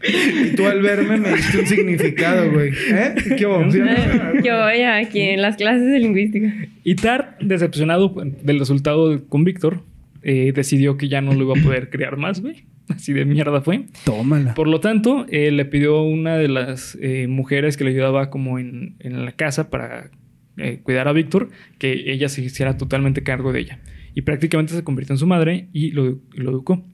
Y 0.52 0.54
tú 0.54 0.66
al 0.66 0.80
verme 0.82 1.16
me 1.18 1.34
diste 1.34 1.58
un 1.58 1.66
significado, 1.66 2.50
güey. 2.50 2.70
¿Eh? 2.70 3.14
¿Qué 3.37 3.46
hubo? 3.46 3.70
¿Sí 3.70 3.78
no? 3.78 4.42
Yo 4.42 4.62
voy 4.62 4.82
aquí 4.82 5.20
en 5.20 5.42
las 5.42 5.56
clases 5.56 5.87
de 5.87 5.98
lingüística. 5.98 6.52
Y 6.84 6.94
Tar, 6.94 7.37
decepcionado 7.40 8.14
del 8.42 8.58
resultado 8.58 9.26
con 9.28 9.44
Víctor, 9.44 9.82
eh, 10.22 10.52
decidió 10.54 10.96
que 10.96 11.08
ya 11.08 11.20
no 11.20 11.34
lo 11.34 11.44
iba 11.44 11.61
a 11.61 11.62
poder 11.62 11.90
crear 11.90 12.16
más, 12.16 12.40
güey. 12.40 12.64
Así 12.88 13.12
de 13.12 13.24
mierda 13.24 13.61
fue. 13.61 13.84
Tómala. 14.04 14.54
Por 14.54 14.68
lo 14.68 14.80
tanto, 14.80 15.26
eh, 15.28 15.50
le 15.50 15.64
pidió 15.64 15.96
a 15.96 16.06
una 16.06 16.38
de 16.38 16.48
las 16.48 16.96
eh, 17.00 17.26
mujeres 17.28 17.76
que 17.76 17.84
le 17.84 17.90
ayudaba 17.90 18.30
como 18.30 18.58
en, 18.58 18.96
en 19.00 19.24
la 19.24 19.32
casa 19.32 19.68
para 19.68 20.11
eh, 20.58 20.80
cuidar 20.82 21.06
a 21.06 21.12
Víctor, 21.12 21.50
que 21.78 22.11
ella 22.12 22.28
se 22.28 22.42
hiciera 22.42 22.76
totalmente 22.76 23.22
cargo 23.22 23.52
de 23.52 23.61
ella. 23.61 23.80
Y 24.14 24.22
prácticamente 24.22 24.74
se 24.74 24.82
convirtió 24.82 25.14
en 25.14 25.18
su 25.18 25.26
madre 25.26 25.68
y 25.72 25.92
lo, 25.92 26.06
y 26.06 26.38
lo 26.38 26.50
educó. 26.50 26.84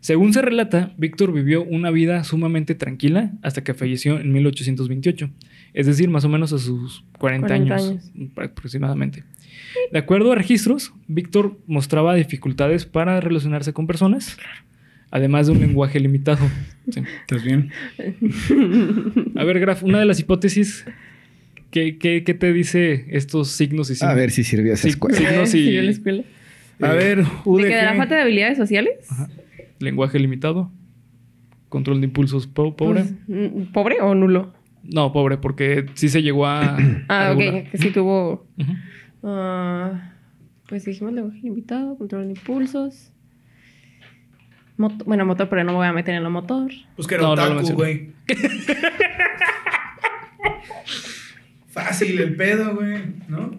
Según 0.00 0.32
se 0.32 0.40
relata, 0.40 0.92
Víctor 0.96 1.32
vivió 1.32 1.62
una 1.62 1.90
vida 1.90 2.24
sumamente 2.24 2.74
tranquila 2.74 3.32
hasta 3.42 3.62
que 3.62 3.74
falleció 3.74 4.18
en 4.18 4.32
1828, 4.32 5.30
es 5.74 5.86
decir, 5.86 6.08
más 6.08 6.24
o 6.24 6.28
menos 6.30 6.52
a 6.54 6.58
sus 6.58 7.04
40, 7.18 7.46
40 7.48 7.74
años, 7.74 7.88
años. 8.14 8.30
aproximadamente. 8.36 9.24
De 9.92 9.98
acuerdo 9.98 10.32
a 10.32 10.34
registros, 10.36 10.92
Víctor 11.06 11.58
mostraba 11.66 12.14
dificultades 12.14 12.86
para 12.86 13.20
relacionarse 13.20 13.72
con 13.74 13.86
personas, 13.86 14.38
además 15.10 15.46
de 15.48 15.52
un 15.52 15.60
lenguaje 15.60 16.00
limitado. 16.00 16.48
Sí. 16.90 17.02
¿Estás 17.20 17.44
bien? 17.44 17.70
A 19.36 19.44
ver, 19.44 19.60
Graf, 19.60 19.82
una 19.82 19.98
de 20.00 20.06
las 20.06 20.18
hipótesis, 20.18 20.84
¿qué, 21.70 21.98
qué, 21.98 22.24
qué 22.24 22.34
te 22.34 22.52
dice 22.52 23.06
estos 23.10 23.48
signos 23.50 23.90
y 23.90 23.96
signos? 23.96 24.12
A 24.12 24.14
ver 24.16 24.30
si 24.30 24.44
sirvió 24.44 24.72
esa 24.72 24.88
escuela. 24.88 25.16
sí. 25.46 25.58
Signos 25.58 25.82
y- 25.82 25.82
la 25.82 25.90
escuela. 25.90 26.22
A 26.80 26.94
ver, 26.94 27.18
¿De 27.18 27.26
UDG. 27.44 27.62
que 27.68 27.76
de 27.76 27.82
la 27.82 27.94
falta 27.94 28.14
de 28.16 28.22
habilidades 28.22 28.56
sociales? 28.56 28.92
Lenguaje 29.80 30.18
limitado, 30.20 30.70
control 31.68 32.00
de 32.00 32.06
impulsos 32.06 32.46
po- 32.46 32.76
pobre. 32.76 33.02
Pues, 33.26 33.52
mm, 33.52 33.72
¿Pobre 33.72 34.00
o 34.00 34.14
nulo? 34.14 34.52
No, 34.84 35.12
pobre, 35.12 35.36
porque 35.38 35.86
sí 35.94 36.08
se 36.08 36.22
llegó 36.22 36.46
a... 36.46 36.76
Ah, 37.08 37.32
ok, 37.34 37.70
que 37.70 37.78
sí 37.78 37.90
tuvo. 37.90 38.46
Ah, 39.22 40.12
pues 40.68 40.84
dijimos 40.84 41.12
lenguaje 41.12 41.40
limitado, 41.42 41.96
control 41.98 42.24
de 42.26 42.30
impulsos. 42.34 43.12
Moto- 44.76 45.04
bueno, 45.04 45.26
motor, 45.26 45.48
pero 45.50 45.64
no 45.64 45.72
me 45.72 45.78
voy 45.78 45.86
a 45.88 45.92
meter 45.92 46.14
en 46.14 46.22
el 46.24 46.30
motor. 46.30 46.70
Pues 46.96 47.06
que 47.08 47.14
era 47.16 47.24
No, 47.24 47.36
lo 47.36 47.42
otaku, 47.42 47.72
güey. 47.74 48.12
Fácil 51.68 52.18
el 52.20 52.34
pedo, 52.36 52.74
güey, 52.74 52.98
¿no? 53.28 53.50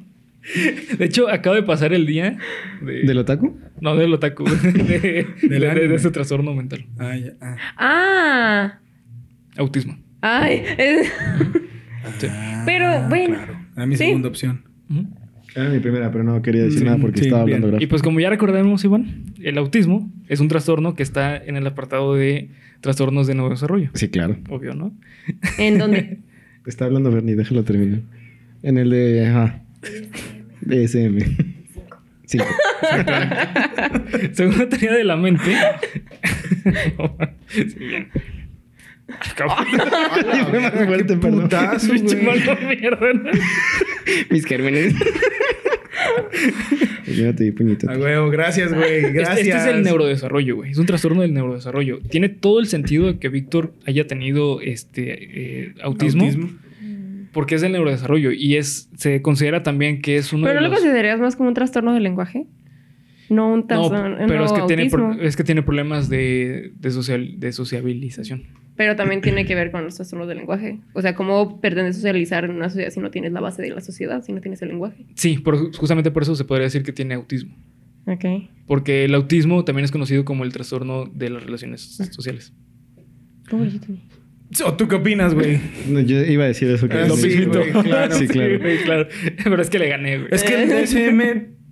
De 0.97 1.05
hecho, 1.05 1.29
acaba 1.29 1.55
de 1.55 1.63
pasar 1.63 1.93
el 1.93 2.05
día 2.05 2.37
de... 2.81 3.03
¿Del 3.03 3.17
otaku? 3.19 3.59
No, 3.79 3.95
del 3.95 4.13
otaku. 4.13 4.43
De, 4.63 5.25
de, 5.41 5.59
de- 5.59 5.69
anime. 5.69 5.87
de 5.87 5.95
ese 5.95 6.11
trastorno 6.11 6.53
mental. 6.53 6.85
Ah, 6.97 7.15
ya. 7.15 7.33
Ah. 7.41 7.57
Ah, 7.77 8.79
Autismo. 9.57 9.97
ay. 10.21 10.63
es- 10.77 11.11
Sí. 12.17 12.27
Pero, 12.65 13.07
bueno. 13.09 13.35
Claro. 13.35 13.59
Era 13.75 13.85
mi 13.85 13.95
Sí. 13.95 14.05
segunda 14.05 14.27
opción. 14.29 14.63
Era 15.55 15.69
mi 15.69 15.79
primera, 15.79 16.11
pero 16.11 16.23
no 16.23 16.41
quería 16.41 16.63
decir 16.63 16.79
Sí, 16.79 16.85
nada 16.85 16.97
porque 16.97 17.19
sí, 17.19 17.25
estaba 17.25 17.43
bien. 17.45 17.63
hablando 17.63 17.83
Y 17.83 17.87
pues 17.87 18.01
como 18.01 18.19
ya 18.19 18.29
recordamos, 18.29 18.83
Iván, 18.83 19.25
el 19.41 19.57
autismo 19.57 20.11
es 20.27 20.39
un 20.39 20.47
trastorno 20.47 20.95
que 20.95 21.03
está 21.03 21.37
en 21.37 21.57
el 21.57 21.67
apartado 21.67 22.15
de 22.15 22.49
trastornos 22.81 23.27
de 23.27 23.35
neurodesarrollo. 23.35 23.91
Sí, 23.93 24.09
claro. 24.09 24.37
Obvio, 24.49 24.73
¿no? 24.73 24.93
¿En 25.57 25.77
dónde? 25.77 26.19
Está 26.65 26.85
hablando 26.85 27.11
Bernie, 27.11 27.35
déjalo 27.35 27.63
terminar. 27.63 27.99
En 28.63 28.77
el 28.77 28.89
de. 28.91 29.27
Ajá. 29.27 29.61
DSM. 30.61 31.17
Cinco. 32.25 32.45
Según 34.33 34.57
la 34.59 34.69
teoría 34.69 34.93
de 34.93 35.03
la 35.03 35.17
mente... 35.17 35.53
Sí, 37.47 37.63
bien. 37.77 38.09
Mis 44.29 44.45
gérmenes. 44.45 44.93
Yo 47.07 47.25
no 47.25 47.35
te 47.35 47.43
di 47.43 47.51
puñito. 47.51 47.89
A 47.91 47.97
huevo, 47.97 48.29
gracias, 48.29 48.73
güey. 48.73 48.95
Este- 49.05 49.11
Gracias. 49.11 49.39
Este 49.39 49.57
es 49.57 49.65
el 49.65 49.83
neurodesarrollo, 49.83 50.55
güey. 50.57 50.71
Es 50.71 50.77
un 50.77 50.85
trastorno 50.85 51.21
del 51.21 51.33
neurodesarrollo. 51.33 51.99
Tiene 52.09 52.29
todo 52.29 52.59
el 52.59 52.67
sentido 52.67 53.07
de 53.07 53.19
que 53.19 53.29
Víctor 53.29 53.73
haya 53.85 54.07
tenido 54.07 54.61
este 54.61 55.63
eh, 55.63 55.73
autismo, 55.81 56.29
porque 57.31 57.55
es 57.55 57.61
del 57.61 57.71
neurodesarrollo 57.73 58.31
y 58.31 58.55
es 58.57 58.89
se 58.95 59.21
considera 59.21 59.63
también 59.63 60.01
que 60.01 60.17
es 60.17 60.33
uno 60.33 60.43
¿Pero 60.43 60.55
de 60.55 60.61
no 60.61 60.67
lo 60.67 60.69
los 60.69 60.79
considerarías 60.79 61.19
más 61.19 61.35
como 61.35 61.49
un 61.49 61.55
trastorno 61.55 61.93
del 61.93 62.03
lenguaje? 62.03 62.45
No 63.29 63.53
un 63.53 63.61
no, 63.61 63.65
trastorno. 63.67 64.17
pero 64.27 64.39
no, 64.39 64.45
es 64.45 64.51
que 64.51 64.61
tiene 64.67 64.83
autismo. 64.83 65.13
es 65.21 65.35
que 65.37 65.43
tiene 65.45 65.63
problemas 65.63 66.09
de, 66.09 66.73
de, 66.77 66.91
social, 66.91 67.39
de 67.39 67.51
sociabilización. 67.53 68.43
Pero 68.75 68.95
también 68.95 69.21
tiene 69.21 69.45
que 69.45 69.53
ver 69.55 69.71
con 69.71 69.83
los 69.83 69.95
trastornos 69.95 70.27
del 70.27 70.37
lenguaje. 70.39 70.79
O 70.93 71.01
sea, 71.01 71.13
¿cómo 71.15 71.61
pretendes 71.61 71.95
socializar 71.95 72.43
en 72.45 72.51
una 72.51 72.69
sociedad 72.69 72.89
si 72.89 72.99
no 72.99 73.11
tienes 73.11 73.31
la 73.31 73.39
base 73.39 73.61
de 73.61 73.69
la 73.69 73.79
sociedad, 73.81 74.21
si 74.23 74.33
no 74.33 74.41
tienes 74.41 74.61
el 74.61 74.69
lenguaje? 74.69 75.05
Sí, 75.15 75.37
por- 75.37 75.73
justamente 75.75 76.09
por 76.11 76.23
eso 76.23 76.35
se 76.35 76.43
podría 76.45 76.65
decir 76.65 76.83
que 76.83 76.91
tiene 76.91 77.13
autismo. 77.13 77.55
Ok. 78.07 78.25
Porque 78.65 79.05
el 79.05 79.13
autismo 79.15 79.63
también 79.63 79.85
es 79.85 79.91
conocido 79.91 80.25
como 80.25 80.43
el 80.43 80.51
trastorno 80.51 81.05
de 81.05 81.29
las 81.29 81.43
relaciones 81.43 81.81
sociales. 82.11 82.53
Pobrecito. 83.49 83.87
¿O 84.65 84.73
tú 84.75 84.87
qué 84.87 84.95
opinas, 84.95 85.33
güey? 85.33 85.59
No, 85.89 85.99
yo 86.01 86.19
iba 86.25 86.43
a 86.43 86.47
decir 86.47 86.69
eso. 86.69 86.87
Que 86.89 86.97
Ah, 86.97 87.07
Lo 87.07 87.15
sí, 87.15 87.29
claro. 87.29 88.11
Sí, 88.15 88.27
claro. 88.27 88.59
güey, 88.59 88.77
claro. 88.83 89.07
Pero 89.43 89.61
es 89.61 89.69
que 89.69 89.79
le 89.79 89.87
gané, 89.89 90.17
güey. 90.17 90.29
Es 90.31 90.43
que 90.43 90.61
el 90.63 90.69
DSM, 90.85 91.21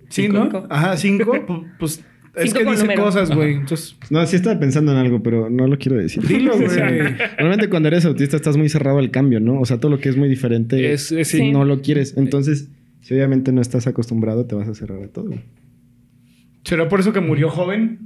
sí, 0.08 0.22
Cinco. 0.22 0.48
¿no? 0.52 0.66
Ajá, 0.70 0.96
cinco. 0.96 1.32
pu- 1.46 1.66
Pues 1.78 2.02
es 2.34 2.44
Cinco 2.52 2.58
que 2.60 2.70
dice 2.70 2.82
número. 2.84 3.02
cosas, 3.04 3.30
güey. 3.34 3.54
Entonces, 3.54 3.96
No, 4.08 4.24
sí 4.26 4.36
estaba 4.36 4.58
pensando 4.58 4.92
en 4.92 4.98
algo, 4.98 5.22
pero 5.22 5.50
no 5.50 5.66
lo 5.66 5.76
quiero 5.78 5.98
decir. 5.98 6.26
dilo, 6.26 6.56
güey. 6.56 6.68
Realmente 6.68 7.68
cuando 7.68 7.88
eres 7.88 8.04
autista 8.06 8.36
estás 8.36 8.56
muy 8.56 8.68
cerrado 8.68 8.98
al 8.98 9.10
cambio, 9.10 9.40
¿no? 9.40 9.60
O 9.60 9.66
sea, 9.66 9.78
todo 9.78 9.90
lo 9.90 9.98
que 9.98 10.08
es 10.08 10.16
muy 10.16 10.28
diferente 10.28 10.92
Es, 10.92 11.12
es- 11.12 11.28
sí. 11.28 11.50
no 11.52 11.64
lo 11.64 11.82
quieres. 11.82 12.14
Entonces, 12.16 12.68
si 13.02 13.14
obviamente 13.14 13.52
no 13.52 13.60
estás 13.60 13.86
acostumbrado, 13.88 14.46
te 14.46 14.54
vas 14.54 14.68
a 14.68 14.74
cerrar 14.74 15.02
a 15.02 15.08
todo. 15.08 15.26
güey. 15.26 15.40
¿Será 16.64 16.88
por 16.88 17.00
eso 17.00 17.12
que 17.12 17.20
murió 17.20 17.50
joven? 17.50 17.98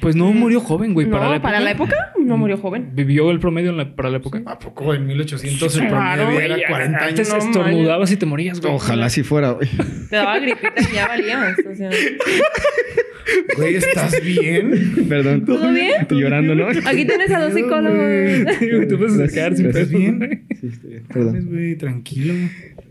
Pues 0.00 0.14
no 0.16 0.32
murió 0.32 0.60
joven, 0.60 0.94
güey. 0.94 1.06
no, 1.06 1.12
para 1.16 1.28
la 1.30 1.36
época. 1.36 1.48
para 1.48 1.60
la 1.60 1.70
época 1.72 1.96
no 2.18 2.36
murió 2.36 2.56
joven. 2.58 2.90
Vivió 2.94 3.30
el 3.30 3.40
promedio 3.40 3.70
en 3.70 3.76
la- 3.76 3.94
para 3.96 4.08
la 4.10 4.18
época. 4.18 4.42
¿A 4.46 4.58
poco 4.58 4.94
en 4.94 5.06
1800 5.06 5.76
el 5.78 5.88
promedio 5.88 6.40
era 6.40 6.56
40 6.68 6.98
antes 7.06 7.32
años? 7.32 7.44
no 7.44 7.50
estornudabas 7.50 8.12
y 8.12 8.16
te 8.16 8.26
morías, 8.26 8.60
güey. 8.60 8.72
Ojalá 8.74 9.08
si 9.10 9.22
fuera, 9.22 9.50
güey. 9.52 9.68
Te 10.08 10.16
daba 10.16 10.38
gripita 10.38 10.72
y 10.90 10.94
ya 10.94 11.08
valías. 11.08 11.56
O 11.70 11.74
sea, 11.74 11.90
Güey, 13.56 13.76
¿estás 13.76 14.20
bien? 14.24 15.06
Perdón. 15.08 15.44
¿Todo 15.44 15.72
bien? 15.72 15.92
Estoy 16.00 16.20
llorando, 16.20 16.54
¿no? 16.54 16.66
aquí 16.68 17.04
tienes 17.04 17.30
a 17.30 17.40
dos 17.40 17.54
psicólogos. 17.54 18.56
Sí, 18.58 18.70
güey, 18.70 18.88
te 18.88 18.96
puedes 18.96 19.12
sin 19.12 19.26
Gracias. 19.42 19.72
pedo, 19.72 19.98
bien? 19.98 20.18
güey. 20.18 20.40
Sí, 20.60 20.66
estoy 20.72 20.90
bien. 20.90 21.04
Perdón. 21.08 21.46
güey, 21.48 21.76
tranquilo. 21.76 22.34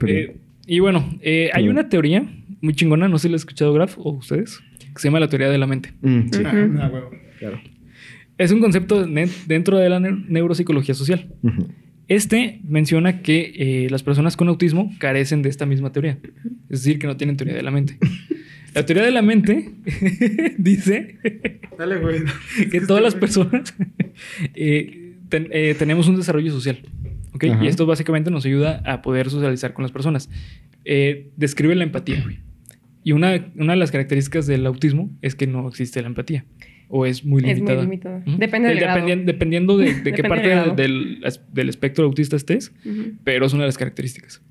Eh, 0.05 0.35
y 0.65 0.79
bueno, 0.79 1.17
eh, 1.21 1.49
hay 1.53 1.67
una 1.67 1.89
teoría 1.89 2.23
muy 2.61 2.73
chingona, 2.73 3.07
no 3.09 3.17
sé 3.17 3.23
si 3.23 3.29
la 3.29 3.35
has 3.35 3.41
escuchado, 3.41 3.73
Graf, 3.73 3.95
o 3.97 4.11
ustedes, 4.11 4.61
que 4.99 5.01
se 5.03 5.07
llama 5.07 5.19
la 5.19 5.29
teoría 5.29 5.49
de 5.49 5.57
la 5.57 5.65
mente. 5.67 5.93
Mm, 6.01 6.19
sí, 6.31 6.41
Ah, 6.45 6.67
ah, 6.81 6.89
huevo. 6.93 7.09
claro. 7.39 7.59
Es 8.37 8.51
un 8.51 8.59
concepto 8.59 9.05
dentro 9.47 9.77
de 9.77 9.89
la 9.89 9.99
neu- 9.99 10.25
neuropsicología 10.27 10.95
social. 10.95 11.33
Este 12.07 12.61
menciona 12.63 13.21
que 13.21 13.51
eh, 13.85 13.87
las 13.89 14.01
personas 14.03 14.35
con 14.35 14.47
autismo 14.47 14.91
carecen 14.97 15.41
de 15.41 15.49
esta 15.49 15.65
misma 15.65 15.91
teoría. 15.91 16.17
Es 16.69 16.83
decir, 16.83 16.99
que 16.99 17.05
no 17.07 17.17
tienen 17.17 17.37
teoría 17.37 17.55
de 17.55 17.61
la 17.63 17.71
mente. 17.71 17.97
La 18.73 18.85
teoría 18.85 19.03
de 19.03 19.11
la 19.11 19.21
mente 19.21 19.71
dice 20.57 21.17
Dale, 21.77 21.97
güey. 21.97 22.21
que 22.71 22.81
todas 22.81 23.01
las 23.03 23.15
personas 23.15 23.73
eh, 24.55 25.13
ten- 25.29 25.49
eh, 25.51 25.75
tenemos 25.77 26.07
un 26.07 26.15
desarrollo 26.15 26.51
social. 26.51 26.79
¿ok? 27.33 27.43
Ajá. 27.45 27.63
Y 27.63 27.67
esto 27.67 27.85
básicamente 27.85 28.31
nos 28.31 28.45
ayuda 28.45 28.81
a 28.85 29.01
poder 29.01 29.29
socializar 29.29 29.73
con 29.73 29.83
las 29.83 29.91
personas. 29.91 30.29
Eh, 30.85 31.29
describe 31.37 31.75
la 31.75 31.83
empatía. 31.83 32.21
güey. 32.23 32.39
Y 33.03 33.13
una, 33.13 33.51
una 33.55 33.73
de 33.73 33.79
las 33.79 33.91
características 33.91 34.45
del 34.47 34.65
autismo 34.65 35.09
es 35.21 35.35
que 35.35 35.47
no 35.47 35.67
existe 35.67 36.01
la 36.01 36.07
empatía. 36.07 36.45
O 36.89 37.05
es 37.05 37.23
muy 37.23 37.39
Es 37.41 37.45
muy 37.45 37.53
limitada. 37.55 37.81
limitada. 37.83 38.23
Ujú. 38.25 38.37
Depende 38.37 38.67
del 38.69 38.77
Eh, 38.77 38.81
grado. 38.81 38.99
dependien- 38.99 39.25
Dependiendo 39.25 39.77
de, 39.77 39.93
de 39.93 39.93
qué 40.13 40.21
Depende 40.23 40.27
parte 40.27 40.49
del 40.49 41.19
del, 41.21 41.33
del 41.53 41.69
espectro 41.69 42.05
autista 42.05 42.35
estés, 42.35 42.73
pero 43.23 43.45
es 43.45 43.53
una 43.53 43.63
de 43.63 43.67
las 43.67 43.77
características. 43.77 44.41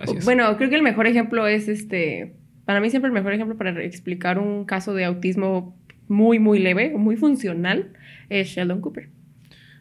Así 0.00 0.16
es. 0.18 0.24
Bueno, 0.24 0.56
creo 0.56 0.68
que 0.68 0.76
el 0.76 0.82
mejor 0.82 1.06
ejemplo 1.06 1.46
es 1.46 1.68
este. 1.68 2.34
Para 2.64 2.80
mí, 2.80 2.90
siempre 2.90 3.08
el 3.08 3.14
mejor 3.14 3.32
ejemplo 3.32 3.56
para 3.56 3.82
explicar 3.82 4.38
un 4.38 4.64
caso 4.66 4.94
de 4.94 5.04
autismo 5.04 5.78
muy, 6.08 6.38
muy 6.38 6.58
leve, 6.58 6.90
muy 6.96 7.16
funcional, 7.16 7.92
es 8.28 8.48
Sheldon 8.48 8.80
Cooper. 8.80 9.08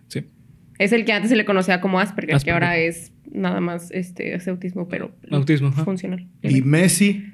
Sí. 0.07 0.25
Es 0.79 0.91
el 0.93 1.03
que 1.05 1.11
antes 1.13 1.29
se 1.29 1.35
le 1.35 1.45
conocía 1.45 1.81
como 1.81 1.99
Asperger, 1.99 2.29
que 2.29 2.35
Asperger. 2.35 2.53
ahora 2.63 2.77
es 2.77 3.11
nada 3.31 3.59
más 3.59 3.89
este, 3.91 4.35
es 4.35 4.47
autismo, 4.47 4.87
pero 4.87 5.11
Autismo, 5.31 5.71
funcional. 5.71 6.27
Y 6.41 6.61
Messi. 6.61 7.25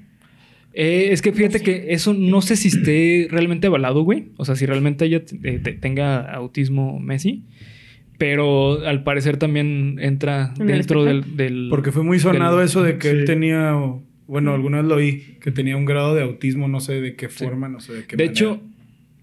Eh, 0.74 1.10
es 1.12 1.22
que 1.22 1.32
fíjate 1.34 1.62
que 1.62 1.88
eso 1.94 2.14
no 2.14 2.42
sé 2.42 2.56
si 2.56 2.68
esté 2.70 3.28
realmente 3.32 3.68
avalado, 3.68 4.04
güey. 4.04 4.30
O 4.38 4.46
sea, 4.46 4.56
si 4.56 4.66
realmente 4.66 5.06
ella 5.06 5.24
eh, 5.44 5.60
te- 5.64 5.74
tenga 5.74 6.20
autismo 6.34 7.00
Messi. 7.00 7.44
Pero 8.18 8.86
al 8.86 9.04
parecer 9.04 9.38
también 9.38 9.98
entra 10.02 10.54
¿En 10.60 10.70
el 10.70 10.78
dentro 10.80 11.06
del, 11.06 11.20
espectro? 11.20 11.44
del- 11.44 11.68
Porque 11.70 11.92
fue 11.92 12.04
muy 12.04 12.20
sonado 12.20 12.58
del- 12.58 12.66
eso 12.66 12.84
de 12.84 12.98
que 12.98 13.10
él 13.12 13.26
tenía, 13.26 13.74
bueno, 14.28 14.54
alguna 14.54 14.78
vez 14.82 14.86
lo 14.88 14.96
oí, 14.96 15.38
que 15.42 15.52
tenía 15.52 15.78
un 15.78 15.86
grado 15.86 16.14
de 16.16 16.24
autismo, 16.24 16.68
no 16.68 16.82
sé 16.82 17.00
de 17.00 17.16
qué 17.16 17.30
forma, 17.30 17.70
no 17.70 17.80
sé 17.80 17.94
de 17.94 18.04
qué 18.06 18.18
De 18.18 18.26
manera. 18.26 18.32
hecho, 18.32 18.62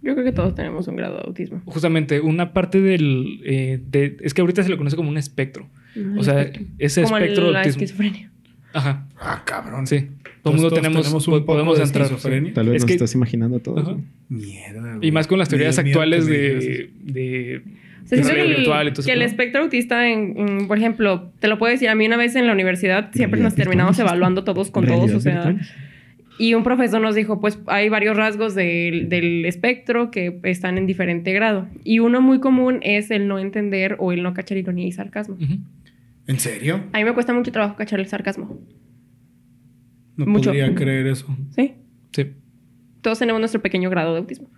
Yo 0.02 0.12
creo 0.14 0.24
que 0.24 0.32
todos 0.32 0.54
tenemos 0.54 0.86
un 0.88 0.96
grado 0.96 1.16
de 1.16 1.22
autismo. 1.26 1.60
Justamente, 1.66 2.20
una 2.20 2.52
parte 2.52 2.80
del... 2.80 3.40
eh, 3.44 3.80
de- 3.90 4.16
es 4.20 4.32
que 4.34 4.40
ahorita 4.40 4.62
se 4.62 4.68
le 4.70 4.76
conoce 4.78 4.94
como 4.96 5.08
un 5.10 5.18
espectro. 5.18 5.68
O 6.16 6.22
sea, 6.22 6.50
ese 6.78 7.02
Como 7.02 7.18
espectro 7.18 7.46
de 7.46 7.52
la 7.52 7.58
autismo. 7.60 7.82
esquizofrenia. 7.82 8.30
Ajá, 8.76 9.06
Ah, 9.18 9.42
cabrón. 9.44 9.86
sí. 9.86 10.08
Todo 10.42 10.52
el 10.54 10.60
mundo 10.60 10.68
Todos 10.70 10.82
tenemos, 10.82 11.02
tenemos 11.02 11.26
un 11.26 11.32
po- 11.34 11.38
poco 11.40 11.46
podemos 11.46 11.78
de 11.78 11.84
entrar. 11.84 12.08
Tal 12.54 12.66
vez 12.68 12.76
Es 12.76 12.82
nos 12.82 12.84
que- 12.86 12.92
estás 12.94 13.14
imaginando 13.14 13.58
todo. 13.58 13.78
Ajá. 13.80 13.96
Mierda, 14.28 14.98
Y 15.02 15.10
más 15.10 15.26
con 15.26 15.38
las 15.38 15.48
teorías 15.48 15.78
actuales 15.78 16.26
dijeras 16.26 16.64
de, 16.64 16.90
de, 17.02 17.56
O 17.58 18.08
sea, 18.08 18.18
siento 18.22 18.34
que 18.34 18.40
el, 18.42 18.56
virtual 18.58 18.88
y 18.88 18.92
todo 18.92 19.04
que 19.06 19.12
el 19.12 19.22
eso. 19.22 19.30
espectro 19.30 19.62
autista, 19.62 20.08
en, 20.08 20.34
en- 20.38 20.68
por 20.68 20.78
ejemplo, 20.78 21.30
te 21.40 21.48
lo 21.48 21.58
puedo 21.58 21.72
decir, 21.72 21.88
a 21.88 21.94
mí 21.96 22.06
una 22.06 22.16
vez 22.16 22.36
en 22.36 22.46
la 22.46 22.52
universidad 22.52 23.10
siempre 23.12 23.40
nos 23.40 23.54
terminamos 23.56 23.96
virtual. 23.96 24.08
evaluando 24.14 24.44
todos 24.44 24.70
con 24.70 24.86
todos, 24.86 25.10
o 25.12 25.20
sea, 25.20 25.56
y 26.38 26.52
un 26.54 26.62
profesor 26.62 27.00
nos 27.00 27.14
dijo, 27.14 27.40
pues 27.40 27.58
hay 27.66 27.88
varios 27.88 28.14
rasgos 28.16 28.54
del, 28.54 29.08
del 29.08 29.46
espectro 29.46 30.10
que 30.10 30.38
están 30.44 30.76
en 30.78 30.86
diferente 30.86 31.32
grado. 31.32 31.66
Y 31.82 31.98
uno 32.00 32.20
muy 32.20 32.40
común 32.40 32.78
es 32.82 33.10
el 33.10 33.26
no 33.26 33.38
entender 33.38 33.96
o 33.98 34.12
el 34.12 34.22
no 34.22 34.34
cachar 34.34 34.58
ironía 34.58 34.86
y 34.86 34.92
sarcasmo. 34.92 35.36
¿En 36.26 36.38
serio? 36.40 36.82
A 36.92 36.98
mí 36.98 37.04
me 37.04 37.14
cuesta 37.14 37.32
mucho 37.32 37.52
trabajo 37.52 37.76
cachar 37.76 38.00
el 38.00 38.06
sarcasmo. 38.06 38.60
No 40.16 40.26
Mucho. 40.26 40.50
podría 40.50 40.74
creer 40.74 41.06
eso. 41.06 41.26
¿Sí? 41.54 41.74
Sí. 42.12 42.32
Todos 43.02 43.18
tenemos 43.18 43.40
nuestro 43.40 43.60
pequeño 43.62 43.90
grado 43.90 44.12
de 44.14 44.20
autismo. 44.20 44.50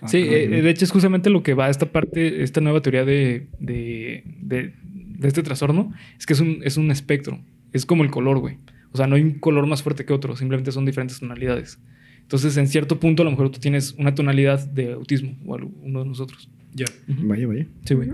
Ah, 0.00 0.08
Sí, 0.08 0.18
eh, 0.18 0.48
de 0.48 0.70
hecho 0.70 0.84
es 0.84 0.90
justamente 0.90 1.30
lo 1.30 1.42
que 1.42 1.54
va 1.54 1.66
a 1.66 1.70
esta 1.70 1.86
parte, 1.90 2.42
esta 2.42 2.60
nueva 2.60 2.80
teoría 2.80 3.04
de, 3.04 3.48
de, 3.58 4.22
de- 4.40 4.74
de 4.84 5.28
este 5.28 5.42
trastorno, 5.42 5.92
es 6.18 6.26
que 6.26 6.32
es 6.34 6.40
un, 6.40 6.58
es 6.64 6.76
un 6.76 6.90
espectro, 6.90 7.40
es 7.72 7.86
como 7.86 8.02
el 8.04 8.10
color, 8.10 8.38
güey. 8.38 8.58
O 8.92 8.96
sea, 8.96 9.06
no 9.06 9.16
hay 9.16 9.22
un 9.22 9.38
color 9.38 9.66
más 9.66 9.82
fuerte 9.82 10.04
que 10.04 10.12
otro, 10.12 10.36
simplemente 10.36 10.70
son 10.72 10.84
diferentes 10.84 11.18
tonalidades. 11.20 11.80
Entonces, 12.20 12.56
en 12.56 12.68
cierto 12.68 13.00
punto, 13.00 13.22
a 13.22 13.24
lo 13.24 13.30
mejor 13.30 13.50
tú 13.50 13.58
tienes 13.60 13.92
una 13.98 14.14
tonalidad 14.14 14.66
de 14.68 14.92
autismo, 14.92 15.36
o 15.46 15.54
algo- 15.54 15.72
uno 15.82 16.00
de 16.02 16.06
nosotros. 16.08 16.48
Ya. 16.72 16.86
Vaya, 17.08 17.46
vaya. 17.46 17.66
Sí, 17.84 17.94
güey. 17.94 18.10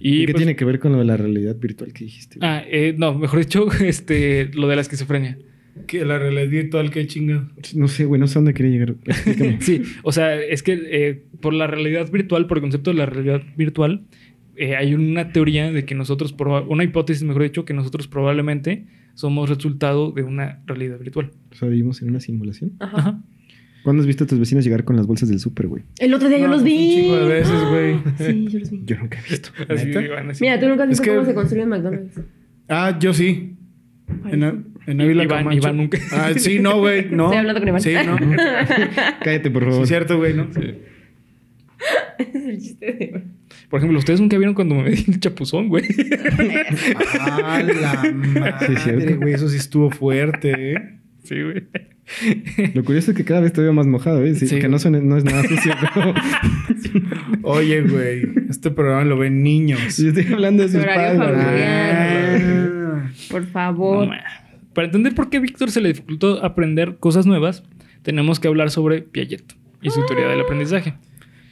¿Y, 0.00 0.22
Y, 0.22 0.26
qué 0.26 0.32
pues- 0.32 0.40
tiene 0.42 0.56
que 0.56 0.64
ver 0.64 0.78
con 0.80 0.92
lo 0.92 0.98
de 0.98 1.04
la 1.04 1.16
realidad 1.16 1.56
virtual 1.56 1.92
que 1.92 2.04
dijiste? 2.04 2.38
güey? 2.38 2.50
Ah, 2.50 2.64
eh, 2.66 2.94
no, 2.96 3.14
mejor 3.16 3.38
dicho, 3.40 3.66
este, 3.84 4.46
lo 4.54 4.66
de 4.66 4.74
la 4.76 4.82
esquizofrenia. 4.82 5.38
¿Qué? 5.86 6.04
La 6.04 6.18
realidad 6.18 6.48
virtual, 6.48 6.90
qué 6.90 7.06
chingado. 7.06 7.48
No 7.74 7.86
sé, 7.86 8.04
güey, 8.04 8.20
no 8.20 8.26
sé 8.26 8.38
a 8.38 8.40
dónde 8.40 8.54
quería 8.54 8.72
llegar. 8.72 8.94
Sí, 9.60 9.82
o 10.02 10.10
sea, 10.12 10.34
es 10.40 10.62
que 10.62 10.78
eh, 10.90 11.22
por 11.40 11.54
la 11.54 11.66
realidad 11.66 12.10
virtual, 12.10 12.46
por 12.46 12.58
el 12.58 12.62
concepto 12.62 12.90
de 12.90 12.96
la 12.96 13.06
realidad 13.06 13.42
virtual, 13.56 14.02
eh, 14.56 14.74
hay 14.76 14.94
una 14.94 15.32
teoría 15.32 15.70
de 15.70 15.84
que 15.84 15.94
nosotros, 15.94 16.34
una 16.68 16.84
hipótesis, 16.84 17.22
mejor 17.22 17.44
dicho, 17.44 17.64
que 17.64 17.72
nosotros 17.72 18.08
probablemente 18.08 18.86
somos 19.14 19.48
resultado 19.48 20.10
de 20.12 20.22
una 20.22 20.60
realidad 20.66 20.98
virtual. 20.98 21.30
O 21.50 21.54
sea, 21.54 21.68
vivimos 21.68 22.02
en 22.02 22.08
una 22.10 22.20
simulación. 22.20 22.72
Ajá. 22.80 22.98
Ajá. 22.98 23.22
¿Cuándo 23.82 24.00
has 24.02 24.06
visto 24.06 24.24
a 24.24 24.26
tus 24.26 24.38
vecinos 24.38 24.64
llegar 24.64 24.84
con 24.84 24.96
las 24.96 25.06
bolsas 25.06 25.28
del 25.28 25.38
súper, 25.40 25.66
güey? 25.66 25.82
El 25.98 26.12
otro 26.14 26.28
día 26.28 26.38
yo 26.38 26.48
los 26.48 26.62
pues, 26.62 26.64
vi. 26.64 26.94
Un 26.96 27.00
chingo 27.02 27.16
de 27.16 27.28
veces, 27.28 27.64
güey. 27.70 27.96
Sí, 28.18 28.46
yo 28.48 28.58
los 28.58 28.70
vi. 28.70 28.82
Yo 28.84 28.96
nunca 28.98 29.18
he 29.18 29.30
visto. 29.30 29.48
Así 29.68 29.92
así. 30.30 30.42
Mira, 30.44 30.60
tú 30.60 30.68
nunca 30.68 30.82
has 30.84 30.88
Es 30.90 30.98
visto 30.98 31.02
que- 31.04 31.10
cómo 31.16 31.24
se 31.24 31.34
construye 31.34 31.66
McDonald's. 31.66 32.20
Ah, 32.68 32.98
yo 33.00 33.12
sí. 33.14 33.56
En, 34.30 34.40
sí. 34.40 34.90
en 34.90 35.00
Ávila 35.00 35.24
Iván- 35.24 35.38
Camacho. 35.38 35.56
Iván 35.58 35.76
nunca. 35.76 35.98
Ah, 36.12 36.30
sí, 36.36 36.58
no, 36.58 36.78
güey. 36.78 37.06
No. 37.10 37.24
Estoy 37.26 37.38
hablando 37.38 37.60
con 37.60 37.68
Iván. 37.68 37.80
Sí, 37.80 37.94
no. 38.06 38.16
Cállate, 39.24 39.50
por 39.50 39.62
Sí, 39.64 39.68
favor. 39.70 39.82
es 39.82 39.88
cierto, 39.88 40.16
güey, 40.18 40.34
¿no? 40.34 40.48
Ese 42.18 42.38
es 42.38 42.44
el 42.46 42.58
chiste 42.60 42.86
de... 42.86 43.22
Por 43.70 43.78
ejemplo, 43.78 43.98
ustedes 43.98 44.20
nunca 44.20 44.36
vieron 44.36 44.54
cuando 44.54 44.74
me 44.74 44.90
di 44.90 45.04
el 45.08 45.20
chapuzón, 45.20 45.68
güey. 45.68 45.84
Ah, 47.20 47.62
la 47.62 48.58
Sí, 48.66 48.72
es 48.72 48.82
cierto. 48.82 49.00
madre, 49.00 49.14
güey. 49.16 49.32
Eso 49.34 49.48
sí 49.48 49.56
estuvo 49.56 49.90
fuerte, 49.90 50.72
¿eh? 50.74 50.98
sí, 51.24 51.40
güey. 51.42 51.64
Lo 52.74 52.84
curioso 52.84 53.10
es 53.12 53.16
que 53.16 53.24
cada 53.24 53.40
vez 53.40 53.52
te 53.52 53.60
veo 53.60 53.72
más 53.72 53.86
mojado, 53.86 54.22
¿eh? 54.24 54.34
Sí, 54.34 54.46
Sí. 54.46 54.58
Que 54.58 54.68
no, 54.68 54.78
suene- 54.78 55.00
no 55.00 55.16
es 55.16 55.24
nada 55.24 55.42
sucio, 55.44 55.72
pero... 55.94 56.14
Oye, 57.42 57.82
güey. 57.82 58.22
Este 58.48 58.70
programa 58.70 59.04
lo 59.04 59.16
ven 59.16 59.42
niños. 59.42 59.96
Yo 59.98 60.08
estoy 60.08 60.26
hablando 60.32 60.62
de 60.62 60.68
sus 60.68 60.82
Horario 60.82 61.18
padres. 61.18 61.44
Ah. 62.44 63.10
Por 63.30 63.46
favor. 63.46 64.08
Para 64.74 64.86
entender 64.86 65.14
por 65.14 65.30
qué 65.30 65.38
a 65.38 65.40
Víctor 65.40 65.70
se 65.70 65.80
le 65.80 65.88
dificultó 65.88 66.44
aprender 66.44 66.96
cosas 66.98 67.26
nuevas, 67.26 67.64
tenemos 68.02 68.40
que 68.40 68.48
hablar 68.48 68.70
sobre 68.70 69.02
Piaget 69.02 69.54
y 69.82 69.90
su 69.90 70.04
teoría 70.06 70.28
del 70.28 70.40
aprendizaje. 70.40 70.94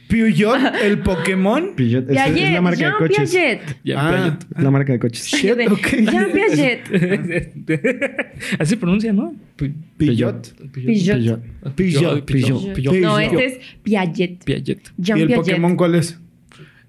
Peugeot, 0.09 0.57
el 0.83 0.99
Pokémon. 0.99 1.75
Peugeot, 1.75 2.09
es, 2.09 2.15
Piaget, 2.15 2.43
es 2.47 2.53
la 2.53 2.61
marca 2.61 2.77
de 2.77 2.83
Jean 2.83 2.97
coches. 2.97 3.31
Piaget. 3.31 3.61
Ah. 3.95 4.09
Piaget. 4.11 4.63
La 4.63 4.71
marca 4.71 4.93
de 4.93 4.99
coches. 4.99 5.27
Shit, 5.27 5.51
ok. 5.69 5.87
Jean 6.11 6.31
Piaget. 6.33 6.81
Así 8.59 8.69
se 8.71 8.77
pronuncia, 8.77 9.13
¿no? 9.13 9.35
Peugeot. 9.55 10.55
Peugeot. 10.71 11.39
Peugeot. 11.75 12.25
Peugeot. 12.25 12.95
No, 13.01 13.19
este 13.19 13.45
es 13.45 13.59
Piaget. 13.83 14.43
Piaget. 14.43 14.91
¿Y 14.97 15.11
el 15.11 15.27
Piaget. 15.27 15.35
Pokémon 15.35 15.75
cuál 15.75 15.93
es? 15.95 16.19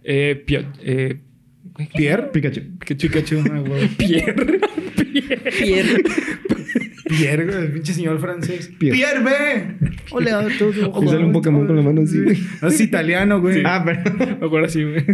Eh, 0.02 0.42
Piaget. 0.46 0.68
Eh, 0.83 1.20
¿Pierre? 1.94 2.30
Pikachu. 2.33 2.62
Pikachu. 2.78 3.44
Ah, 3.50 3.61
güey. 3.61 3.88
Pierre. 3.88 4.61
Pierre. 5.59 6.02
Pierre, 7.16 7.44
güey, 7.44 7.59
el 7.59 7.73
pinche 7.73 7.92
señor 7.92 8.18
francés. 8.20 8.70
Pierre. 8.79 8.96
Pierre, 8.96 9.23
ve. 9.25 9.90
Hola, 10.11 10.46
todo. 10.59 10.70
Y 11.03 11.09
sale 11.09 11.25
un 11.25 11.33
Pokémon 11.33 11.66
con 11.66 11.77
la 11.77 11.83
mano 11.83 12.03
así, 12.03 12.20
güey. 12.23 12.38
No, 12.62 12.68
es 12.68 12.81
italiano, 12.81 13.40
güey. 13.40 13.62
Ah, 13.64 13.83
pero... 13.85 14.01
Me 14.40 14.46
acuerdo 14.46 14.66
así, 14.66 14.83
güey. 14.85 15.05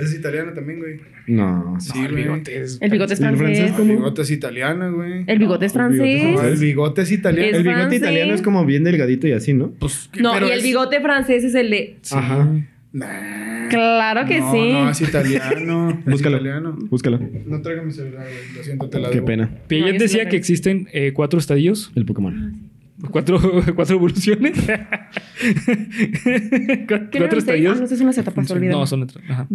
Es 0.00 0.14
italiano 0.14 0.52
también, 0.52 0.78
güey. 0.78 1.00
No, 1.26 1.76
Sí, 1.80 1.92
No, 1.98 2.04
el 2.06 2.12
güey. 2.12 2.22
bigote 2.24 2.60
es- 2.62 2.78
El 2.80 2.90
bigote 2.90 3.14
es 3.14 3.20
¿El 3.20 3.26
francés. 3.36 3.46
francés 3.58 3.70
El 3.70 3.76
cómo? 3.76 3.92
bigote 3.94 4.22
es 4.22 4.30
italiano, 4.30 4.92
güey. 4.94 5.24
El 5.26 5.38
bigote 5.38 5.66
es 5.66 5.72
el 5.72 5.78
francés. 5.78 6.22
No, 6.34 6.42
el 6.42 6.56
bigote 6.56 7.02
es 7.02 7.12
italiano. 7.12 7.48
Es 7.48 7.56
El 7.56 7.62
bigote 7.62 7.78
francés. 7.80 7.98
italiano 8.00 8.34
es 8.34 8.42
como 8.42 8.64
bien 8.66 8.84
delgadito 8.84 9.26
y 9.28 9.32
así, 9.32 9.54
¿no? 9.54 9.70
Pues, 9.78 10.10
No, 10.20 10.32
pero 10.34 10.48
y 10.48 10.50
el 10.52 10.58
es- 10.58 10.64
bigote 10.64 11.00
francés 11.00 11.44
es 11.44 11.54
el 11.54 11.70
de. 11.70 11.96
Ajá. 12.10 12.48
Nah. 12.92 13.51
Claro 13.72 14.26
que 14.26 14.40
no, 14.40 14.52
sí. 14.52 14.72
No, 14.72 14.90
es 14.90 15.00
italiano. 15.00 15.90
Es 15.90 16.04
Búscalo. 16.06 16.36
italiano. 16.36 16.76
Búscalo. 16.90 17.18
No 17.46 17.62
traigo 17.62 17.82
mi 17.84 17.92
celular, 17.92 18.24
güey. 18.26 18.56
Lo 18.56 18.62
siento, 18.62 18.88
te 18.90 19.00
la 19.00 19.08
Qué 19.08 19.14
debo. 19.16 19.26
pena. 19.26 19.44
No, 19.46 19.58
Piaget 19.68 19.86
yo 19.86 19.92
sí 19.92 19.98
decía 19.98 20.24
lo 20.24 20.30
que 20.30 20.36
existen 20.36 20.88
eh, 20.92 21.12
cuatro 21.12 21.38
estadios, 21.38 21.92
El 21.94 22.04
Pokémon. 22.06 22.60
cuatro, 23.10 23.40
cuatro 23.74 23.96
evoluciones. 23.96 24.58
Cu- 24.60 24.66
¿Qué 27.10 27.18
cuatro 27.18 27.18
no 27.18 27.30
sé? 27.30 27.34
Ah, 27.34 27.38
estadios. 27.38 27.80
no, 27.80 27.86
son 27.86 28.06
las 28.06 28.18
etapas, 28.18 28.50
olvídalo. 28.50 28.80
No, 28.80 28.86
son 28.86 29.02
otras. 29.02 29.24
Ajá. 29.28 29.46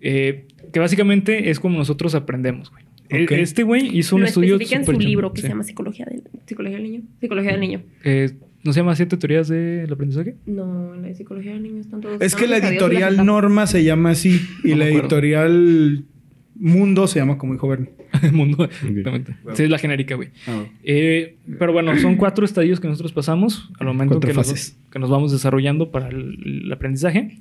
Eh, 0.00 0.46
que 0.72 0.80
básicamente 0.80 1.50
es 1.50 1.60
como 1.60 1.78
nosotros 1.78 2.14
aprendemos, 2.14 2.70
güey. 2.70 2.84
E- 3.08 3.24
Ok. 3.24 3.32
Este 3.32 3.62
güey 3.62 3.96
hizo 3.98 4.16
un 4.16 4.22
Lo 4.22 4.28
estudio. 4.28 4.54
especifica 4.54 4.80
en 4.80 4.86
su 4.86 4.92
libro 4.92 5.32
que 5.32 5.40
sí. 5.42 5.46
se 5.46 5.48
llama 5.50 5.64
Psicología 5.64 6.06
del, 6.06 6.22
Psicología 6.46 6.78
del 6.78 6.84
Niño. 6.90 7.02
Psicología 7.20 7.50
del 7.52 7.60
Niño. 7.60 7.82
Eh, 8.04 8.32
¿No 8.64 8.72
se 8.72 8.80
llama 8.80 8.94
siete 8.94 9.16
teorías 9.16 9.48
del 9.48 9.92
aprendizaje? 9.92 10.36
No, 10.46 10.94
la 10.94 11.08
de 11.08 11.14
Psicología 11.14 11.52
del 11.52 11.62
Niño 11.64 11.80
están 11.80 12.00
todos. 12.00 12.20
Es 12.20 12.36
que 12.36 12.46
la 12.46 12.58
editorial. 12.58 13.24
Norma 13.24 13.66
se 13.66 13.82
llama 13.82 14.10
así. 14.10 14.40
Y 14.62 14.70
No 14.70 14.76
la 14.76 14.88
editorial 14.88 16.04
Mundo 16.54 17.06
se 17.08 17.18
llama 17.18 17.38
como 17.38 17.54
dijo 17.54 17.66
Bernie. 17.66 17.90
Mundo. 18.32 18.64
Exactamente. 18.64 19.36
Sí, 19.54 19.64
es 19.64 19.70
la 19.70 19.78
genérica, 19.78 20.14
güey. 20.14 20.28
Ah, 20.46 20.64
Eh, 20.84 21.36
pero 21.58 21.72
bueno, 21.72 21.96
son 21.98 22.16
cuatro 22.16 22.44
estadios 22.44 22.78
que 22.78 22.86
nosotros 22.86 23.12
pasamos 23.12 23.70
al 23.80 23.86
momento 23.86 24.20
que 24.20 24.32
nos, 24.32 24.76
que 24.90 24.98
nos 24.98 25.10
vamos 25.10 25.32
desarrollando 25.32 25.90
para 25.90 26.08
el, 26.08 26.62
el 26.64 26.72
aprendizaje. 26.72 27.38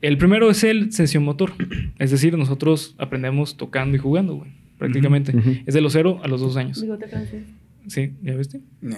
El 0.00 0.18
primero 0.18 0.50
es 0.50 0.64
el 0.64 0.92
sensiomotor. 0.92 1.52
Es 1.98 2.10
decir, 2.10 2.36
nosotros 2.38 2.94
aprendemos 2.98 3.56
tocando 3.56 3.96
y 3.96 4.00
jugando, 4.00 4.36
güey. 4.36 4.50
Prácticamente. 4.78 5.34
Es 5.66 5.74
de 5.74 5.80
los 5.80 5.92
cero 5.92 6.20
a 6.22 6.28
los 6.28 6.40
dos 6.40 6.56
años. 6.56 6.80
Bigote 6.80 7.08
francés. 7.08 7.42
Sí, 7.86 8.12
¿ya 8.22 8.34
viste? 8.34 8.60
Nah. 8.80 8.96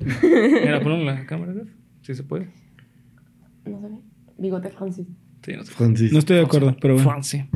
Mira, 0.00 0.80
ponlo 0.82 0.98
en 0.98 1.06
la 1.06 1.26
cámara, 1.26 1.52
Graf. 1.52 1.68
Sí 2.02 2.14
se 2.14 2.22
puede. 2.22 2.48
No 3.64 3.80
sé. 3.80 3.88
Bigote 4.38 4.70
francés. 4.70 5.06
Sí, 5.44 5.52
no 5.56 5.64
se. 5.64 5.72
Francis. 5.72 6.12
No 6.12 6.18
estoy 6.18 6.36
de 6.36 6.42
acuerdo, 6.42 6.76
pero 6.80 6.94
bueno. 6.94 7.08
Francia. 7.10 7.48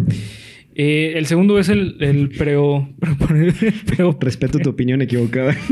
Eh, 0.75 1.15
el 1.17 1.27
segundo 1.27 1.59
es 1.59 1.69
el, 1.69 1.97
el 2.01 2.29
preo, 2.31 2.89
preo- 2.99 4.17
Respeto 4.21 4.59
tu 4.61 4.71
opinión 4.71 5.03
equivocada. 5.03 5.55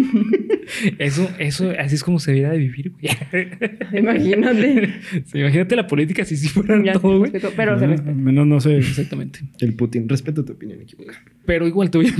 Eso, 0.98 1.26
eso, 1.38 1.72
así 1.78 1.94
es 1.94 2.04
como 2.04 2.18
se 2.18 2.31
debería 2.33 2.50
de 2.50 2.59
vivir, 2.59 2.90
güey. 2.90 3.09
Imagínate. 3.98 5.00
Sí, 5.24 5.38
imagínate 5.38 5.74
la 5.76 5.87
política 5.87 6.26
si 6.26 6.37
sí 6.37 6.46
fuera 6.48 6.81
Ya, 6.85 6.92
todo, 6.92 7.18
güey. 7.20 7.31
respeto, 7.31 7.54
pero 7.57 7.78
se 7.78 7.87
Ah, 7.87 7.88
respeta. 7.88 8.11
al 8.11 8.16
menos 8.18 8.46
no 8.46 8.61
sé. 8.61 8.76
Exactamente. 8.76 9.40
El 9.61 9.72
Putin. 9.74 10.07
Respeto 10.07 10.44
tu 10.44 10.52
opinión 10.52 10.78
equivocada. 10.83 11.18
Pero 11.46 11.66
igual 11.66 11.90
te 11.90 11.96
voy 11.98 12.09
a... 12.09 12.11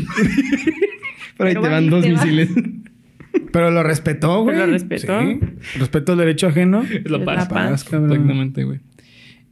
Pero 1.37 1.49
ahí 1.49 1.55
Pero 1.55 1.61
te 1.61 1.69
van 1.69 1.91
dos 1.91 2.03
te 2.03 2.11
va. 2.13 2.25
misiles. 2.25 2.49
Pero 3.53 3.71
lo 3.71 3.83
respetó, 3.83 4.43
güey. 4.43 4.57
Lo 4.57 4.67
respetó. 4.67 5.21
Sí. 5.21 5.39
Respeto 5.79 6.13
al 6.13 6.19
derecho 6.19 6.47
ajeno. 6.49 6.83
Es 6.83 7.11
la 7.11 7.19
Es 7.19 7.25
paz. 7.25 7.37
la 7.37 7.49
paz. 7.49 7.85
cabrón. 7.85 8.13
Exactamente, 8.13 8.65
güey. 8.65 8.81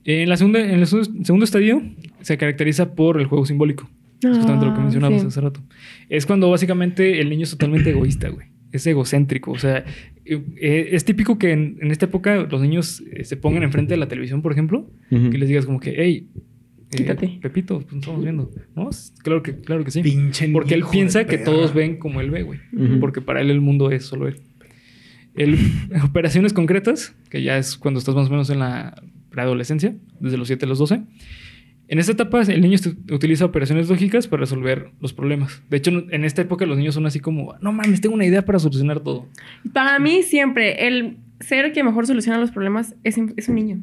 En, 0.04 0.28
la 0.28 0.36
segunda, 0.36 0.60
en 0.60 0.78
el 0.80 0.86
segundo 0.86 1.44
estadio 1.44 1.82
se 2.20 2.36
caracteriza 2.38 2.94
por 2.94 3.20
el 3.20 3.26
juego 3.26 3.44
simbólico. 3.46 3.88
Es 4.22 4.36
justamente 4.36 4.64
lo 4.66 4.72
que 4.74 4.80
Ah, 4.80 4.84
mencionabas 4.84 5.20
sí. 5.22 5.26
hace 5.26 5.40
rato. 5.40 5.60
Es 6.08 6.26
cuando 6.26 6.48
básicamente 6.50 7.20
el 7.20 7.28
niño 7.28 7.42
es 7.44 7.50
totalmente 7.50 7.90
egoísta, 7.90 8.28
güey. 8.28 8.46
Es 8.72 8.86
egocéntrico. 8.86 9.52
O 9.52 9.58
sea, 9.58 9.84
eh, 10.24 10.42
eh, 10.60 10.88
es 10.92 11.04
típico 11.04 11.38
que 11.38 11.52
en, 11.52 11.78
en 11.80 11.90
esta 11.90 12.06
época 12.06 12.46
los 12.50 12.60
niños 12.60 13.02
eh, 13.12 13.24
se 13.24 13.36
pongan 13.36 13.62
enfrente 13.62 13.94
de 13.94 13.98
la 13.98 14.08
televisión, 14.08 14.42
por 14.42 14.52
ejemplo, 14.52 14.90
Ujú. 15.10 15.30
que 15.30 15.38
les 15.38 15.48
digas 15.48 15.66
como 15.66 15.80
que, 15.80 15.94
hey, 15.96 16.28
eh, 16.92 16.96
Quítate. 16.96 17.38
Pepito, 17.42 17.80
pues 17.80 17.94
estamos 17.94 18.22
viendo. 18.22 18.50
¿No? 18.74 18.90
Claro 19.22 19.42
que, 19.42 19.56
claro 19.60 19.84
que 19.84 19.90
sí. 19.90 20.02
Pinche 20.02 20.48
Porque 20.48 20.74
él 20.74 20.84
piensa 20.90 21.24
que 21.24 21.38
perra. 21.38 21.44
todos 21.44 21.74
ven 21.74 21.98
como 21.98 22.20
él 22.20 22.30
ve, 22.30 22.42
güey. 22.42 22.60
Porque 23.00 23.20
para 23.20 23.40
él 23.40 23.50
el 23.50 23.60
mundo 23.60 23.90
es 23.90 24.04
solo 24.04 24.28
él. 24.28 24.40
El, 25.34 25.58
operaciones 26.04 26.52
concretas, 26.52 27.14
que 27.28 27.42
ya 27.42 27.58
es 27.58 27.76
cuando 27.76 27.98
estás 27.98 28.14
más 28.14 28.28
o 28.28 28.30
menos 28.30 28.50
en 28.50 28.60
la 28.60 29.02
preadolescencia, 29.30 29.94
desde 30.20 30.36
los 30.36 30.46
7 30.46 30.64
a 30.64 30.68
los 30.68 30.78
12. 30.78 31.02
En 31.88 31.98
esta 32.00 32.12
etapa 32.12 32.42
el 32.42 32.60
niño 32.60 32.78
utiliza 33.12 33.44
operaciones 33.44 33.88
lógicas 33.88 34.26
para 34.26 34.40
resolver 34.40 34.90
los 35.00 35.12
problemas. 35.12 35.62
De 35.68 35.76
hecho, 35.76 35.90
en 36.10 36.24
esta 36.24 36.42
época 36.42 36.66
los 36.66 36.78
niños 36.78 36.94
son 36.94 37.06
así 37.06 37.20
como, 37.20 37.54
no 37.60 37.72
mames, 37.72 38.00
tengo 38.00 38.14
una 38.14 38.24
idea 38.24 38.44
para 38.44 38.58
solucionar 38.58 39.00
todo. 39.00 39.28
Para 39.72 39.98
mí 40.00 40.22
siempre 40.22 40.88
el 40.88 41.18
ser 41.38 41.72
que 41.72 41.84
mejor 41.84 42.06
soluciona 42.06 42.38
los 42.38 42.50
problemas 42.50 42.96
es, 43.04 43.18
es 43.36 43.48
un 43.48 43.54
niño. 43.54 43.80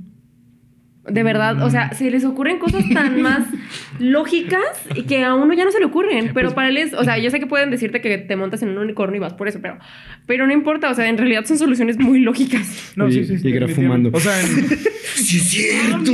De 1.05 1.21
verdad, 1.21 1.61
o 1.63 1.69
sea, 1.69 1.91
se 1.93 2.09
les 2.09 2.23
ocurren 2.23 2.59
cosas 2.59 2.83
tan 2.93 3.21
más 3.21 3.45
lógicas 3.99 4.61
y 4.95 5.03
que 5.03 5.23
a 5.25 5.35
uno 5.35 5.53
ya 5.53 5.65
no 5.65 5.71
se 5.71 5.79
le 5.79 5.85
ocurren. 5.85 6.31
Pero 6.33 6.47
pues- 6.47 6.53
para 6.53 6.69
él 6.69 6.77
es, 6.77 6.93
o 6.93 7.03
sea, 7.03 7.17
yo 7.17 7.29
sé 7.29 7.39
que 7.41 7.45
pueden 7.47 7.71
decirte 7.71 7.99
que 7.99 8.17
te 8.17 8.35
montas 8.37 8.61
en 8.63 8.69
un 8.69 8.77
unicornio 8.77 9.17
y 9.17 9.19
vas 9.19 9.33
por 9.33 9.49
eso, 9.49 9.59
pero, 9.61 9.77
pero 10.27 10.47
no 10.47 10.53
importa, 10.53 10.89
o 10.89 10.93
sea, 10.95 11.09
en 11.09 11.17
realidad 11.17 11.43
son 11.45 11.57
soluciones 11.57 11.99
muy 11.99 12.19
lógicas. 12.19 12.91
No, 12.95 13.09
Y- 13.09 13.13
sí, 13.13 13.25
sí. 13.25 13.37
sí, 13.39 13.73
fumando. 13.73 14.11
O 14.13 14.19
sea, 14.19 14.39
en- 14.39 14.47
sí 15.15 15.37
es 15.37 15.43
cierto. 15.49 16.11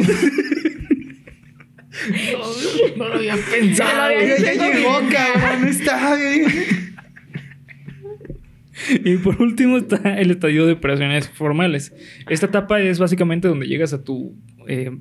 No 2.98 3.08
lo 3.10 3.16
había 3.16 3.36
pensado. 3.36 4.10
Ya, 4.12 4.38
ya 4.38 4.54
llegó, 4.54 5.00
cabrón. 5.12 5.68
Está 5.68 6.16
bien. 6.16 6.89
Y 9.04 9.18
por 9.18 9.42
último 9.42 9.78
está 9.78 10.20
el 10.20 10.32
estadio 10.32 10.66
de 10.66 10.74
operaciones 10.74 11.30
formales. 11.30 11.94
Esta 12.30 12.46
etapa 12.48 12.80
es 12.82 13.00
básicamente 13.00 13.48
donde 13.48 13.68
llegas 13.68 13.94
a 13.94 14.04
tu 14.04 14.36
eh, 14.68 14.92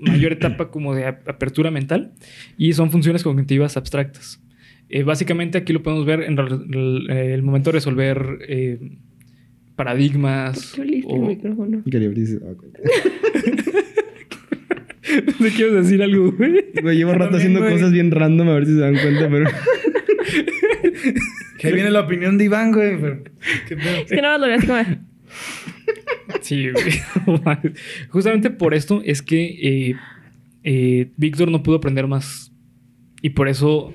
mayor 0.00 0.32
etapa 0.32 0.70
como 0.70 0.94
de 0.94 1.06
ap- 1.06 1.28
apertura 1.28 1.70
mental 1.70 2.12
y 2.58 2.72
son 2.74 2.90
funciones 2.90 3.22
cognitivas 3.22 3.76
abstractas. 3.76 4.40
Eh, 4.88 5.02
básicamente 5.02 5.58
aquí 5.58 5.72
lo 5.72 5.82
podemos 5.82 6.04
ver 6.06 6.22
en 6.22 6.38
el, 6.38 7.10
el 7.10 7.42
momento 7.42 7.70
de 7.70 7.74
resolver 7.74 8.38
eh, 8.48 8.78
paradigmas. 9.76 10.72
¿Qué 10.74 10.82
oliste 10.82 11.12
el 11.14 11.20
o- 11.22 11.26
micrófono? 11.26 11.82
Quería. 11.90 12.10
¿No 15.40 15.46
quieres 15.56 15.74
decir 15.74 16.02
algo, 16.02 16.32
güey? 16.32 16.64
Güey, 16.82 16.96
llevo 16.96 17.12
rato 17.12 17.32
También, 17.32 17.38
haciendo 17.40 17.60
güey. 17.60 17.72
cosas 17.72 17.92
bien 17.92 18.10
random 18.10 18.48
a 18.48 18.54
ver 18.54 18.66
si 18.66 18.72
se 18.74 18.80
dan 18.80 18.94
cuenta, 18.94 19.28
pero... 19.30 19.46
Que 21.64 21.68
ahí 21.68 21.74
viene 21.74 21.90
la 21.90 22.00
opinión 22.00 22.36
de 22.36 22.44
Iván, 22.44 22.72
güey. 22.72 22.94
Es 22.94 24.10
que 24.10 24.20
nada 24.20 24.38
más 24.38 24.40
lo 24.40 24.46
veo 24.46 24.56
así 24.58 24.66
como... 24.66 24.82
Sí, 26.42 26.70
güey. 26.70 27.72
Justamente 28.10 28.50
por 28.50 28.74
esto 28.74 29.00
es 29.02 29.22
que 29.22 29.44
eh, 29.44 29.96
eh, 30.62 31.10
Víctor 31.16 31.50
no 31.50 31.62
pudo 31.62 31.76
aprender 31.76 32.06
más. 32.06 32.52
Y 33.22 33.30
por 33.30 33.48
eso 33.48 33.94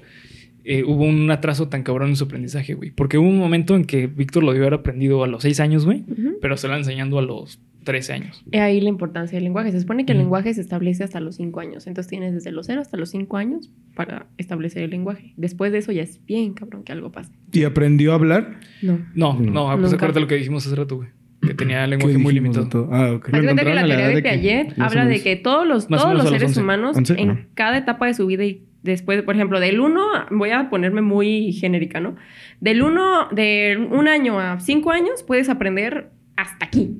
eh, 0.63 0.83
hubo 0.83 1.03
un 1.03 1.29
atraso 1.29 1.69
tan 1.69 1.83
cabrón 1.83 2.09
en 2.09 2.15
su 2.15 2.23
aprendizaje, 2.23 2.73
güey. 2.73 2.89
Porque 2.89 3.19
hubo 3.19 3.29
un 3.29 3.37
momento 3.37 3.75
en 3.75 3.85
que 3.85 4.07
Víctor 4.07 4.43
lo 4.43 4.51
debió 4.51 4.67
haber 4.67 4.79
aprendido 4.79 5.23
a 5.23 5.27
los 5.27 5.43
6 5.43 5.59
años, 5.59 5.85
güey. 5.85 6.03
Pero 6.41 6.57
se 6.57 6.67
lo 6.67 6.75
enseñando 6.75 7.19
a 7.19 7.21
los 7.21 7.59
13 7.89 8.13
años. 8.13 8.45
Ahí 8.53 8.79
la 8.81 8.89
importancia 8.89 9.35
del 9.37 9.43
lenguaje. 9.45 9.71
Se 9.71 9.79
supone 9.81 10.05
que 10.05 10.11
el 10.11 10.17
Ujú. 10.19 10.25
lenguaje 10.25 10.53
se 10.53 10.61
establece 10.61 11.03
hasta 11.03 11.19
los 11.19 11.35
5 11.37 11.59
años. 11.59 11.87
Entonces 11.87 12.07
tienes 12.09 12.33
desde 12.35 12.51
los 12.51 12.67
0 12.67 12.81
hasta 12.81 12.97
los 12.97 13.09
5 13.09 13.35
años 13.37 13.71
para 13.95 14.27
establecer 14.37 14.83
el 14.83 14.91
lenguaje. 14.91 15.33
Después 15.37 15.71
de 15.71 15.79
eso 15.79 15.91
ya 15.91 16.03
es 16.03 16.23
bien 16.25 16.53
cabrón 16.53 16.83
que 16.83 16.91
algo 16.91 17.11
pase. 17.11 17.31
¿Y 17.51 17.63
aprendió 17.63 18.11
a 18.11 18.15
hablar? 18.15 18.59
No. 18.83 18.99
No, 19.15 19.33
No. 19.39 19.71
no, 19.75 19.79
pues 19.81 19.93
acuérdate 19.93 20.19
lo 20.19 20.27
que 20.27 20.35
dijimos 20.35 20.65
hace 20.67 20.75
rato, 20.75 20.97
güey. 20.97 21.09
Que 21.41 21.53
tenía 21.53 21.81
¿Qué 21.85 21.87
lenguaje 21.91 22.17
muy 22.17 22.33
limitado. 22.33 22.67
todo? 22.69 22.89
Ah, 22.91 23.13
ok. 23.13 23.29
Lo 23.29 23.39
que 23.39 23.45
la 23.73 23.83
teoría 23.85 24.07
de 24.09 24.21
Piaget 24.21 24.79
habla 24.79 25.05
de 25.05 25.23
que 25.23 25.35
todos 25.37 25.65
los, 25.65 25.87
todos 25.87 26.13
los 26.13 26.29
seres 26.29 26.43
11. 26.49 26.61
humanos 26.61 26.97
¿11? 26.97 27.15
en 27.17 27.29
Ah. 27.31 27.45
cada 27.53 27.77
etapa 27.77 28.05
de 28.07 28.13
su 28.13 28.25
vida 28.27 28.43
y 28.43 28.65
después, 28.83 29.23
por 29.23 29.35
ejemplo, 29.35 29.59
del 29.59 29.79
1, 29.79 30.05
voy 30.31 30.51
a 30.51 30.69
ponerme 30.69 31.01
muy 31.01 31.53
genérica, 31.53 31.99
¿no? 32.01 32.15
Del 32.59 32.81
1, 32.83 33.29
de 33.31 33.77
un 33.91 34.07
año 34.09 34.37
a 34.39 34.59
5 34.59 34.91
años 34.91 35.23
puedes 35.23 35.47
aprender 35.49 36.11
hasta 36.35 36.65
aquí. 36.65 36.97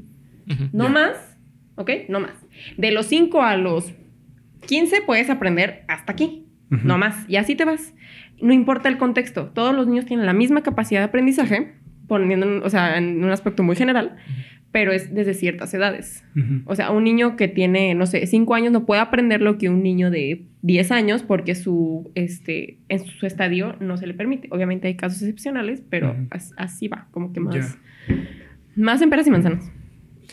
No 0.73 0.89
más, 0.89 1.37
¿ok? 1.75 1.91
No 2.09 2.19
más. 2.19 2.33
De 2.77 2.91
los 2.91 3.05
5 3.07 3.41
a 3.41 3.55
los 3.57 3.93
15 4.67 5.01
puedes 5.05 5.29
aprender 5.29 5.83
hasta 5.87 6.11
aquí. 6.11 6.45
No 6.69 6.97
más. 6.97 7.27
Y 7.29 7.37
así 7.37 7.55
te 7.55 7.65
vas. 7.65 7.93
No 8.41 8.53
importa 8.53 8.89
el 8.89 8.97
contexto. 8.97 9.47
Todos 9.53 9.75
los 9.75 9.87
niños 9.87 10.05
tienen 10.05 10.25
la 10.25 10.33
misma 10.33 10.61
capacidad 10.61 11.01
de 11.01 11.05
aprendizaje, 11.05 11.73
poniendo, 12.07 12.45
en- 12.45 12.63
o 12.63 12.69
sea, 12.69 12.97
en 12.97 13.23
un 13.23 13.31
aspecto 13.31 13.63
muy 13.63 13.75
general, 13.75 14.17
pero 14.71 14.91
es 14.91 15.13
desde 15.13 15.33
ciertas 15.33 15.73
edades. 15.73 16.23
O 16.65 16.75
sea, 16.75 16.91
un 16.91 17.03
niño 17.03 17.35
que 17.35 17.47
tiene, 17.47 17.95
no 17.95 18.05
sé, 18.05 18.25
5 18.27 18.53
años 18.53 18.71
no 18.71 18.85
puede 18.85 19.01
aprender 19.01 19.41
lo 19.41 19.57
que 19.57 19.67
un 19.69 19.81
niño 19.81 20.11
de 20.11 20.45
10 20.61 20.91
años 20.91 21.23
porque 21.23 21.55
su, 21.55 22.11
este, 22.13 22.77
en 22.87 22.99
su 23.05 23.25
estadio 23.25 23.75
no 23.79 23.97
se 23.97 24.05
le 24.05 24.13
permite. 24.13 24.47
Obviamente 24.51 24.87
hay 24.87 24.95
casos 24.95 25.21
excepcionales, 25.23 25.81
pero 25.89 26.15
as- 26.29 26.53
así 26.57 26.87
va, 26.87 27.07
como 27.11 27.33
que 27.33 27.39
más, 27.39 27.55
más 28.75 29.01
en 29.01 29.09
peras 29.09 29.25
y 29.27 29.31
manzanas. 29.31 29.71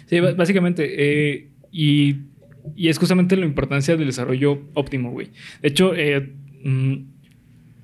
Sí, 0.07 0.21
básicamente. 0.21 0.85
eh, 1.35 1.49
y, 1.73 2.17
y 2.77 2.89
es 2.89 2.99
justamente 2.99 3.37
la 3.37 3.47
importancia 3.47 3.97
del 3.97 4.07
desarrollo 4.07 4.63
óptimo, 4.75 5.11
güey. 5.11 5.29
De 5.63 5.69
hecho, 5.69 5.95
eh, 5.95 6.33
mm, 6.65 6.95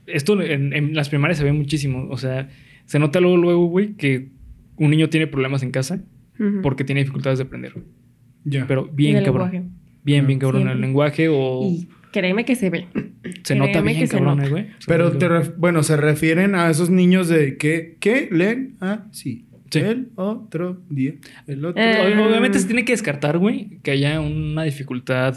esto 0.06 0.40
en, 0.42 0.72
en 0.72 0.94
las 0.94 1.08
primarias 1.08 1.38
se 1.38 1.44
ve 1.44 1.52
muchísimo. 1.52 2.08
O 2.10 2.16
sea, 2.18 2.48
se 2.86 2.98
nota 2.98 3.20
luego, 3.20 3.36
luego, 3.36 3.66
güey, 3.66 3.94
que 3.94 4.28
un 4.76 4.90
niño 4.90 5.08
tiene 5.08 5.26
problemas 5.26 5.62
en 5.62 5.70
casa 5.70 6.02
porque 6.62 6.82
tiene 6.82 7.02
dificultades 7.02 7.38
de 7.38 7.44
aprender. 7.44 7.72
Ya. 8.44 8.66
Pero 8.66 8.86
bien 8.92 9.22
cabrón. 9.22 9.52
lenguaje. 9.52 9.62
Bien, 10.02 10.26
bien 10.26 10.38
cabrón. 10.40 10.62
Siempre. 10.62 10.74
El 10.74 10.80
lenguaje 10.80 11.28
o 11.30 11.62
Y 11.70 11.86
créeme 12.10 12.44
que 12.44 12.56
se 12.56 12.68
ve. 12.70 12.86
se 13.44 13.54
nota 13.54 13.70
créeme 13.70 13.90
bien 13.92 14.00
que 14.02 14.06
se 14.08 14.16
cabrón, 14.16 14.38
nota. 14.38 14.48
eh, 14.48 14.50
güey. 14.50 14.66
Pero 14.88 15.12
te 15.16 15.28
ref- 15.28 15.54
bueno, 15.56 15.84
se 15.84 15.96
refieren 15.96 16.56
a 16.56 16.68
esos 16.68 16.90
niños 16.90 17.28
de 17.28 17.56
que, 17.58 17.96
¿qué? 18.00 18.28
¿Leen? 18.32 18.74
Ah, 18.80 19.06
sí. 19.12 19.46
Sí. 19.72 19.78
El 19.80 20.10
otro 20.16 20.80
día. 20.90 21.14
El 21.46 21.64
otro 21.64 21.82
Eh, 21.82 21.94
Ob- 22.16 22.28
Obviamente 22.28 22.58
se 22.58 22.66
tiene 22.66 22.84
que 22.84 22.92
descartar, 22.92 23.38
güey, 23.38 23.78
que 23.82 23.90
haya 23.92 24.20
una 24.20 24.62
dificultad 24.64 25.36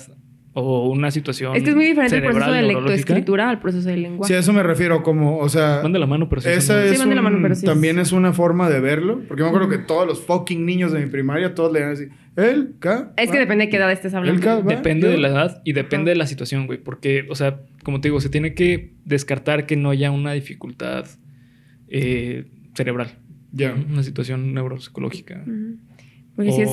o 0.57 0.89
una 0.89 1.11
situación. 1.11 1.53
Es 1.53 1.63
que 1.63 1.71
es 1.71 1.75
muy 1.75 1.86
diferente 1.86 2.15
el 2.15 2.21
proceso 2.23 2.45
cerebral, 2.45 2.67
de 2.67 2.73
lectoescritura 2.73 3.49
al 3.49 3.59
proceso 3.59 3.89
del 3.89 4.03
lenguaje. 4.03 4.31
Sí, 4.33 4.38
a 4.38 4.39
eso 4.39 4.53
me 4.53 4.63
refiero, 4.63 5.03
como, 5.03 5.38
o 5.39 5.49
sea, 5.49 5.81
Van 5.81 5.91
de 5.91 5.99
la 5.99 6.05
mano, 6.05 6.29
pero 6.29 6.39
sí. 6.41 6.47
esa 6.47 6.81
es 6.86 6.91
Sí, 6.93 6.97
van 6.97 7.09
de 7.09 7.15
la 7.15 7.21
mano, 7.21 7.39
pero 7.41 7.55
sí 7.55 7.65
también 7.65 7.99
es 7.99 8.13
una 8.13 8.31
forma 8.31 8.69
de 8.69 8.79
verlo. 8.79 9.21
Porque 9.27 9.43
me 9.43 9.49
acuerdo 9.49 9.67
que 9.67 9.79
todos 9.79 10.07
los 10.07 10.21
fucking 10.21 10.65
niños 10.65 10.93
de 10.93 11.01
mi 11.01 11.07
primaria, 11.07 11.53
todos 11.55 11.73
leían 11.73 11.89
así, 11.91 12.05
el, 12.38 12.75
K, 12.79 13.11
Es 13.17 13.27
que 13.31 13.33
va". 13.38 13.39
depende 13.41 13.65
de 13.65 13.69
qué 13.69 13.75
edad 13.77 13.91
estés 13.91 14.13
hablando. 14.13 14.41
El 14.41 14.47
va, 14.47 14.61
Depende 14.61 15.07
yo- 15.07 15.11
de 15.11 15.17
la 15.17 15.27
edad 15.27 15.61
y 15.65 15.73
depende 15.73 16.11
de 16.11 16.15
la 16.17 16.25
situación, 16.25 16.67
güey. 16.67 16.79
Porque, 16.81 17.25
o 17.29 17.36
sea, 17.36 17.59
como 17.83 17.99
te 17.99 18.07
digo, 18.07 18.21
se 18.21 18.29
tiene 18.29 18.53
que 18.53 18.93
descartar 19.03 19.65
que 19.65 19.75
no 19.75 19.89
haya 19.89 20.09
una 20.11 20.31
dificultad 20.31 21.05
eh, 21.89 22.45
cerebral. 22.75 23.09
Ya. 23.51 23.73
Una 23.73 24.03
situación 24.03 24.53
neuropsicológica. 24.53 25.41
Ujú. 25.45 25.77
Porque 26.35 26.51
sí 26.51 26.61
es, 26.63 26.69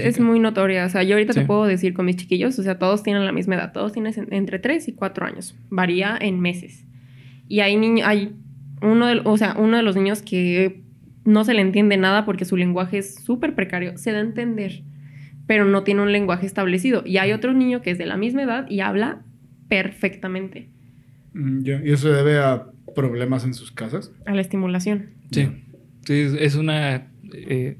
es, 0.00 0.20
muy 0.20 0.38
notoria. 0.40 0.86
O 0.86 0.88
sea, 0.88 1.02
yo 1.02 1.14
ahorita 1.16 1.34
Sí. 1.34 1.40
te 1.40 1.46
puedo 1.46 1.66
decir 1.66 1.92
con 1.92 2.06
mis 2.06 2.16
chiquillos, 2.16 2.58
o 2.58 2.62
sea, 2.62 2.78
todos 2.78 3.02
tienen 3.02 3.26
la 3.26 3.32
misma 3.32 3.56
edad. 3.56 3.72
Todos 3.72 3.92
tienen 3.92 4.14
en- 4.16 4.32
entre 4.32 4.58
3 4.58 4.88
y 4.88 4.92
4 4.92 5.26
años. 5.26 5.54
Varía 5.68 6.16
en 6.18 6.40
meses. 6.40 6.86
Y 7.46 7.60
hay 7.60 7.76
niños, 7.76 8.08
hay 8.08 8.32
uno 8.80 9.06
de, 9.06 9.20
o 9.24 9.36
sea, 9.36 9.54
uno 9.58 9.76
de 9.76 9.82
los 9.82 9.96
niños 9.96 10.22
que 10.22 10.80
no 11.26 11.44
se 11.44 11.52
le 11.52 11.60
entiende 11.60 11.98
nada 11.98 12.24
porque 12.24 12.46
su 12.46 12.56
lenguaje 12.56 12.98
es 12.98 13.16
súper 13.16 13.54
precario. 13.54 13.98
Se 13.98 14.12
da 14.12 14.18
a 14.18 14.22
entender, 14.22 14.82
pero 15.46 15.66
no 15.66 15.82
tiene 15.84 16.00
un 16.00 16.10
lenguaje 16.12 16.46
establecido. 16.46 17.02
Y 17.04 17.18
hay 17.18 17.32
otro 17.32 17.52
niño 17.52 17.82
que 17.82 17.90
es 17.90 17.98
de 17.98 18.06
la 18.06 18.16
misma 18.16 18.44
edad 18.44 18.70
y 18.70 18.80
habla 18.80 19.22
perfectamente 19.68 20.68
Mm. 21.34 21.66
¿Y 21.66 21.90
eso 21.90 22.08
se 22.08 22.14
debe 22.14 22.38
a 22.38 22.66
problemas 22.94 23.44
en 23.46 23.54
sus 23.54 23.72
casas? 23.72 24.12
a 24.26 24.34
la 24.34 24.42
estimulación. 24.42 25.06
Sí. 25.30 25.48
Sí, 26.04 26.26
es, 26.38 26.54
una. 26.56 27.08
eh, 27.32 27.76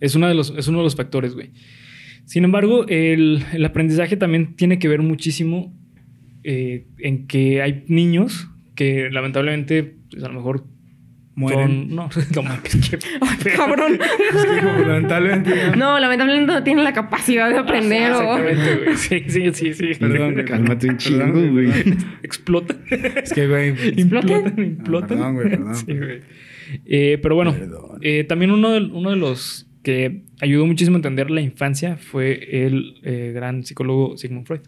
es, 0.00 0.14
una 0.14 0.28
de 0.28 0.34
los, 0.34 0.52
es 0.56 0.68
uno 0.68 0.78
de 0.78 0.84
los 0.84 0.96
factores, 0.96 1.34
güey. 1.34 1.50
Sin 2.24 2.44
embargo, 2.44 2.86
el, 2.88 3.44
el 3.52 3.64
aprendizaje 3.64 4.16
también 4.16 4.54
tiene 4.56 4.78
que 4.78 4.88
ver 4.88 5.00
muchísimo 5.02 5.74
eh, 6.44 6.86
en 6.98 7.26
que 7.26 7.62
hay 7.62 7.84
niños 7.88 8.48
que 8.74 9.08
lamentablemente, 9.10 9.96
pues, 10.10 10.22
a 10.24 10.28
lo 10.28 10.34
mejor 10.34 10.64
Mueren. 11.34 11.88
son. 11.88 11.96
No, 11.96 12.08
no 12.34 12.42
mames, 12.42 12.76
qué 12.90 12.98
pedo. 12.98 13.56
Cabrón. 13.56 13.98
Es 14.00 14.44
que 14.44 14.60
como 14.60 14.78
lamentablemente 14.86 15.50
No, 15.76 15.98
lamentablemente 15.98 16.52
no 16.52 16.62
tienen 16.62 16.84
la 16.84 16.92
capacidad 16.92 17.48
de 17.48 17.58
aprender. 17.58 18.12
o- 18.12 18.36
Exactamente, 18.38 18.84
güey. 18.84 18.96
Sí, 18.96 19.22
sí, 19.28 19.50
sí, 19.54 19.74
sí. 19.74 19.90
Perdón, 19.98 20.34
güey. 20.34 20.44
Cálmate 20.44 20.88
un 20.88 20.96
chingo, 20.98 21.32
güey. 21.52 21.70
Explota. 22.22 22.76
Es 23.22 23.32
que, 23.32 23.46
güey. 23.48 23.74
Implotan, 24.00 24.54
implotan. 24.58 25.08
perdón, 25.08 25.34
güey, 25.34 25.48
perdón. 25.50 25.74
Sí, 25.74 25.92
güey. 25.96 26.20
Eh, 26.84 27.18
pero 27.22 27.34
bueno, 27.34 27.54
eh, 28.00 28.24
también 28.24 28.50
uno 28.50 28.70
de, 28.72 28.80
uno 28.86 29.10
de 29.10 29.16
los 29.16 29.68
que 29.82 30.22
ayudó 30.40 30.66
muchísimo 30.66 30.96
a 30.96 30.98
entender 30.98 31.30
la 31.30 31.40
infancia 31.40 31.96
fue 31.96 32.66
el 32.66 32.94
eh, 33.02 33.32
gran 33.34 33.64
psicólogo 33.64 34.16
Sigmund 34.16 34.46
Freud. 34.46 34.60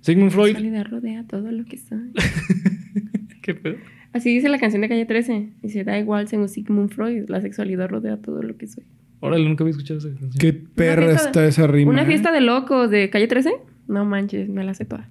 Sigmund 0.00 0.30
Freud. 0.32 0.52
Sexualidad 0.52 0.86
rodea 0.86 1.24
todo 1.26 1.50
lo 1.52 1.64
que 1.64 1.76
soy. 1.76 2.10
¿Qué 3.42 3.54
pedo? 3.54 3.76
Así 4.12 4.30
dice 4.34 4.48
la 4.48 4.58
canción 4.58 4.82
de 4.82 4.88
Calle 4.88 5.06
13. 5.06 5.50
Dice, 5.62 5.84
da 5.84 5.98
igual 5.98 6.26
según 6.28 6.48
Sigmund 6.48 6.90
Freud, 6.90 7.28
la 7.28 7.40
sexualidad 7.40 7.88
rodea 7.88 8.16
todo 8.16 8.42
lo 8.42 8.56
que 8.56 8.66
soy. 8.66 8.84
Órale, 9.20 9.44
nunca 9.44 9.62
había 9.64 9.72
escuchado 9.72 9.98
esa 9.98 10.08
canción. 10.08 10.32
Qué 10.38 10.52
perra 10.52 11.08
de- 11.08 11.14
está 11.14 11.46
esa 11.46 11.66
rima. 11.66 11.90
¿Una 11.92 12.06
fiesta 12.06 12.32
de 12.32 12.40
locos 12.40 12.90
de 12.90 13.10
Calle 13.10 13.28
13? 13.28 13.50
No 13.88 14.04
manches, 14.04 14.48
me 14.48 14.64
la 14.64 14.74
sé 14.74 14.84
toda. 14.84 15.08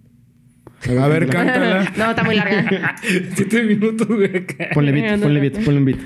A 0.87 1.07
ver, 1.07 1.27
cántala. 1.29 1.91
no, 1.97 2.09
está 2.11 2.23
muy 2.23 2.35
larga. 2.35 2.95
Siete 3.35 3.63
minutos, 3.63 4.07
güey. 4.07 4.37
acá. 4.37 4.69
Ponle 4.73 4.91
beat, 4.91 5.19
ponle 5.21 5.39
beat, 5.39 5.63
ponle 5.63 5.79
un 5.79 5.85
beat. 5.85 5.99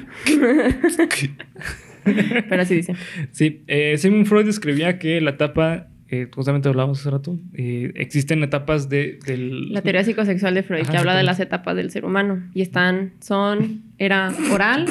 Pero 2.50 2.62
así 2.62 2.76
dice. 2.76 2.96
Sí, 3.32 3.64
eh, 3.68 3.98
Sigmund 3.98 4.26
Freud 4.26 4.48
escribía 4.48 5.00
que 5.00 5.22
la 5.22 5.32
etapa, 5.32 5.88
eh, 6.10 6.28
justamente 6.34 6.68
hablábamos 6.68 7.00
hace 7.00 7.10
rato, 7.10 7.40
eh, 7.54 7.92
existen 7.96 8.44
etapas 8.44 8.90
de, 8.90 9.20
del... 9.26 9.72
La 9.72 9.82
teoría 9.82 10.04
psicosexual 10.04 10.54
de 10.54 10.64
Freud, 10.64 10.82
Ajá, 10.82 10.92
que 10.92 10.98
habla 10.98 11.16
de 11.16 11.24
las 11.24 11.40
etapas 11.40 11.76
del 11.76 11.92
ser 11.92 12.04
humano. 12.04 12.44
Y 12.54 12.62
están, 12.62 13.14
son, 13.22 13.84
era 14.00 14.34
oral, 14.52 14.88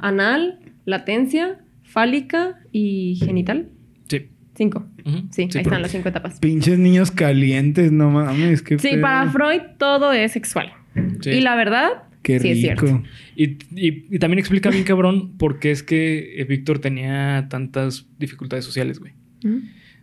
anal, 0.00 0.58
latencia, 0.84 1.60
fálica 1.84 2.58
y 2.72 3.20
genital. 3.24 3.68
Sí. 4.08 4.28
Cinco. 4.56 4.86
Sí, 5.30 5.42
ahí 5.42 5.48
están 5.62 5.82
las 5.82 5.90
cinco 5.90 6.08
etapas. 6.08 6.38
Pinches 6.40 6.78
niños 6.78 7.10
calientes, 7.10 7.92
no 7.92 8.10
mames. 8.10 8.62
Qué 8.62 8.78
Sí, 8.78 8.88
pedo. 8.92 9.02
para 9.02 9.30
Freud 9.30 9.60
todo 9.78 10.12
es 10.12 10.32
sexual. 10.32 10.72
Sí. 11.20 11.30
Y 11.30 11.40
la 11.40 11.54
verdad, 11.54 11.90
Qué 12.22 12.40
sí 12.40 12.50
es 12.50 12.58
cierto. 12.60 12.86
rico. 12.86 13.02
Y, 13.36 13.44
y- 13.74 14.04
y 14.10 14.18
también 14.18 14.38
explica 14.38 14.70
bien 14.70 14.84
cabrón 14.84 15.36
por 15.38 15.58
qué 15.60 15.70
es 15.70 15.82
que 15.82 16.40
eh, 16.40 16.44
Víctor 16.44 16.78
tenía 16.80 17.46
tantas 17.48 18.06
dificultades 18.18 18.64
sociales, 18.64 18.98
güey. 18.98 19.12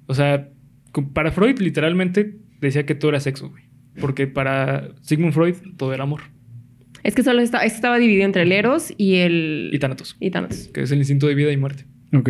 O 0.05 0.13
sea, 0.13 0.49
para 1.13 1.31
Freud 1.31 1.59
literalmente 1.59 2.37
decía 2.61 2.85
que 2.85 2.95
todo 2.95 3.09
era 3.09 3.19
sexo, 3.19 3.49
güey. 3.49 3.63
Porque 3.99 4.25
para 4.27 4.89
Sigmund 5.01 5.33
Freud 5.33 5.55
todo 5.77 5.93
era 5.93 6.03
amor. 6.03 6.21
Es 7.03 7.13
que 7.15 7.23
solo 7.23 7.41
está- 7.41 7.65
estaba 7.65 7.97
dividido 7.99 8.23
entre 8.25 8.43
el 8.43 8.51
Eros 8.53 8.93
y 8.97 9.15
el... 9.15 9.69
Y 9.73 9.79
Thanatos, 9.79 10.15
y 10.21 10.29
Thanatos. 10.31 10.69
que 10.73 10.81
es 10.83 10.91
el 10.91 10.99
instinto 10.99 11.27
de 11.27 11.35
vida 11.35 11.51
y 11.51 11.57
muerte. 11.57 11.85
Ok. 12.13 12.29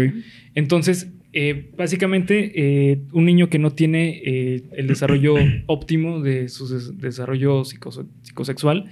Entonces, 0.56 1.12
eh, 1.34 1.72
básicamente, 1.76 2.52
eh, 2.56 3.02
un 3.12 3.26
niño 3.26 3.50
que 3.50 3.60
no 3.60 3.72
tiene 3.72 4.22
eh, 4.24 4.64
el 4.78 4.88
desarrollo 4.88 5.36
óptimo 5.68 6.22
de 6.22 6.48
su 6.50 6.68
des- 6.68 6.98
desarrollo 7.00 7.64
psicosexual 7.66 8.86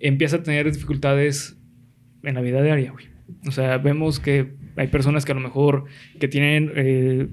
empieza 0.00 0.36
a 0.36 0.42
tener 0.42 0.70
dificultades 0.70 1.56
en 2.22 2.34
la 2.34 2.40
vida 2.42 2.62
diaria, 2.62 2.90
güey. 2.92 3.06
O 3.46 3.50
sea, 3.52 3.78
vemos 3.78 4.20
que 4.20 4.52
hay 4.76 4.88
personas 4.88 5.24
que 5.24 5.32
a 5.32 5.34
lo 5.36 5.40
mejor 5.40 5.84
que 6.20 6.28
tienen 6.28 7.30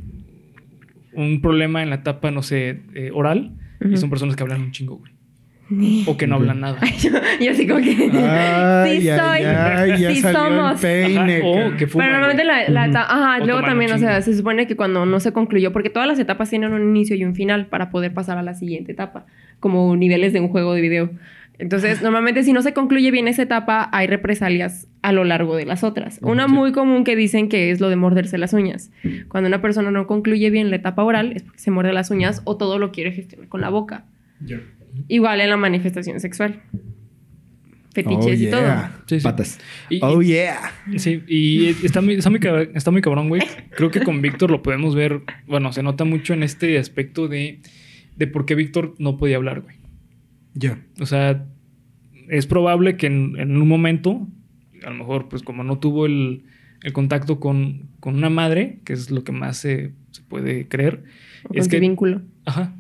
un 1.14 1.42
problema 1.42 1.84
en 1.84 1.90
la 1.90 1.96
etapa, 1.98 2.32
no 2.32 2.42
sé, 2.42 2.80
oral, 3.14 3.58
y 3.92 3.98
son 3.98 4.10
personas 4.10 4.36
que 4.36 4.44
hablan 4.44 4.62
un 4.62 4.72
chingo, 4.72 4.96
güey. 4.98 5.13
O 6.08 6.18
que 6.18 6.28
no 6.28 6.36
hablan 6.36 6.60
nada. 6.60 6.78
Ay, 6.82 6.92
yo, 7.00 7.10
yo 7.40 7.52
así 7.52 7.66
como 7.68 7.80
que... 7.82 7.92
Ay, 8.14 9.02
sí 9.02 9.10
ay, 9.10 9.20
soy, 9.20 9.46
ay, 9.48 10.02
ya 10.02 10.10
sí 10.14 10.22
salió 10.22 10.40
somos. 10.40 10.82
peine. 10.82 11.38
Ajá, 11.38 11.48
o 11.48 11.54
cara. 11.54 11.78
que 11.78 11.88
fuman, 11.88 12.08
Pero 12.08 12.20
normalmente 12.20 12.44
la, 12.44 12.70
la 12.70 12.86
eta- 12.88 13.06
ajá, 13.10 13.42
O 13.42 13.46
luego 13.46 13.62
también, 13.64 13.92
o 13.94 13.98
sea, 13.98 14.22
se 14.22 14.36
supone 14.36 14.68
que 14.68 14.76
cuando 14.76 15.06
no 15.06 15.20
se 15.20 15.32
concluyó, 15.32 15.72
porque 15.74 15.90
todas 15.90 16.08
las 16.08 16.20
etapas 16.20 16.50
tienen 16.50 16.74
un 16.74 16.82
inicio 16.82 17.16
y 17.16 17.24
un 17.24 17.34
final 17.34 17.68
para 17.68 17.90
poder 17.90 18.14
pasar 18.14 18.38
a 18.38 18.44
la 18.44 18.54
siguiente 18.54 18.92
etapa, 18.92 19.26
como 19.60 19.96
niveles 19.96 20.34
de 20.34 20.42
un 20.42 20.50
juego 20.50 20.74
de 20.74 20.82
video. 20.82 21.10
Entonces, 21.60 22.02
normalmente 22.02 22.44
si 22.44 22.52
no 22.52 22.62
se 22.64 22.74
concluye 22.74 23.10
bien 23.12 23.28
esa 23.28 23.44
etapa, 23.44 23.88
hay 23.94 24.08
represalias 24.08 24.88
a 25.04 25.12
lo 25.12 25.24
largo 25.24 25.56
de 25.56 25.66
las 25.66 25.84
otras. 25.84 26.20
Una 26.24 26.48
Sí. 26.48 26.54
muy 26.54 26.72
común 26.72 27.04
que 27.04 27.16
dicen 27.16 27.48
que 27.48 27.70
es 27.72 27.80
lo 27.80 27.90
de 27.90 27.96
morderse 27.96 28.38
las 28.40 28.54
uñas. 28.54 28.92
Cuando 29.28 29.48
una 29.48 29.62
persona 29.62 29.92
no 29.92 30.08
concluye 30.08 30.50
bien 30.50 30.72
la 30.72 30.78
etapa 30.78 31.04
oral, 31.04 31.32
es 31.36 31.44
porque 31.44 31.60
se 31.60 31.70
muerde 31.72 31.94
las 31.94 32.10
uñas 32.12 32.42
o 32.46 32.58
todo 32.58 32.80
lo 32.80 32.92
quiere 32.92 33.12
gestionar 33.12 33.48
con 33.50 33.62
la 33.62 33.70
boca. 33.70 34.06
Ya. 34.44 34.58
Igual 35.08 35.42
en 35.42 35.50
la 35.50 35.58
manifestación 35.58 36.20
sexual. 36.20 36.62
Fetiches 37.94 38.26
Oh, 38.26 38.44
y 38.44 38.50
todo. 38.50 38.74
Sí, 39.06 39.20
sí. 39.20 39.24
Patas. 39.24 39.60
Y- 39.90 39.96
y- 39.98 40.00
Oh, 40.02 40.22
yeah. 40.22 40.72
Sí, 40.98 41.22
y 41.28 41.68
está 41.86 42.02
muy, 42.02 42.16
está 42.16 42.30
muy, 42.32 42.40
está 42.74 42.90
muy 42.90 43.02
cabrón, 43.02 43.30
güey. 43.30 43.42
Creo 43.76 43.92
que 43.92 44.02
con 44.02 44.22
Víctor 44.22 44.50
lo 44.50 44.64
podemos 44.64 44.96
ver, 44.96 45.22
bueno, 45.48 45.72
se 45.74 45.84
nota 45.84 46.04
mucho 46.04 46.34
en 46.34 46.42
este 46.42 46.80
aspecto 46.80 47.28
de, 47.28 47.60
de 48.16 48.28
por 48.28 48.46
qué 48.46 48.56
Víctor 48.56 48.96
no 48.98 49.18
podía 49.18 49.36
hablar, 49.36 49.62
güey. 49.62 49.76
Ya. 50.56 50.80
O 51.00 51.06
sea, 51.06 51.46
es 52.30 52.48
probable 52.48 52.98
que 52.98 53.08
en, 53.08 53.36
en 53.38 53.56
un 53.58 53.68
momento, 53.68 54.28
a 54.84 54.90
lo 54.90 54.96
mejor, 54.96 55.30
pues 55.30 55.44
como 55.44 55.64
no 55.64 55.78
tuvo 55.78 56.08
el, 56.08 56.46
el 56.82 56.94
contacto 56.94 57.40
con, 57.40 57.90
con 58.00 58.16
una 58.16 58.32
madre, 58.32 58.80
que 58.86 58.94
es 58.94 59.12
lo 59.12 59.24
que 59.24 59.32
más 59.34 59.58
se, 59.58 59.92
se 60.12 60.22
puede 60.24 60.68
creer, 60.68 61.04
O 61.44 61.50
con 61.50 61.58
es 61.60 61.68
que... 61.68 61.80
vínculo. 61.80 62.22
Ajá. 62.46 62.74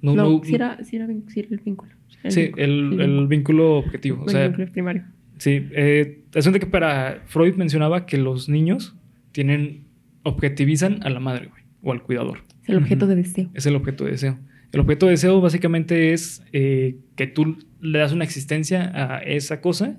No, 0.00 0.14
No, 0.14 0.30
no, 0.30 0.44
sí, 0.44 0.54
era, 0.54 0.82
sí, 0.84 0.96
era, 0.96 1.06
sí 1.28 1.40
era 1.40 1.48
el 1.50 1.60
vínculo. 1.64 1.92
El 2.22 2.32
sí, 2.32 2.42
vínculo, 2.42 2.64
el, 2.64 3.00
el 3.00 3.26
vínculo 3.26 3.76
objetivo. 3.78 4.24
O 4.24 4.30
el 4.30 4.48
vínculo 4.48 4.72
primario. 4.72 5.04
Sí, 5.38 5.68
eh, 5.72 6.22
asunto 6.34 6.58
que 6.58 6.66
para 6.66 7.22
Freud 7.26 7.54
mencionaba 7.54 8.06
que 8.06 8.18
los 8.18 8.48
niños 8.48 8.96
tienen, 9.32 9.84
objetivizan 10.24 11.00
a 11.04 11.10
la 11.10 11.20
madre, 11.20 11.46
güey, 11.46 11.62
o 11.82 11.92
al 11.92 12.02
cuidador. 12.02 12.38
Es 12.62 12.70
el 12.70 12.76
objeto 12.76 13.06
de 13.06 13.16
deseo. 13.16 13.50
Es 13.54 13.66
el 13.66 13.76
objeto 13.76 14.04
de 14.04 14.10
deseo. 14.12 14.38
El 14.72 14.80
objeto 14.80 15.06
de 15.06 15.12
deseo 15.12 15.40
básicamente 15.40 16.12
es 16.12 16.42
eh, 16.52 16.96
que 17.16 17.26
tú 17.26 17.56
le 17.80 17.98
das 17.98 18.12
una 18.12 18.24
existencia 18.24 18.90
a 18.94 19.18
esa 19.20 19.60
cosa 19.60 19.96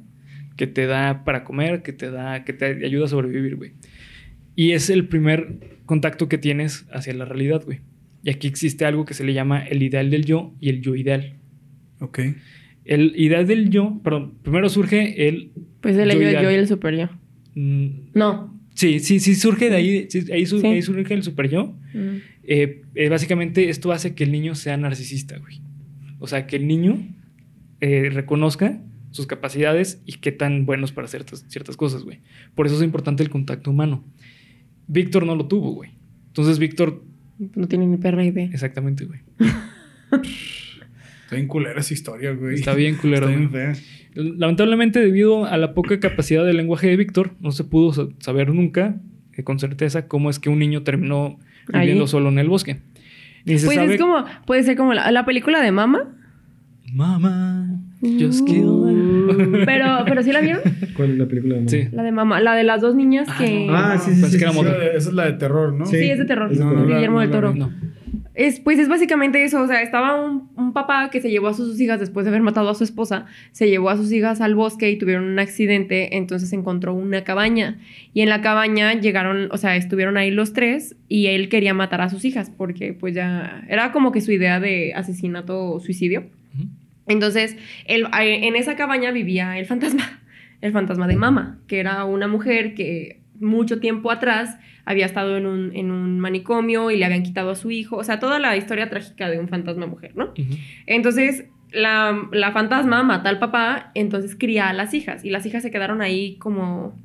que 0.57 0.67
te 0.67 0.85
da 0.85 1.23
para 1.23 1.43
comer, 1.43 1.81
que 1.81 1.93
te 1.93 2.11
da, 2.11 2.43
que 2.43 2.53
te 2.53 2.85
ayuda 2.85 3.05
a 3.05 3.07
sobrevivir, 3.07 3.55
güey. 3.55 3.71
Y 4.55 4.73
es 4.73 4.89
el 4.89 5.07
primer 5.07 5.79
contacto 5.85 6.27
que 6.27 6.37
tienes 6.37 6.85
hacia 6.91 7.13
la 7.13 7.25
realidad, 7.25 7.63
güey. 7.65 7.79
Y 8.23 8.29
aquí 8.29 8.47
existe 8.47 8.85
algo 8.85 9.05
que 9.05 9.13
se 9.13 9.23
le 9.23 9.33
llama 9.33 9.59
el 9.65 9.81
ideal 9.83 10.09
del 10.09 10.25
yo 10.25 10.53
y 10.59 10.69
el 10.69 10.81
yo 10.81 10.95
ideal. 10.95 11.35
Ok. 11.99 12.19
El 12.85 13.13
ideal 13.15 13.45
del 13.47 13.69
yo, 13.69 13.99
perdón, 14.03 14.33
primero 14.41 14.67
surge 14.69 15.27
el... 15.27 15.51
Pues 15.81 15.95
el 15.97 16.09
Yo 16.09 16.15
yo, 16.15 16.21
ideal. 16.21 16.43
yo 16.43 16.51
y 16.51 16.55
el 16.55 16.67
super 16.67 16.95
yo. 16.97 17.09
mm, 17.55 17.87
No. 18.15 18.57
Sí, 18.73 18.99
sí, 18.99 19.19
sí 19.19 19.35
surge 19.35 19.69
de 19.69 19.75
ahí, 19.75 20.05
sí, 20.09 20.23
ahí, 20.31 20.45
su- 20.45 20.61
Sí. 20.61 20.67
ahí 20.67 20.81
surge 20.81 21.13
el 21.13 21.23
super 21.23 21.49
yo. 21.49 21.75
Mm. 21.93 22.17
Eh, 22.43 22.81
eh, 22.95 23.09
básicamente 23.09 23.69
esto 23.69 23.91
hace 23.91 24.15
que 24.15 24.23
el 24.23 24.31
niño 24.31 24.55
sea 24.55 24.77
narcisista, 24.77 25.37
güey. 25.37 25.59
O 26.19 26.27
sea, 26.27 26.47
que 26.47 26.55
el 26.55 26.65
niño 26.67 26.97
eh, 27.81 28.09
reconozca 28.09 28.81
sus 29.11 29.25
capacidades 29.27 30.01
y 30.05 30.13
qué 30.13 30.31
tan 30.31 30.65
buenos 30.65 30.91
para 30.91 31.07
ciertas, 31.07 31.45
ciertas 31.47 31.77
cosas, 31.77 32.03
güey. 32.03 32.19
Por 32.55 32.65
eso 32.67 32.75
es 32.77 32.83
importante 32.83 33.21
el 33.23 33.29
contacto 33.29 33.69
humano. 33.71 34.03
Víctor 34.87 35.25
no 35.25 35.35
lo 35.35 35.47
tuvo, 35.47 35.71
güey. 35.73 35.91
Entonces 36.27 36.59
Víctor, 36.59 37.03
No 37.55 37.67
tiene 37.67 37.87
ni 37.87 37.97
perra 37.97 38.23
idea. 38.23 38.45
exactamente, 38.51 39.05
güey. 39.05 39.19
Está 41.23 41.35
bien 41.35 41.47
culera 41.47 41.79
esa 41.79 41.93
historia, 41.93 42.31
güey. 42.33 42.55
Está 42.55 42.73
bien 42.73 42.95
culero, 42.95 43.29
Está 43.29 43.57
bien. 43.57 43.73
Lamentablemente, 44.39 44.99
debido 44.99 45.45
a 45.45 45.57
la 45.57 45.73
poca 45.73 45.99
capacidad 45.99 46.43
del 46.45 46.57
lenguaje 46.57 46.87
de 46.87 46.97
Víctor, 46.97 47.31
no 47.39 47.51
se 47.51 47.63
pudo 47.63 47.93
sa- 47.93 48.07
saber 48.19 48.53
nunca 48.53 48.95
eh, 49.33 49.43
con 49.43 49.59
certeza 49.59 50.07
cómo 50.07 50.29
es 50.31 50.39
que 50.39 50.49
un 50.49 50.57
niño 50.59 50.81
terminó 50.83 51.39
viviendo 51.71 52.03
Ahí. 52.05 52.07
solo 52.09 52.29
en 52.29 52.39
el 52.39 52.49
bosque. 52.49 52.79
Ni 53.45 53.59
se 53.59 53.67
Pues 53.67 53.77
sabe- 53.77 53.93
es 53.93 54.01
como, 54.01 54.25
puede 54.47 54.63
ser 54.63 54.75
como 54.75 54.93
la, 54.95 55.11
la 55.11 55.25
película 55.25 55.61
de 55.61 55.71
Mama. 55.71 56.15
Mama, 56.91 57.79
just 58.01 58.45
kill 58.47 58.85
her. 58.87 59.65
Pero, 59.65 59.85
pero 60.05 60.23
sí 60.23 60.31
la 60.31 60.41
vieron. 60.41 60.61
¿Cuál 60.95 61.11
es 61.11 61.17
la 61.17 61.25
película? 61.27 61.55
de 61.57 61.69
Sí. 61.69 61.87
La 61.91 62.03
de 62.03 62.11
Mama, 62.11 62.39
la 62.39 62.55
de 62.55 62.63
las 62.63 62.81
dos 62.81 62.95
niñas 62.95 63.27
Ah, 63.29 63.35
que. 63.37 63.65
no. 63.67 63.75
Ah, 63.75 63.97
sí, 63.97 64.13
sí, 64.13 64.21
Pensé 64.21 64.31
sí. 64.31 64.37
que 64.37 64.43
era 64.45 64.53
sí, 64.53 64.59
sí. 64.59 64.65
Esa 64.95 65.09
es 65.09 65.13
la 65.13 65.25
de 65.25 65.33
terror, 65.33 65.73
¿no? 65.73 65.85
Sí, 65.85 65.97
es 65.97 66.17
de 66.17 66.25
terror. 66.25 66.51
es 66.51 66.57
de 66.59 66.63
terror. 66.65 66.87
Guillermo 66.87 67.19
del 67.21 67.31
Toro. 67.31 67.53
No. 67.53 67.71
Es, 68.35 68.61
pues 68.61 68.79
es 68.79 68.87
básicamente 68.87 69.43
eso, 69.43 69.61
o 69.61 69.67
sea, 69.67 69.81
estaba 69.81 70.15
un, 70.23 70.49
un 70.55 70.71
papá 70.71 71.09
que 71.11 71.19
se 71.19 71.29
llevó 71.29 71.49
a 71.49 71.53
sus 71.53 71.77
hijas 71.81 71.99
después 71.99 72.23
de 72.25 72.29
haber 72.29 72.41
matado 72.41 72.69
a 72.69 72.75
su 72.75 72.85
esposa, 72.85 73.25
se 73.51 73.67
llevó 73.67 73.89
a 73.89 73.97
sus 73.97 74.13
hijas 74.13 74.39
al 74.39 74.55
bosque 74.55 74.89
y 74.89 74.97
tuvieron 74.97 75.25
un 75.25 75.39
accidente, 75.39 76.15
entonces 76.15 76.53
encontró 76.53 76.93
una 76.93 77.25
cabaña 77.25 77.79
y 78.13 78.21
en 78.21 78.29
la 78.29 78.39
cabaña 78.39 78.93
llegaron, 78.93 79.49
o 79.51 79.57
sea, 79.57 79.75
estuvieron 79.75 80.15
ahí 80.15 80.31
los 80.31 80.53
tres 80.53 80.95
y 81.09 81.25
él 81.27 81.49
quería 81.49 81.73
matar 81.73 81.99
a 81.99 82.07
sus 82.09 82.23
hijas 82.23 82.49
porque 82.49 82.93
pues 82.93 83.13
ya 83.13 83.65
era 83.67 83.91
como 83.91 84.13
que 84.13 84.21
su 84.21 84.31
idea 84.31 84.61
de 84.61 84.93
asesinato 84.93 85.71
o 85.73 85.79
suicidio. 85.81 86.23
Entonces, 87.09 87.57
él- 87.85 88.07
en 88.13 88.55
esa 88.55 88.75
cabaña 88.77 89.11
vivía 89.11 89.57
el 89.59 89.65
fantasma, 89.65 90.21
el 90.61 90.71
fantasma 90.71 91.07
de 91.07 91.15
Mama, 91.17 91.59
que 91.67 91.79
era 91.79 92.05
una 92.05 92.27
mujer 92.29 92.73
que 92.75 93.19
mucho 93.39 93.79
tiempo 93.79 94.11
atrás 94.11 94.57
había 94.85 95.05
estado 95.05 95.37
en 95.37 95.45
un, 95.45 95.75
en 95.75 95.91
un 95.91 96.19
manicomio 96.19 96.89
y 96.91 96.97
le 96.97 97.05
habían 97.05 97.23
quitado 97.23 97.51
a 97.51 97.55
su 97.55 97.69
hijo. 97.71 97.97
O 97.97 98.03
sea, 98.03 98.19
toda 98.19 98.39
la 98.39 98.55
historia 98.57 98.89
trágica 98.89 99.29
de 99.29 99.39
un 99.39 99.47
fantasma 99.49 99.85
mujer, 99.85 100.13
¿no? 100.15 100.33
Entonces, 100.87 101.45
la, 101.71 102.27
la 102.31 102.51
fantasma 102.51 103.03
mata 103.03 103.29
al 103.29 103.37
papá, 103.39 103.91
entonces 103.93 104.35
cría 104.35 104.69
a 104.69 104.73
las 104.73 104.93
hijas. 104.93 105.23
Y 105.23 105.29
las 105.29 105.45
hijas 105.45 105.61
se 105.63 105.69
quedaron 105.71 106.01
ahí 106.01 106.37
como 106.37 106.97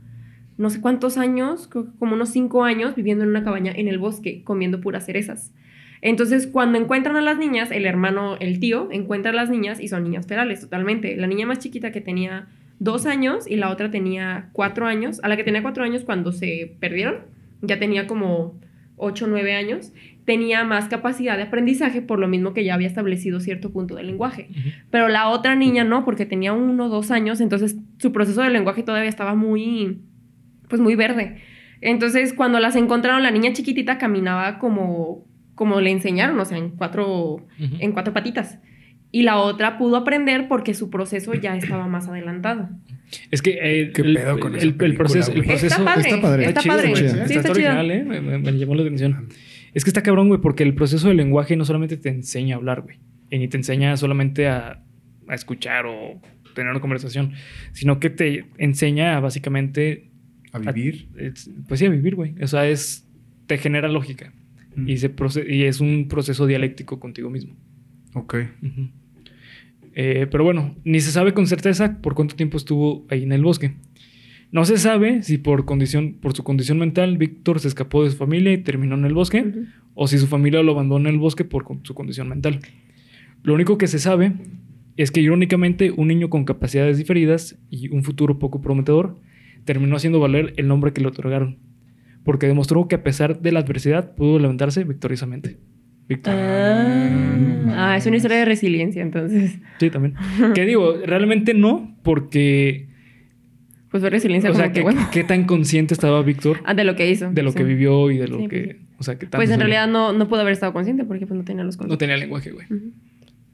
no 0.57 0.71
sé 0.71 0.81
cuántos 0.81 1.19
años, 1.19 1.67
como 1.69 2.15
unos 2.15 2.31
cinco 2.31 2.65
años, 2.65 2.95
viviendo 2.95 3.25
en 3.25 3.31
una 3.31 3.43
cabaña 3.45 3.73
en 3.75 3.89
el 3.89 3.99
bosque, 3.99 4.43
comiendo 4.45 4.81
puras 4.81 5.05
cerezas. 5.05 5.53
Entonces, 6.05 6.47
cuando 6.47 6.77
encuentran 6.79 7.17
a 7.17 7.23
las 7.23 7.39
niñas, 7.39 7.71
el 7.71 7.87
hermano, 7.87 8.37
el 8.39 8.61
tío, 8.61 8.89
encuentra 8.93 9.33
a 9.33 9.35
las 9.35 9.49
niñas 9.49 9.81
y 9.81 9.89
son 9.89 10.05
niñas 10.05 10.27
ferales 10.27 10.61
totalmente. 10.61 11.17
La 11.17 11.27
niña 11.27 11.47
más 11.47 11.61
chiquita 11.61 11.93
que 11.93 12.03
tenía 12.03 12.47
dos 12.79 13.07
años 13.07 13.47
y 13.49 13.57
la 13.57 13.71
otra 13.71 13.91
tenía 13.91 14.51
cuatro 14.53 14.85
años. 14.87 15.19
A 15.25 15.29
la 15.29 15.39
que 15.39 15.45
tenía 15.45 15.63
cuatro 15.63 15.83
años 15.83 16.05
cuando 16.05 16.31
se 16.31 16.77
perdieron, 16.79 17.21
ya 17.63 17.79
tenía 17.79 18.07
como 18.07 18.55
ocho 18.99 19.25
o 19.25 19.29
nueve 19.29 19.55
años. 19.57 19.95
Tenía 20.27 20.63
más 20.63 20.91
capacidad 20.91 21.39
de 21.39 21.45
aprendizaje 21.45 22.03
por 22.03 22.19
lo 22.19 22.29
mismo 22.29 22.53
que 22.53 22.65
ya 22.65 22.75
había 22.75 22.87
establecido 22.87 23.41
cierto 23.41 23.73
punto 23.73 23.95
del 23.95 24.09
lenguaje. 24.09 24.51
Pero 24.91 25.09
la 25.09 25.29
otra 25.31 25.55
niña 25.55 25.85
no, 25.85 26.05
porque 26.05 26.27
tenía 26.27 26.53
uno 26.53 26.85
o 26.85 26.89
dos 26.91 27.11
años, 27.13 27.41
entonces 27.41 27.77
su 27.97 28.13
proceso 28.13 28.43
de 28.43 28.51
lenguaje 28.51 28.83
todavía 28.83 29.09
estaba 29.09 29.35
muy, 29.35 30.03
pues 30.69 30.83
muy 30.83 30.97
verde. 30.97 31.39
Entonces, 31.81 32.35
cuando 32.35 32.61
las 32.61 32.77
encontraron, 32.77 33.23
la 33.23 33.31
niña 33.31 33.55
chiquitita 33.55 33.97
caminaba 33.97 34.59
como, 34.59 35.25
como 35.55 35.81
le 35.81 35.91
enseñaron, 35.91 36.39
o 36.41 36.45
sea, 36.45 36.59
en 36.59 36.71
cuatro, 36.71 37.47
en 37.59 37.93
cuatro 37.93 38.13
patitas. 38.13 38.59
Y 39.11 39.23
la 39.23 39.37
otra 39.39 39.79
pudo 39.79 39.97
aprender 39.97 40.49
porque 40.49 40.75
su 40.75 40.91
proceso 40.91 41.35
ya 41.35 41.57
estaba 41.57 41.87
más 41.87 42.09
adelantado. 42.09 42.69
Es 43.31 43.43
que 43.43 43.59
eh, 43.63 43.93
¿Qué 43.93 44.03
el, 44.03 44.15
pedo 44.15 44.41
con 44.41 44.53
el- 44.53 44.59
esa 44.59 44.67
el 44.67 44.75
película, 44.75 44.99
proceso, 45.09 45.33
el 45.33 45.45
proceso 45.45 45.67
Está 45.67 45.85
padre. 45.85 46.09
está 46.09 46.21
padre. 46.21 46.45
Está 46.47 46.61
chido, 46.61 46.75
padre. 46.75 46.91
güey. 46.91 47.01
Sí, 47.01 47.07
Está, 47.17 47.25
está 47.35 47.51
original, 47.53 47.91
¿eh? 47.93 48.03
Me, 48.05 48.21
me- 48.21 48.39
me 48.39 48.53
llamó 48.53 48.75
la 48.75 48.83
atención. 48.83 49.29
Es 49.73 49.85
que 49.85 49.91
está 49.91 50.03
cabrón, 50.03 50.27
güey, 50.29 50.41
porque 50.41 50.65
el 50.65 50.75
proceso 50.75 51.07
del 51.09 51.17
lenguaje 51.19 51.57
no 51.57 51.65
solamente 51.65 51.97
te 51.97 52.09
enseña 52.09 52.57
a 52.57 52.59
hablar, 52.59 52.81
güey. 52.83 52.99
Y 53.31 53.39
ni 53.39 53.47
te 53.49 53.57
enseña 53.57 53.97
solamente 53.97 54.49
a, 54.49 54.83
a 55.29 55.35
escuchar 55.35 55.87
o 55.87 56.21
tener 56.57 56.71
una 56.73 56.81
conversación, 56.81 57.35
sino 57.73 58.01
que 58.01 58.11
te 58.11 58.47
enseña 58.59 59.17
a, 59.17 59.21
básicamente, 59.21 60.11
A 60.53 60.59
vivir. 60.59 61.09
es- 61.19 61.51
pues 61.69 61.79
sí, 61.79 61.87
a 61.87 61.91
vivir, 61.91 62.17
güey. 62.17 62.35
O 62.43 62.49
sea, 62.49 62.67
es, 62.69 63.09
te 63.47 63.59
genera 63.59 63.87
lógica. 63.89 64.33
Mm. 64.77 64.89
Y, 64.89 64.97
se 64.99 65.15
proce- 65.15 65.47
y 65.49 65.63
es 65.65 65.81
un 65.81 66.09
proceso 66.09 66.47
dialéctico 66.47 66.99
contigo 67.01 67.31
mismo. 67.31 67.55
Ok. 68.15 68.37
Eh, 69.97 70.27
pero 70.31 70.43
bueno, 70.45 70.75
ni 70.85 71.01
se 71.01 71.13
sabe 71.13 71.33
con 71.35 71.47
certeza 71.47 71.99
por 72.01 72.15
cuánto 72.15 72.35
tiempo 72.35 72.57
estuvo 72.57 73.07
ahí 73.11 73.23
en 73.23 73.33
el 73.33 73.43
bosque. 73.43 73.75
No 74.51 74.65
se 74.65 74.77
sabe 74.79 75.23
si 75.23 75.39
por, 75.39 75.65
condición, 75.65 76.15
por 76.21 76.35
su 76.35 76.45
condición 76.45 76.79
mental 76.79 77.17
Víctor 77.19 77.61
se 77.61 77.69
escapó 77.69 78.05
de 78.05 78.11
su 78.11 78.17
familia 78.17 78.53
y 78.53 78.59
terminó 78.59 78.95
en 78.95 79.05
el 79.05 79.15
bosque, 79.15 79.45
o 79.95 80.07
si 80.07 80.19
su 80.19 80.27
familia 80.27 80.63
lo 80.63 80.73
abandonó 80.73 81.09
en 81.09 81.15
el 81.15 81.21
bosque 81.21 81.45
por 81.45 81.65
con- 81.65 81.85
su 81.85 81.95
condición 81.95 82.29
mental. 82.29 82.61
Lo 83.43 83.55
único 83.55 83.79
que 83.79 83.87
se 83.89 83.99
sabe 83.99 84.33
es 84.97 85.11
que 85.11 85.21
irónicamente 85.21 85.91
un 85.91 86.09
niño 86.09 86.31
con 86.31 86.45
capacidades 86.45 86.99
diferidas 86.99 87.59
y 87.69 87.89
un 87.89 88.05
futuro 88.05 88.39
poco 88.39 88.61
prometedor 88.61 89.19
terminó 89.65 89.97
haciendo 89.97 90.21
valer 90.21 90.55
el 90.57 90.69
nombre 90.69 90.93
que 90.93 91.01
le 91.01 91.09
otorgaron, 91.09 91.59
porque 92.25 92.47
demostró 92.47 92.89
que 92.89 92.97
a 92.97 93.03
pesar 93.03 93.41
de 93.41 93.53
la 93.53 93.61
adversidad 93.61 94.15
pudo 94.15 94.39
levantarse 94.39 94.83
victoriosamente. 94.85 95.59
Víctor. 96.09 96.35
Ah, 96.37 97.93
ah, 97.93 97.97
es 97.97 98.05
una 98.07 98.17
historia 98.17 98.39
de 98.39 98.45
resiliencia, 98.45 99.03
entonces. 99.03 99.59
Sí, 99.79 99.91
también. 99.91 100.15
que 100.55 100.65
digo, 100.65 100.95
realmente 101.05 101.55
no, 101.55 101.97
porque. 102.03 102.89
Pues 103.91 104.01
fue 104.01 104.11
resiliencia 104.11 104.51
O 104.51 104.55
sea, 104.55 104.69
que, 104.69 104.81
que, 104.81 104.83
bueno. 104.83 105.09
qué 105.13 105.23
tan 105.23 105.45
consciente 105.45 105.95
estaba 105.95 106.21
Víctor 106.23 106.59
Ah, 106.65 106.75
de 106.75 106.83
lo 106.83 106.97
que 106.97 107.09
hizo. 107.09 107.31
de 107.31 107.43
lo 107.45 107.53
sí. 107.53 107.59
que 107.59 107.65
vivió 107.65 108.11
y 108.11 108.19
de 108.19 108.27
lo 108.29 108.39
Sí, 108.41 108.49
que. 108.49 108.61
pues. 108.65 108.77
O 108.99 109.03
sea, 109.05 109.19
que 109.19 109.27
Pues 109.27 109.51
en 109.51 109.61
realidad 109.61 109.87
no, 109.89 110.13
no 110.13 110.29
pudo 110.29 110.41
haber 110.41 110.53
estado 110.53 110.73
consciente 110.73 111.05
porque 111.05 111.27
pues 111.27 111.39
no 111.39 111.45
tenía 111.45 111.63
los 111.65 111.77
No 111.77 111.81
conceptos. 111.83 111.99
tenía 111.99 112.17
lenguaje, 112.17 112.51
güey. 112.51 112.67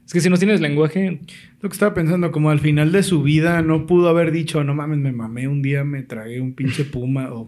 Es 0.05 0.13
que 0.13 0.19
si 0.19 0.29
no 0.29 0.37
tienes 0.37 0.59
lenguaje. 0.59 1.19
Lo 1.61 1.69
que 1.69 1.73
estaba 1.73 1.93
pensando, 1.93 2.31
como 2.31 2.49
al 2.49 2.59
final 2.59 2.91
de 2.91 3.01
su 3.03 3.21
vida 3.23 3.61
no 3.61 3.85
pudo 3.85 4.09
haber 4.09 4.31
dicho, 4.31 4.63
no 4.63 4.73
mames, 4.73 4.97
me 4.97 5.11
mamé 5.11 5.47
un 5.47 5.61
día, 5.61 5.83
me 5.83 6.01
tragué 6.01 6.41
un 6.41 6.53
pinche 6.53 6.83
puma. 6.83 7.31
O, 7.31 7.47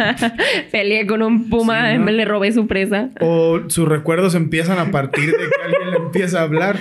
Peleé 0.72 1.06
con 1.06 1.22
un 1.22 1.48
puma, 1.48 1.92
Sí, 1.92 1.98
¿no? 1.98 2.04
me 2.04 2.12
le 2.12 2.24
robé 2.24 2.52
su 2.52 2.66
presa. 2.66 3.10
o 3.20 3.60
sus 3.68 3.88
recuerdos 3.88 4.34
empiezan 4.34 4.78
a 4.78 4.90
partir 4.90 5.26
de 5.26 5.36
que 5.36 5.62
alguien 5.64 5.90
le 5.90 5.96
empieza 5.98 6.40
a 6.40 6.42
hablar. 6.42 6.78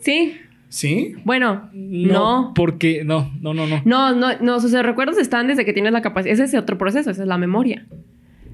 Sí, 0.00 0.36
¿Sí? 0.68 1.14
bueno, 1.24 1.68
No. 1.72 2.12
no. 2.12 2.52
Porque. 2.54 3.04
No, 3.04 3.30
no, 3.40 3.54
no, 3.54 3.66
no. 3.66 3.82
No, 3.84 4.14
no, 4.14 4.28
no, 4.40 4.60
sus 4.60 4.72
recuerdos 4.72 5.18
están 5.18 5.46
desde 5.46 5.64
que 5.64 5.72
tienes 5.72 5.92
la 5.92 6.02
capacidad. 6.02 6.32
Ese 6.32 6.44
es 6.44 6.54
otro 6.54 6.78
proceso, 6.78 7.10
esa 7.10 7.22
es 7.22 7.28
la 7.28 7.38
memoria. 7.38 7.86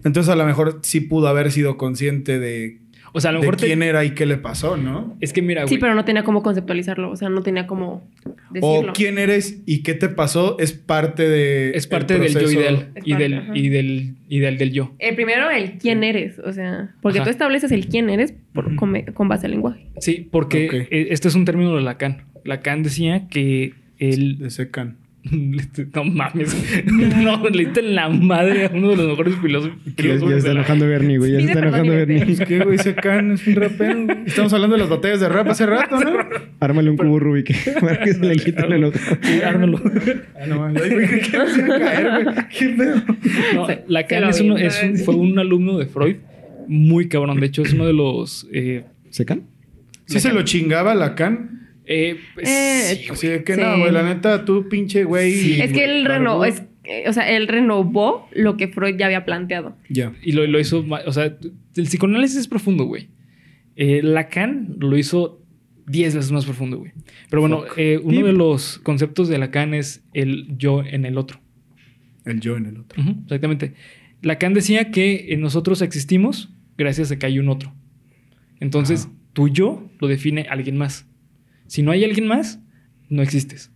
Entonces 0.05 0.31
a 0.33 0.37
lo 0.37 0.45
mejor 0.45 0.81
sí 0.83 1.01
pudo 1.01 1.29
haber 1.29 1.51
sido 1.51 1.77
consciente 1.77 2.39
de, 2.39 2.79
O 3.13 3.21
sea, 3.21 3.31
a 3.31 3.33
lo 3.33 3.39
de 3.41 3.47
mejor. 3.47 3.57
te- 3.57 3.67
quién 3.67 3.83
era 3.83 4.05
y 4.05 4.11
qué 4.11 4.27
le 4.27 4.37
pasó, 4.37 4.77
¿no? 4.77 5.17
Es 5.21 5.33
que 5.33 5.43
mira, 5.43 5.63
güey. 5.63 5.75
Sí, 5.75 5.79
pero 5.81 5.95
no 5.95 6.05
tenía 6.05 6.23
cómo 6.25 6.43
conceptualizarlo, 6.43 7.11
o 7.11 7.17
sea, 7.17 7.29
no 7.29 7.43
tenía 7.43 7.67
cómo 7.67 8.09
decirlo. 8.51 8.91
O 8.91 8.93
quién 8.93 9.19
eres 9.19 9.63
y 9.67 9.83
qué 9.83 9.95
te 9.95 10.09
pasó 10.09 10.59
es 10.59 10.73
parte 10.73 11.29
de... 11.29 11.71
Es 11.75 11.87
parte 11.87 12.19
del 12.19 12.33
yo 12.33 12.39
proceso. 12.41 12.61
ideal. 12.61 12.89
Es 12.95 13.03
Y 13.07 13.11
parte, 13.13 13.23
del, 13.29 13.57
y 13.57 13.69
del. 13.69 14.15
Y 14.29 14.39
del 14.41 14.59
del 14.59 14.73
yo. 14.73 14.95
El 14.99 15.15
primero, 15.15 15.51
el 15.51 15.73
quién 15.79 16.05
eres, 16.05 16.39
o 16.39 16.53
sea, 16.53 16.95
porque 17.01 17.19
Ajá. 17.19 17.25
tú 17.25 17.31
estableces 17.31 17.73
el 17.73 17.87
quién 17.89 18.11
eres 18.11 18.35
por- 18.53 18.77
con, 18.77 19.01
con 19.15 19.29
base 19.29 19.47
al 19.47 19.53
lenguaje. 19.53 19.87
Sí, 20.01 20.29
porque 20.31 20.87
eh, 20.91 21.09
este 21.11 21.29
es 21.29 21.35
un 21.35 21.45
término 21.47 21.75
de 21.75 21.81
Lacan. 21.83 22.25
Lacan 22.45 22.83
decía 22.83 23.27
que 23.29 23.73
el. 23.99 24.39
De 24.39 24.51
secan. 24.51 24.97
No 25.95 26.05
mames. 26.05 26.57
No, 26.87 27.49
le 27.49 27.65
diste 27.65 27.81
en 27.81 27.95
la 27.95 28.09
madre 28.09 28.67
a 28.67 28.71
uno 28.73 28.91
de 28.91 28.97
los 28.97 29.07
mejores 29.09 29.35
filósofos. 29.43 29.77
Ya, 29.97 30.13
está 30.37 30.51
enojando 30.53 30.87
Bernie, 30.87 31.19
güey. 31.19 31.33
Ya 31.33 31.39
se 31.41 31.45
está 31.47 31.59
enojando. 31.61 31.93
Bernie. 31.93 32.25
Pues 32.25 32.41
qué, 32.41 32.59
güey, 32.61 32.79
secan 32.79 33.33
es 33.33 33.47
un 33.47 33.55
rapero. 33.57 34.05
güey. 34.05 34.19
Estamos 34.27 34.53
hablando 34.53 34.77
de 34.77 34.81
las 34.81 34.89
batallas 34.91 35.21
de 35.21 35.29
rap 35.29 35.49
hace 35.49 35.67
rato, 35.67 35.99
¿no? 36.01 36.11
Ármale 36.61 36.91
un 36.91 36.97
cubo 36.97 37.19
Rubik 37.19 37.53
para 37.81 38.01
que 38.01 38.15
se 38.15 38.21
le 38.25 38.37
quite 38.37 38.65
el 38.67 38.73
enojo. 38.73 38.99
Sí, 39.23 39.41
ármalo. 39.43 39.81
Ah, 40.41 40.47
no, 40.47 40.61
mames. 40.61 40.83
Ay, 40.83 40.91
güey, 40.91 41.07
¿qué 41.21 41.39
me 41.39 41.67
iba 41.67 41.77
a 41.77 41.79
caer, 41.79 42.25
güey? 42.25 42.37
¿Qué 42.59 42.69
pedo? 42.71 42.97
No, 43.55 43.67
Se- 43.67 43.85
Lacan 43.89 44.19
se 44.19 44.25
lo 44.25 44.31
es 44.31 44.41
uno- 44.41 44.57
es 44.57 44.75
un- 44.83 44.89
¿sabes? 44.91 45.05
fue 45.05 45.15
un 45.17 45.39
alumno 45.39 45.79
de 45.79 45.87
Freud 45.87 46.17
muy 46.67 47.09
cabrón. 47.09 47.39
De 47.41 47.47
hecho, 47.47 47.63
es 47.63 47.73
uno 47.73 47.87
de 47.87 47.93
los. 47.93 48.47
eh, 48.53 48.85
¿Secan? 49.11 49.43
¿Sí 50.07 50.21
se 50.21 50.33
lo 50.33 50.43
chingaba 50.43 50.95
Lacan? 50.95 51.58
Eh, 51.89 52.17
pues, 52.35 52.49
Eh, 52.49 52.97
sí, 53.05 53.09
Así 53.11 53.27
de 53.29 53.43
que 53.45 53.55
Sí. 53.55 53.61
no, 53.61 53.79
güey, 53.79 53.91
la 53.93 54.03
neta, 54.03 54.45
tú 54.45 54.69
pinche 54.69 55.05
güey. 55.05 55.33
Sí, 55.33 55.61
es 55.61 55.73
que 55.73 55.85
él 55.85 56.05
renovó, 56.05 56.45
es, 56.45 56.63
eh, 56.85 57.05
o 57.09 57.13
sea, 57.13 57.29
él 57.31 57.49
renovó 57.49 58.29
lo 58.33 58.57
que 58.57 58.69
Freud 58.69 58.97
ya 58.97 59.07
había 59.07 59.25
planteado. 59.25 59.77
Ya. 59.89 60.13
Y 60.23 60.33
lo, 60.33 60.47
lo 60.47 60.61
hizo. 60.61 60.85
O 61.07 61.13
sea, 61.13 61.25
el 61.77 61.85
psicoanálisis 61.85 62.37
es 62.39 62.49
profundo, 62.49 62.85
güey. 62.85 63.09
Eh, 63.77 64.01
Lacan 64.03 64.77
lo 64.79 64.97
hizo 64.99 65.43
10 65.87 66.15
veces 66.17 66.33
más 66.33 66.45
profundo, 66.45 66.79
güey. 66.79 66.93
Pero 67.31 67.41
bueno, 67.41 67.65
eh, 67.77 67.99
uno 68.03 68.13
Deep. 68.19 68.27
de 68.27 68.33
los 68.33 68.79
conceptos 68.81 69.29
de 69.29 69.39
Lacan 69.39 69.73
es 69.75 70.05
el 70.13 70.47
yo 70.59 70.83
en 70.85 71.05
el 71.05 71.17
otro. 71.17 71.41
El 72.25 72.41
yo 72.41 72.57
en 72.57 72.67
el 72.67 72.77
otro. 72.79 73.03
Exactamente. 73.23 73.73
Lacan 74.21 74.53
decía 74.53 74.91
que 74.91 75.35
nosotros 75.39 75.81
existimos 75.81 76.51
gracias 76.77 77.11
a 77.13 77.19
que 77.19 77.27
hay 77.27 77.39
un 77.39 77.49
otro. 77.49 77.73
Entonces, 78.61 79.05
Ajá. 79.07 79.15
tu 79.33 79.49
yo 79.49 79.89
lo 80.01 80.09
define 80.09 80.47
alguien 80.51 80.77
más. 80.77 81.07
Si 81.69 81.83
no 81.83 81.93
hay 81.93 82.03
alguien 82.05 82.27
más, 82.27 82.59
no 83.09 83.23
existes. 83.23 83.71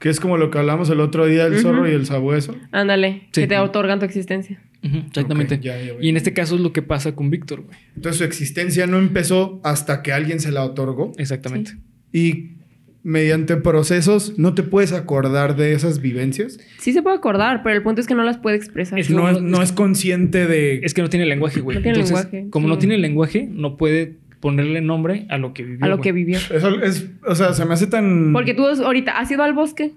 Que 0.00 0.08
es 0.08 0.18
como 0.18 0.36
lo 0.36 0.50
que 0.50 0.58
hablamos 0.58 0.90
el 0.90 0.98
otro 0.98 1.26
día 1.26 1.48
del 1.48 1.60
zorro 1.60 1.88
y 1.88 1.92
el 1.92 2.06
sabueso. 2.06 2.56
Ándale, 2.72 3.28
Sí. 3.32 3.42
que 3.42 3.46
te 3.46 3.56
otorgan 3.58 4.00
tu 4.00 4.04
existencia. 4.04 4.60
Exactamente. 4.82 5.60
Ya, 5.62 5.80
ya 5.80 5.92
y 6.00 6.08
en 6.08 6.16
este 6.16 6.32
caso 6.32 6.56
es 6.56 6.60
lo 6.60 6.72
que 6.72 6.82
pasa 6.82 7.14
con 7.14 7.30
Víctor, 7.30 7.62
güey. 7.62 7.78
Entonces 7.94 8.18
su 8.18 8.24
existencia 8.24 8.88
no 8.88 8.98
empezó 8.98 9.60
hasta 9.62 10.02
que 10.02 10.12
alguien 10.12 10.40
se 10.40 10.50
la 10.50 10.64
otorgó. 10.64 11.12
Exactamente. 11.18 11.76
Y 12.12 12.56
mediante 13.04 13.56
procesos 13.56 14.38
no 14.38 14.54
te 14.54 14.62
puedes 14.64 14.92
acordar 14.92 15.54
de 15.56 15.72
esas 15.72 16.00
vivencias. 16.00 16.58
Sí 16.78 16.92
se 16.92 17.02
puede 17.02 17.16
acordar, 17.16 17.62
pero 17.62 17.76
el 17.76 17.82
punto 17.82 18.00
es 18.00 18.06
que 18.08 18.14
no 18.14 18.24
las 18.24 18.38
puede 18.38 18.56
expresar. 18.56 18.98
Es 18.98 19.06
que 19.08 19.14
No, 19.14 19.22
no- 19.22 19.30
es, 19.38 19.40
no 19.42 19.62
es 19.62 19.70
consciente 19.72 20.46
de... 20.48 20.80
Es 20.84 20.94
que 20.94 21.02
no 21.02 21.08
tiene 21.08 21.26
lenguaje, 21.26 21.60
güey. 21.60 21.76
No 21.76 21.82
tiene 21.82 21.98
Entonces, 22.00 22.24
lenguaje, 22.32 22.50
como 22.50 22.66
sí. 22.66 22.70
no 22.72 22.78
tiene 22.78 22.98
lenguaje, 22.98 23.48
no 23.50 23.76
puede 23.76 24.18
ponerle 24.42 24.80
nombre 24.80 25.24
a 25.30 25.38
lo 25.38 25.54
que 25.54 25.62
vivió. 25.62 25.84
a 25.84 25.88
lo 25.88 25.96
güey. 25.98 26.02
que 26.02 26.12
vivió. 26.12 26.36
Eso 26.36 26.82
es... 26.82 27.08
O 27.24 27.34
sea, 27.36 27.54
se 27.54 27.64
me 27.64 27.74
hace 27.74 27.86
tan... 27.86 28.32
Porque 28.32 28.52
tú 28.54 28.66
ahorita 28.66 29.16
has 29.18 29.30
ido 29.30 29.42
al 29.44 29.54
bosque. 29.54 29.92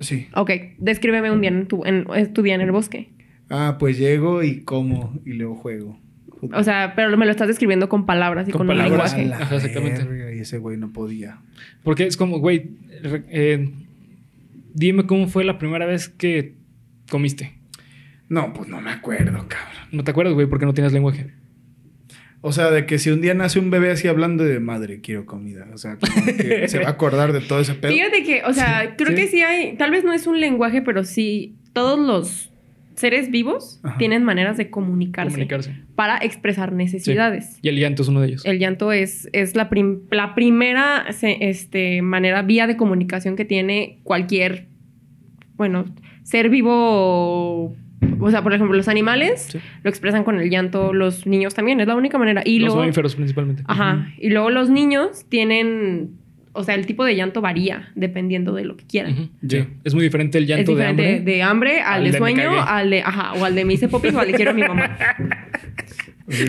Sí. 0.00 0.28
Ok, 0.34 0.50
descríbeme 0.78 1.30
un 1.30 1.42
día 1.42 1.50
en 1.50 1.66
tu, 1.66 1.84
en, 1.84 2.06
en 2.12 2.32
tu 2.32 2.40
día 2.42 2.54
en 2.54 2.62
el 2.62 2.72
bosque. 2.72 3.10
Ah, 3.50 3.76
pues 3.78 3.98
llego 3.98 4.42
y 4.42 4.62
como 4.62 5.12
y 5.26 5.34
luego 5.34 5.56
juego. 5.56 6.00
O 6.54 6.64
sea, 6.64 6.94
pero 6.96 7.14
me 7.18 7.26
lo 7.26 7.30
estás 7.30 7.48
describiendo 7.48 7.90
con 7.90 8.06
palabras 8.06 8.48
y 8.48 8.52
Con 8.52 8.60
con, 8.60 8.68
palabras, 8.68 9.12
un 9.12 9.18
lenguaje. 9.18 9.38
la 9.40 9.44
Ajá, 9.44 9.56
exactamente. 9.56 10.04
verga, 10.04 10.32
Y 10.34 10.38
ese 10.40 10.56
güey 10.56 10.78
no 10.78 10.90
podía. 10.90 11.38
Porque 11.84 12.06
es 12.06 12.16
como, 12.16 12.38
güey, 12.38 12.70
eh, 13.28 13.68
dime 14.72 15.04
cómo 15.04 15.28
fue 15.28 15.44
la 15.44 15.58
primera 15.58 15.84
vez 15.84 16.08
que 16.08 16.54
comiste. 17.10 17.52
No, 18.30 18.54
pues 18.54 18.68
no 18.68 18.80
me 18.80 18.90
acuerdo, 18.90 19.32
cabrón. 19.48 19.88
No 19.92 20.02
te 20.02 20.12
acuerdas, 20.12 20.32
güey, 20.32 20.46
porque 20.46 20.64
no 20.64 20.72
tienes 20.72 20.94
lenguaje. 20.94 21.34
O 22.42 22.52
sea, 22.52 22.70
de 22.70 22.86
que 22.86 22.98
si 22.98 23.10
un 23.10 23.20
día 23.20 23.34
nace 23.34 23.58
un 23.58 23.70
bebé 23.70 23.90
así 23.90 24.08
hablando 24.08 24.44
de 24.44 24.60
madre, 24.60 25.00
quiero 25.02 25.26
comida. 25.26 25.66
O 25.74 25.78
sea, 25.78 25.96
como 25.98 26.24
que 26.36 26.68
se 26.68 26.78
va 26.78 26.86
a 26.86 26.90
acordar 26.92 27.32
de 27.34 27.40
todo 27.40 27.60
ese 27.60 27.74
pedo. 27.74 27.92
Fíjate 27.92 28.22
que, 28.22 28.42
o 28.44 28.52
sea, 28.54 28.94
creo 28.96 29.10
sí. 29.10 29.14
que 29.14 29.26
sí 29.28 29.42
hay, 29.42 29.76
tal 29.76 29.90
vez 29.90 30.04
no 30.04 30.12
es 30.14 30.26
un 30.26 30.40
lenguaje, 30.40 30.80
pero 30.80 31.04
sí 31.04 31.56
todos 31.74 31.98
los 31.98 32.46
seres 32.94 33.30
vivos 33.30 33.80
Ajá. 33.82 33.96
tienen 33.98 34.24
maneras 34.24 34.56
de 34.58 34.68
comunicarse, 34.70 35.32
Comunicarse. 35.32 35.74
para 35.94 36.18
expresar 36.18 36.72
necesidades. 36.72 37.58
Y 37.62 37.68
el 37.68 37.76
llanto 37.78 38.02
es 38.02 38.08
uno 38.08 38.20
de 38.20 38.28
ellos. 38.28 38.44
El 38.44 38.58
llanto 38.58 38.92
es, 38.92 39.28
es 39.32 39.54
la, 39.56 39.68
prim- 39.70 40.02
la 40.10 40.34
primera 40.34 41.10
se- 41.12 41.38
este, 41.48 42.02
manera, 42.02 42.42
vía 42.42 42.66
de 42.66 42.76
comunicación 42.76 43.36
que 43.36 43.44
tiene 43.46 44.00
cualquier, 44.02 44.66
bueno, 45.56 45.86
ser 46.24 46.48
vivo. 46.50 47.74
O 48.18 48.30
sea, 48.30 48.42
por 48.42 48.52
ejemplo, 48.54 48.76
los 48.76 48.88
animales 48.88 49.48
Sí. 49.50 49.58
lo 49.82 49.90
expresan 49.90 50.24
con 50.24 50.40
el 50.40 50.48
llanto, 50.50 50.92
los 50.92 51.26
niños 51.26 51.54
también, 51.54 51.80
es 51.80 51.86
la 51.86 51.94
única 51.96 52.16
manera. 52.18 52.42
Y 52.44 52.58
los 52.58 52.68
luego, 52.68 52.80
mamíferos 52.80 53.14
principalmente. 53.16 53.62
ajá, 53.66 54.12
y 54.18 54.30
luego 54.30 54.50
los 54.50 54.70
niños 54.70 55.26
tienen, 55.28 56.10
o 56.52 56.64
sea, 56.64 56.74
el 56.74 56.86
tipo 56.86 57.04
de 57.04 57.14
llanto 57.14 57.40
varía 57.40 57.90
dependiendo 57.94 58.54
de 58.54 58.64
lo 58.64 58.76
que 58.76 58.84
quieran. 58.86 59.30
Sí. 59.46 59.64
Es 59.84 59.94
muy 59.94 60.02
diferente 60.04 60.38
el 60.38 60.44
Es 60.44 60.50
llanto 60.50 60.74
de 60.74 60.86
hambre. 60.86 61.20
de 61.20 61.42
hambre 61.42 61.80
al, 61.80 61.94
al 61.98 62.04
de 62.04 62.10
de 62.12 62.18
sueño, 62.18 62.50
al 62.62 62.90
de, 62.90 63.00
ajá, 63.02 63.34
o 63.34 63.44
al 63.44 63.54
de 63.54 63.64
me 63.64 63.74
hice 63.74 63.88
popis 63.88 64.14
o 64.14 64.20
al 64.20 64.26
de 64.28 64.32
quiero 64.34 64.50
a 64.52 64.54
mi 64.54 64.62
mamá. 64.62 64.96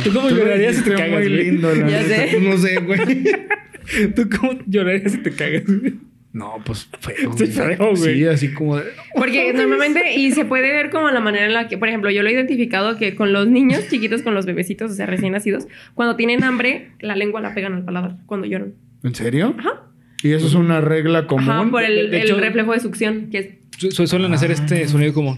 ¿Tú 0.03 0.13
cómo 0.13 0.29
Tú 0.29 0.35
llorarías 0.37 0.75
si 0.75 0.83
te 0.83 0.91
cagas, 0.93 1.09
muy 1.19 1.29
lindo, 1.29 1.73
la 1.73 1.89
Ya 1.89 2.03
sé. 2.03 2.39
No 2.39 2.57
sé, 2.57 2.77
güey. 2.79 2.99
¿Tú 4.15 4.29
cómo 4.39 4.53
llorarías 4.67 5.11
si 5.13 5.17
te 5.19 5.31
cagas? 5.31 5.63
güey? 5.65 5.95
No, 6.33 6.55
pues 6.65 6.87
feo. 6.99 7.33
Sí, 7.37 7.47
feo, 7.47 7.77
güey. 7.95 8.15
Sí, 8.15 8.25
así 8.25 8.53
como 8.53 8.77
de... 8.77 8.85
Porque 9.15 9.51
normalmente, 9.53 10.15
y 10.15 10.31
se 10.31 10.45
puede 10.45 10.71
ver 10.71 10.89
como 10.89 11.09
la 11.11 11.19
manera 11.19 11.45
en 11.45 11.53
la 11.53 11.67
que, 11.67 11.77
por 11.77 11.89
ejemplo, 11.89 12.09
yo 12.09 12.23
lo 12.23 12.29
he 12.29 12.33
identificado 12.33 12.97
que 12.97 13.15
con 13.15 13.33
los 13.33 13.47
niños 13.47 13.87
chiquitos, 13.89 14.21
con 14.21 14.33
los 14.33 14.45
bebecitos, 14.45 14.91
o 14.91 14.93
sea, 14.93 15.05
recién 15.07 15.33
nacidos, 15.33 15.67
cuando 15.93 16.15
tienen 16.15 16.43
hambre, 16.43 16.91
la 17.01 17.15
lengua 17.15 17.41
la 17.41 17.53
pegan 17.53 17.73
al 17.73 17.83
paladar 17.83 18.15
cuando 18.27 18.47
lloran. 18.47 18.73
¿En 19.03 19.13
serio? 19.13 19.55
Ajá. 19.59 19.81
Y 20.23 20.31
eso 20.31 20.47
es 20.47 20.53
una 20.53 20.79
regla 20.79 21.27
común. 21.27 21.49
Ajá, 21.49 21.69
por 21.69 21.83
el, 21.83 21.95
De- 21.95 22.07
de 22.09 22.17
el 22.21 22.27
hecho- 22.27 22.39
reflejo 22.39 22.71
de 22.73 22.79
succión, 22.79 23.29
que 23.31 23.37
es... 23.39 23.47
Su- 23.77 23.91
su- 23.91 24.07
suelen 24.07 24.33
hacer 24.33 24.51
este 24.51 24.87
sonido 24.87 25.13
como. 25.13 25.31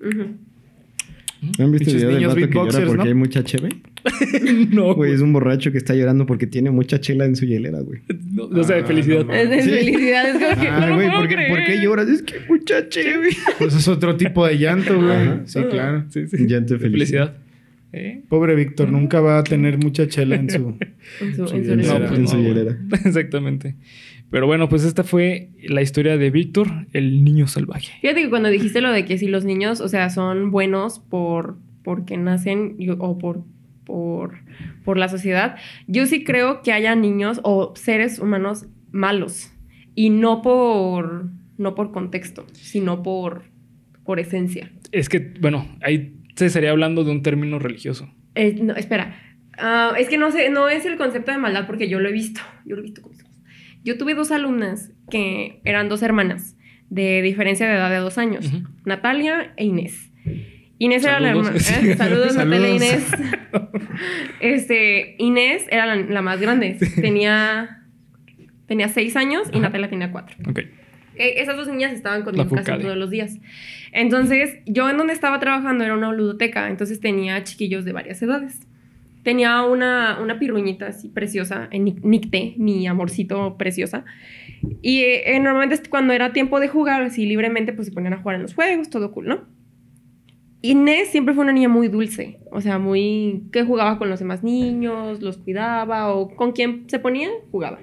ujú. 0.00 0.36
¿No 1.58 1.64
han 1.64 1.72
visto 1.72 1.90
el 1.90 1.96
video 1.96 2.08
del 2.08 2.16
niños 2.18 2.34
vato 2.34 2.46
que 2.48 2.54
llora 2.54 2.86
porque 2.86 2.96
¿no? 2.96 3.02
hay 3.04 3.14
mucha 3.14 3.42
cheve? 3.44 3.68
no, 4.72 4.94
Güey, 4.94 5.12
es 5.12 5.20
un 5.20 5.32
borracho 5.32 5.72
que 5.72 5.78
está 5.78 5.94
llorando 5.94 6.26
porque 6.26 6.46
tiene 6.46 6.70
mucha 6.70 7.00
chela 7.00 7.24
en 7.24 7.36
su 7.36 7.46
hielera, 7.46 7.80
güey. 7.80 8.00
no, 8.32 8.48
no 8.48 8.62
sé, 8.64 8.74
de 8.74 8.80
Ah, 8.80 8.84
felicidad. 8.86 9.24
no 9.24 9.32
Es 9.34 9.48
de 9.50 9.62
Sí. 9.62 9.70
felicidad, 9.70 10.28
es 10.28 10.32
como 10.44 10.60
que 10.62 10.68
Ah, 10.68 10.80
no 10.80 10.86
lo 10.88 10.94
güey, 10.96 11.06
puedo 11.08 11.20
¿por 11.20 11.28
qué, 11.28 11.34
creer. 11.34 11.50
por 11.50 11.64
qué 11.64 11.82
lloras? 11.82 12.08
Es 12.08 12.22
que 12.22 12.34
mucha 12.48 12.88
cheve. 12.88 13.28
Pues 13.58 13.74
es 13.74 13.88
otro 13.88 14.16
tipo 14.16 14.46
de 14.46 14.58
llanto, 14.58 14.96
güey. 14.96 15.10
Ajá. 15.10 15.40
Sí, 15.46 15.60
claro. 15.70 16.04
Sí, 16.10 16.26
sí. 16.26 16.46
Llanto 16.46 16.74
de 16.74 16.80
felicidad. 16.80 17.36
¿Eh? 17.92 18.20
Pobre 18.28 18.54
Víctor, 18.54 18.88
nunca 18.88 19.20
va 19.20 19.38
a 19.38 19.42
tener 19.44 19.76
mucha 19.78 20.06
chela 20.06 20.36
en 20.36 20.48
su. 20.50 20.76
En 21.20 21.34
su, 21.34 21.42
en 21.42 21.48
su 21.48 21.54
hielera. 21.56 21.98
No, 21.98 22.04
herencia. 22.04 22.16
en 22.16 22.28
su 22.28 22.36
hielera. 22.38 22.78
Exactamente. 23.04 23.74
Pero 24.30 24.46
bueno, 24.46 24.68
pues 24.68 24.84
esta 24.84 25.02
fue 25.02 25.50
la 25.62 25.82
historia 25.82 26.16
de 26.16 26.30
Víctor, 26.30 26.68
el 26.92 27.24
niño 27.24 27.48
salvaje. 27.48 27.92
Fíjate 28.00 28.22
que 28.22 28.30
cuando 28.30 28.48
dijiste 28.48 28.80
lo 28.80 28.92
de 28.92 29.04
que 29.04 29.18
si 29.18 29.26
los 29.26 29.44
niños, 29.44 29.80
o 29.80 29.88
sea, 29.88 30.08
son 30.10 30.50
buenos 30.50 31.00
por 31.00 31.56
porque 31.82 32.16
nacen 32.16 32.76
o 32.98 33.18
por, 33.18 33.42
por, 33.84 34.38
por 34.84 34.96
la 34.96 35.08
sociedad, 35.08 35.56
yo 35.86 36.06
sí 36.06 36.24
creo 36.24 36.62
que 36.62 36.72
haya 36.72 36.94
niños 36.94 37.40
o 37.42 37.74
seres 37.74 38.18
humanos 38.18 38.66
malos. 38.92 39.52
Y 39.94 40.10
no 40.10 40.42
por, 40.42 41.26
no 41.58 41.74
por 41.74 41.90
contexto, 41.90 42.46
sino 42.52 43.02
por, 43.02 43.44
por 44.04 44.20
esencia. 44.20 44.70
Es 44.92 45.08
que, 45.08 45.34
bueno, 45.40 45.66
ahí 45.82 46.14
se 46.36 46.46
estaría 46.46 46.70
hablando 46.70 47.02
de 47.02 47.10
un 47.10 47.22
término 47.22 47.58
religioso. 47.58 48.08
Eh, 48.34 48.58
no, 48.62 48.76
espera. 48.76 49.16
Ah, 49.58 49.94
es 49.98 50.08
que 50.08 50.16
no 50.16 50.30
sé, 50.30 50.50
no 50.50 50.68
es 50.68 50.86
el 50.86 50.96
concepto 50.96 51.32
de 51.32 51.38
maldad 51.38 51.66
porque 51.66 51.88
yo 51.88 51.98
lo 51.98 52.08
he 52.08 52.12
visto. 52.12 52.40
Yo 52.64 52.76
lo 52.76 52.82
he 52.82 52.84
visto 52.84 53.02
ojos. 53.02 53.29
Yo 53.84 53.98
tuve 53.98 54.14
dos 54.14 54.30
alumnas 54.30 54.92
que 55.10 55.60
eran 55.64 55.88
dos 55.88 56.02
hermanas 56.02 56.56
de 56.90 57.22
diferencia 57.22 57.66
de 57.66 57.74
edad 57.74 57.90
de 57.90 57.96
dos 57.96 58.18
años. 58.18 58.50
Natalia 58.84 59.54
e 59.56 59.64
Inés. 59.64 60.10
Inés 60.78 61.04
era 61.04 61.20
la 61.20 61.30
hermana. 61.30 61.56
¿eh? 61.56 61.96
Saludos, 61.96 62.34
Natalia 62.36 62.68
e. 62.68 62.74
Inés. 62.76 63.06
Este, 64.40 65.16
Inés 65.18 65.66
era 65.70 65.86
la, 65.86 65.96
la 65.96 66.22
más 66.22 66.40
grande. 66.40 66.78
Tenía, 67.00 67.84
tenía 68.66 68.88
seis 68.88 69.16
años 69.16 69.48
y. 69.52 69.60
Natalia 69.60 69.88
tenía 69.90 70.10
cuatro. 70.10 70.36
Ok. 70.48 70.60
Ok, 71.20 71.26
esas 71.36 71.56
dos 71.56 71.68
niñas 71.68 71.92
estaban 71.92 72.22
conmigo 72.22 72.48
casi 72.48 72.72
todos 72.80 72.96
los 72.96 73.10
días. 73.10 73.38
Entonces, 73.92 74.58
yo 74.66 74.88
en 74.88 74.96
donde 74.96 75.12
estaba 75.12 75.38
trabajando 75.38 75.84
era 75.84 75.94
una 75.94 76.12
ludoteca, 76.12 76.68
entonces 76.68 77.00
tenía 77.00 77.42
chiquillos 77.44 77.84
de 77.84 77.92
varias 77.92 78.22
edades. 78.22 78.60
Tenía 79.22 79.62
una, 79.62 80.18
una 80.20 80.38
pirruñita 80.38 80.86
así 80.86 81.08
preciosa, 81.08 81.68
en 81.70 81.84
Nic- 81.84 82.02
Nicte, 82.02 82.54
mi 82.56 82.86
amorcito 82.86 83.56
preciosa. 83.58 84.04
Y 84.80 85.02
eh, 85.02 85.38
normalmente 85.40 85.78
cuando 85.90 86.12
era 86.14 86.32
tiempo 86.32 86.58
de 86.58 86.68
jugar 86.68 87.02
así 87.02 87.26
libremente, 87.26 87.72
pues 87.72 87.88
se 87.88 87.92
ponían 87.92 88.14
a 88.14 88.18
jugar 88.18 88.36
en 88.36 88.42
los 88.42 88.54
juegos, 88.54 88.88
todo 88.88 89.12
cool, 89.12 89.26
¿no? 89.26 89.44
Inés 90.62 91.08
siempre 91.08 91.34
fue 91.34 91.42
una 91.44 91.52
niña 91.52 91.68
muy 91.68 91.88
dulce, 91.88 92.38
o 92.50 92.60
sea, 92.60 92.78
muy 92.78 93.44
que 93.50 93.62
jugaba 93.62 93.98
con 93.98 94.10
los 94.10 94.18
demás 94.18 94.42
niños, 94.42 95.22
los 95.22 95.38
cuidaba 95.38 96.12
o 96.14 96.34
con 96.34 96.52
quien 96.52 96.84
se 96.88 96.98
ponía, 96.98 97.30
jugaba. 97.50 97.78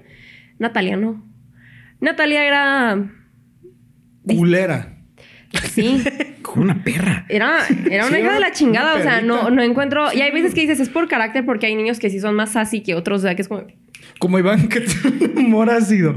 Natalia 0.60 0.96
no. 0.96 1.24
Natalia 2.02 2.46
era 2.46 3.12
Culera. 4.24 4.97
Sí, 5.72 6.04
Como 6.42 6.64
una 6.64 6.84
perra. 6.84 7.26
era, 7.30 7.60
era 7.90 8.06
una 8.08 8.16
Sí, 8.18 8.22
hija 8.24 8.34
de 8.34 8.40
la 8.40 8.52
chingada, 8.52 8.96
o 8.96 9.02
sea, 9.02 9.22
no, 9.22 9.50
no 9.50 9.62
encuentro... 9.62 10.14
Y 10.14 10.22
hay 10.22 10.32
veces 10.32 10.54
que 10.54 10.62
dices, 10.62 10.80
es 10.80 10.90
por 10.90 11.08
carácter 11.08 11.46
porque 11.46 11.66
hay 11.68 11.76
niños 11.76 12.00
que 12.00 12.10
sí 12.10 12.20
son 12.20 12.36
más 12.36 12.52
sassy 12.54 12.82
que 12.82 12.96
otros, 12.96 13.20
o 13.20 13.24
sea, 13.24 13.36
que 13.36 13.42
es 13.42 13.48
como... 13.48 13.64
Como 14.20 14.40
Iván, 14.40 14.68
que 14.70 14.86
humor 15.36 15.70
ácido. 15.70 16.16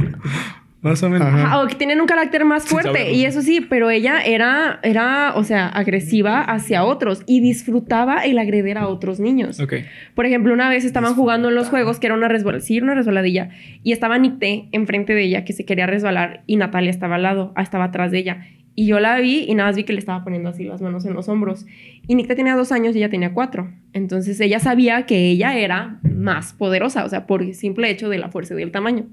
Más 0.82 1.02
o 1.02 1.10
menos. 1.10 1.28
Ajá. 1.28 1.60
O 1.60 1.66
que 1.66 1.74
tienen 1.74 2.00
un 2.00 2.06
carácter 2.06 2.44
más 2.46 2.64
fuerte. 2.64 3.12
y 3.12 3.26
eso 3.26 3.42
sí, 3.42 3.60
pero 3.60 3.90
ella 3.90 4.22
era, 4.22 4.80
era, 4.82 5.34
o 5.34 5.44
sea, 5.44 5.68
agresiva 5.68 6.40
hacia 6.40 6.84
otros 6.84 7.22
y 7.26 7.40
disfrutaba 7.40 8.24
el 8.24 8.38
agreder 8.38 8.78
a 8.78 8.88
otros 8.88 9.20
niños. 9.20 9.60
Ok. 9.60 9.74
Por 10.14 10.24
ejemplo, 10.24 10.54
una 10.54 10.70
vez 10.70 10.86
estaban 10.86 11.14
jugando 11.14 11.50
en 11.50 11.54
los 11.54 11.68
juegos 11.68 12.00
que 12.00 12.06
era 12.06 12.14
una 12.14 12.28
resbaladilla, 12.28 12.66
sí, 12.66 12.80
una 12.80 12.94
resbaladilla, 12.94 13.50
y 13.82 13.92
estaba 13.92 14.18
Nicté 14.18 14.68
enfrente 14.72 15.12
de 15.12 15.24
ella 15.24 15.44
que 15.44 15.52
se 15.52 15.66
quería 15.66 15.86
resbalar 15.86 16.44
y 16.46 16.56
Natalia 16.56 16.90
estaba 16.90 17.16
al 17.16 17.24
lado, 17.24 17.52
estaba 17.58 17.84
atrás 17.84 18.10
de 18.10 18.18
ella. 18.18 18.46
Y 18.80 18.86
yo 18.86 18.98
la 18.98 19.20
vi 19.20 19.44
y 19.46 19.54
nada 19.54 19.68
más 19.68 19.76
vi 19.76 19.84
que 19.84 19.92
le 19.92 19.98
estaba 19.98 20.24
poniendo 20.24 20.48
así 20.48 20.64
las 20.64 20.80
manos 20.80 21.04
en 21.04 21.12
los 21.12 21.28
hombros. 21.28 21.66
Y 22.08 22.14
Nicté 22.14 22.34
tenía 22.34 22.56
dos 22.56 22.72
años 22.72 22.96
y 22.96 22.98
ella 23.00 23.10
tenía 23.10 23.34
cuatro. 23.34 23.70
Entonces 23.92 24.40
ella 24.40 24.58
sabía 24.58 25.04
que 25.04 25.28
ella 25.28 25.54
era 25.58 26.00
más 26.02 26.54
poderosa, 26.54 27.04
o 27.04 27.08
sea, 27.10 27.26
por 27.26 27.42
el 27.42 27.54
simple 27.54 27.90
hecho 27.90 28.08
de 28.08 28.16
la 28.16 28.30
fuerza 28.30 28.54
y 28.54 28.56
del 28.56 28.70
tamaño. 28.70 29.04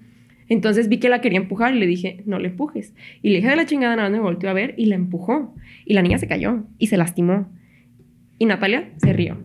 Entonces 0.48 0.88
vi 0.88 1.00
que 1.00 1.10
la 1.10 1.20
quería 1.20 1.40
empujar 1.40 1.76
y 1.76 1.80
le 1.80 1.86
dije, 1.86 2.24
no 2.26 2.40
le 2.40 2.48
empujes. 2.48 2.94
Y 3.22 3.32
le 3.32 3.40
dije 3.40 3.50
de 3.50 3.58
la 3.58 3.66
chingada, 3.66 3.98
nada 3.98 4.08
más 4.08 4.18
me 4.18 4.24
volteó 4.24 4.50
a 4.50 4.54
ver 4.54 4.74
y 4.78 4.86
la 4.86 4.96
empujó. 4.96 5.54
Y 5.84 5.96
la 5.96 6.02
niña 6.02 6.18
se 6.18 6.30
cayó 6.30 6.64
y 6.78 6.88
se 6.88 6.96
lastimó. 6.96 7.52
Y 8.40 8.46
Natalia 8.46 8.92
se 8.96 9.12
rió. 9.12 9.36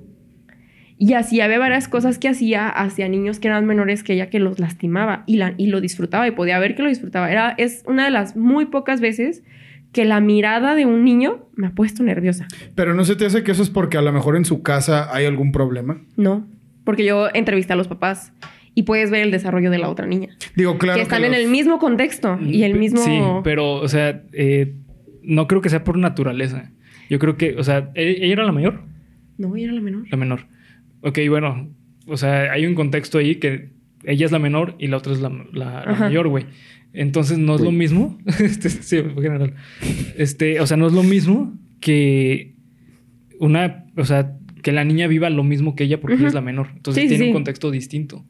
Y 0.98 1.14
así 1.14 1.40
había 1.40 1.58
varias 1.58 1.88
cosas 1.88 2.20
que 2.20 2.28
hacía 2.28 2.68
hacia 2.68 3.08
niños 3.08 3.40
que 3.40 3.48
eran 3.48 3.66
menores 3.66 4.04
que 4.04 4.12
ella 4.12 4.30
que 4.30 4.38
los 4.38 4.60
lastimaba 4.60 5.24
y, 5.26 5.38
la, 5.38 5.54
y 5.56 5.66
lo 5.66 5.80
disfrutaba 5.80 6.28
y 6.28 6.30
podía 6.30 6.60
ver 6.60 6.76
que 6.76 6.84
lo 6.84 6.88
disfrutaba. 6.90 7.28
Era, 7.28 7.56
es 7.58 7.82
una 7.88 8.04
de 8.04 8.12
las 8.12 8.36
muy 8.36 8.66
pocas 8.66 9.00
veces 9.00 9.42
que 9.92 10.04
la 10.04 10.20
mirada 10.20 10.74
de 10.74 10.86
un 10.86 11.04
niño 11.04 11.46
me 11.54 11.66
ha 11.66 11.70
puesto 11.70 12.02
nerviosa. 12.02 12.48
Pero 12.74 12.94
no 12.94 13.04
se 13.04 13.14
te 13.16 13.26
hace 13.26 13.42
que 13.42 13.52
eso 13.52 13.62
es 13.62 13.70
porque 13.70 13.98
a 13.98 14.02
lo 14.02 14.12
mejor 14.12 14.36
en 14.36 14.44
su 14.44 14.62
casa 14.62 15.14
hay 15.14 15.26
algún 15.26 15.52
problema. 15.52 16.00
No, 16.16 16.46
porque 16.84 17.04
yo 17.04 17.28
entrevisté 17.34 17.74
a 17.74 17.76
los 17.76 17.88
papás 17.88 18.32
y 18.74 18.84
puedes 18.84 19.10
ver 19.10 19.22
el 19.22 19.30
desarrollo 19.30 19.70
de 19.70 19.78
la 19.78 19.90
otra 19.90 20.06
niña. 20.06 20.30
Digo, 20.56 20.78
claro. 20.78 20.96
que 20.96 21.02
están 21.02 21.20
los- 21.22 21.28
en 21.30 21.34
el 21.34 21.48
mismo 21.48 21.78
contexto 21.78 22.38
y 22.40 22.62
el 22.62 22.78
mismo... 22.78 23.02
Sí, 23.04 23.20
pero, 23.44 23.74
o 23.74 23.88
sea, 23.88 24.22
eh, 24.32 24.74
no 25.22 25.46
creo 25.46 25.60
que 25.60 25.68
sea 25.68 25.84
por 25.84 25.98
naturaleza. 25.98 26.72
Yo 27.10 27.18
creo 27.18 27.36
que, 27.36 27.56
o 27.58 27.64
sea, 27.64 27.90
¿e- 27.94 28.24
¿ella 28.24 28.32
era 28.32 28.44
la 28.44 28.52
mayor? 28.52 28.80
No, 29.36 29.54
ella 29.56 29.66
era 29.66 29.74
la 29.74 29.80
menor. 29.82 30.04
La 30.10 30.16
menor. 30.16 30.46
Ok, 31.02 31.18
bueno, 31.28 31.68
o 32.06 32.16
sea, 32.16 32.50
hay 32.52 32.64
un 32.64 32.74
contexto 32.74 33.18
ahí 33.18 33.34
que 33.34 33.70
ella 34.04 34.26
es 34.26 34.32
la 34.32 34.38
menor 34.38 34.74
y 34.78 34.88
la 34.88 34.96
otra 34.98 35.12
es 35.12 35.20
la, 35.20 35.28
la- 35.52 35.84
la 35.84 35.92
Ajá. 35.92 36.04
mayor, 36.06 36.28
güey. 36.28 36.46
Entonces 36.92 37.38
no 37.38 37.54
es 37.54 37.60
lo 37.62 37.70
mismo. 37.72 38.18
este, 38.40 38.68
sí, 38.70 38.96
en 38.98 39.14
general. 39.16 39.54
Este, 40.16 40.60
o 40.60 40.66
sea, 40.66 40.76
no 40.76 40.86
es 40.86 40.92
lo 40.92 41.02
mismo 41.02 41.54
que 41.80 42.54
una, 43.40 43.86
o 43.96 44.04
sea, 44.04 44.36
que 44.62 44.72
la 44.72 44.84
niña 44.84 45.06
viva 45.08 45.28
lo 45.30 45.42
mismo 45.42 45.74
que 45.74 45.84
ella 45.84 46.00
porque 46.00 46.16
ella 46.16 46.28
es 46.28 46.34
la 46.34 46.40
menor. 46.40 46.68
Entonces 46.76 47.02
Sí, 47.02 47.08
tiene 47.08 47.24
sí. 47.24 47.28
un 47.30 47.34
contexto 47.34 47.70
distinto. 47.70 48.24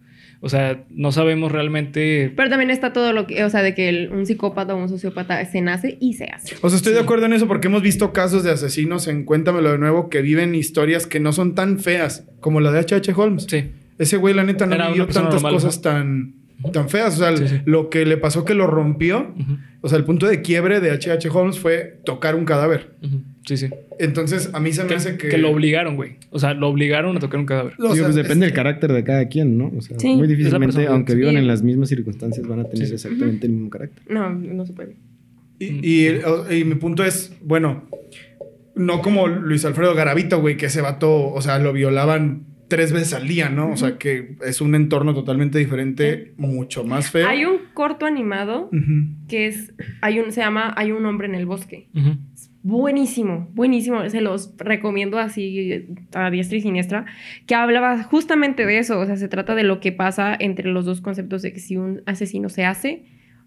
O 0.45 0.49
sea, 0.49 0.85
no 0.91 1.13
sabemos 1.13 1.53
realmente. 1.53 2.33
Pero 2.35 2.51
también 2.51 2.71
está 2.71 2.93
todo 2.93 3.13
lo 3.13 3.27
que, 3.29 3.45
o 3.45 3.51
sea, 3.51 3.63
de 3.63 3.75
que 3.75 3.89
el- 3.89 4.11
un 4.13 4.27
psicópata 4.27 4.75
o 4.75 4.79
un 4.83 4.89
sociópata 4.89 5.45
se 5.45 5.61
nace 5.61 5.99
y 6.01 6.15
se 6.15 6.25
hace. 6.25 6.57
O 6.63 6.69
sea, 6.69 6.77
estoy 6.77 6.95
de 6.95 7.01
acuerdo 7.01 7.27
en 7.27 7.33
eso 7.35 7.47
porque 7.47 7.69
hemos 7.69 7.83
visto 7.83 8.13
casos 8.13 8.43
de 8.43 8.51
asesinos 8.51 9.07
en 9.07 9.25
Cuéntamelo 9.25 9.71
de 9.71 9.79
nuevo 9.79 10.09
que 10.09 10.21
viven 10.23 10.55
historias 10.55 11.07
que 11.07 11.21
no 11.21 11.33
son 11.33 11.55
tan 11.55 11.79
feas 11.79 12.27
como 12.41 12.61
la 12.61 12.73
de 12.73 12.81
H.H. 12.81 13.13
Holmes. 13.15 13.47
Sí. 13.49 13.67
Ese 14.03 14.17
güey, 14.17 14.35
la 14.35 14.45
neta, 14.45 14.67
no 14.67 14.77
vivió 14.89 15.07
tantas 15.07 15.35
normal, 15.35 15.53
cosas 15.55 15.81
tan, 15.81 16.35
tan 16.73 16.89
feas. 16.89 17.15
O 17.15 17.19
sea, 17.19 17.37
Sí, 17.37 17.49
sí. 17.49 17.61
lo 17.65 17.89
que 17.91 18.05
le 18.05 18.17
pasó 18.17 18.45
que 18.45 18.55
lo 18.55 18.67
rompió, 18.67 19.35
o 19.81 19.89
sea, 19.89 19.99
el 19.99 20.05
punto 20.05 20.27
de 20.27 20.43
quiebre 20.43 20.81
de 20.81 20.91
H.H. 20.91 21.29
Holmes 21.31 21.59
fue 21.59 21.99
tocar 22.05 22.35
un 22.35 22.45
cadáver. 22.45 22.91
Sí, 23.47 23.57
sí. 23.57 23.69
Entonces, 23.99 24.51
a 24.53 24.61
mí 24.61 24.73
se 24.73 24.83
me 24.83 24.89
Que, 24.91 24.95
hace 24.95 25.17
que... 25.17 25.29
que 25.29 25.39
lo 25.39 25.51
obligaron, 25.51 25.97
güey. 25.97 26.13
O 26.31 26.39
sea, 26.39 26.55
lo 26.55 26.69
obligaron 26.69 27.17
a 27.17 27.21
tocar 27.21 27.41
un 27.41 27.47
cadáver. 27.47 27.73
O 27.79 27.83
Digo, 27.83 27.95
sea, 27.97 28.05
pues 28.05 28.15
depende 28.15 28.47
del 28.47 28.55
carácter 28.55 28.93
de 28.93 29.03
cada 29.05 29.27
quien, 29.29 29.59
¿no? 29.59 29.73
O 29.77 29.81
sea, 29.81 29.99
Sí. 29.99 30.15
muy 30.15 30.29
difícilmente, 30.29 30.77
persona, 30.77 30.95
aunque 30.95 31.15
vivan 31.17 31.37
en 31.37 31.47
las 31.49 31.63
mismas 31.63 31.89
circunstancias, 31.89 32.47
van 32.47 32.61
a 32.61 32.65
tener 32.65 32.79
Sí, 32.79 32.87
sí. 32.87 32.95
exactamente 32.95 33.47
el 33.47 33.53
mismo 33.53 33.71
carácter. 33.71 34.03
No, 34.09 34.31
no 34.31 34.65
se 34.67 34.73
puede. 34.73 34.97
Y, 35.59 36.09
y 36.09 36.65
mi 36.65 36.75
punto 36.77 37.05
es, 37.05 37.33
bueno, 37.43 37.85
no 38.75 39.01
como 39.03 39.27
Luis 39.29 39.65
Alfredo 39.65 39.95
Garavito, 39.95 40.41
güey, 40.41 40.57
que 40.57 40.67
ese 40.67 40.81
vato, 40.81 41.33
o 41.33 41.41
sea, 41.43 41.59
lo 41.59 41.73
violaban 41.73 42.47
tres 42.73 42.91
veces 42.91 43.13
al 43.13 43.29
día, 43.29 43.51
¿no? 43.51 43.71
O 43.71 43.77
sea, 43.77 43.99
que 43.99 44.37
es 44.47 44.63
un 44.63 44.75
entorno 44.75 45.13
totalmente 45.13 45.59
diferente, 45.59 46.33
mucho 46.39 46.85
más 46.85 47.11
feo. 47.11 47.29
Hay 47.29 47.45
un 47.45 47.59
corto 47.75 48.07
animado 48.07 48.71
que 49.29 49.47
es, 49.47 49.75
hay 50.01 50.21
un, 50.21 50.33
se 50.33 50.41
llama 50.41 50.73
Hay 50.75 50.91
un 50.91 51.05
hombre 51.05 51.29
en 51.29 51.35
el 51.35 51.45
bosque. 51.45 51.91
Buenísimo, 52.63 53.51
buenísimo. 53.53 54.09
Se 54.09 54.23
los 54.23 54.57
recomiendo 54.57 55.19
así 55.19 55.87
a 56.15 56.31
diestra 56.31 56.57
y 56.57 56.61
siniestra. 56.63 57.05
Que 57.45 57.55
hablaba 57.55 58.05
justamente 58.05 58.65
de 58.65 58.79
eso. 58.79 58.99
O 59.01 59.05
sea, 59.05 59.17
se 59.17 59.29
trata 59.29 59.55
de 59.55 59.65
lo 59.65 59.79
que 59.79 59.93
pasa 59.93 60.35
entre 60.41 60.71
los 60.71 60.87
dos 60.87 61.03
conceptos 61.03 61.43
de 61.43 61.53
que 61.53 61.61
si 61.61 61.77
un 61.77 62.01
asesino 62.07 62.49
se 62.49 62.65
hace, 62.65 63.05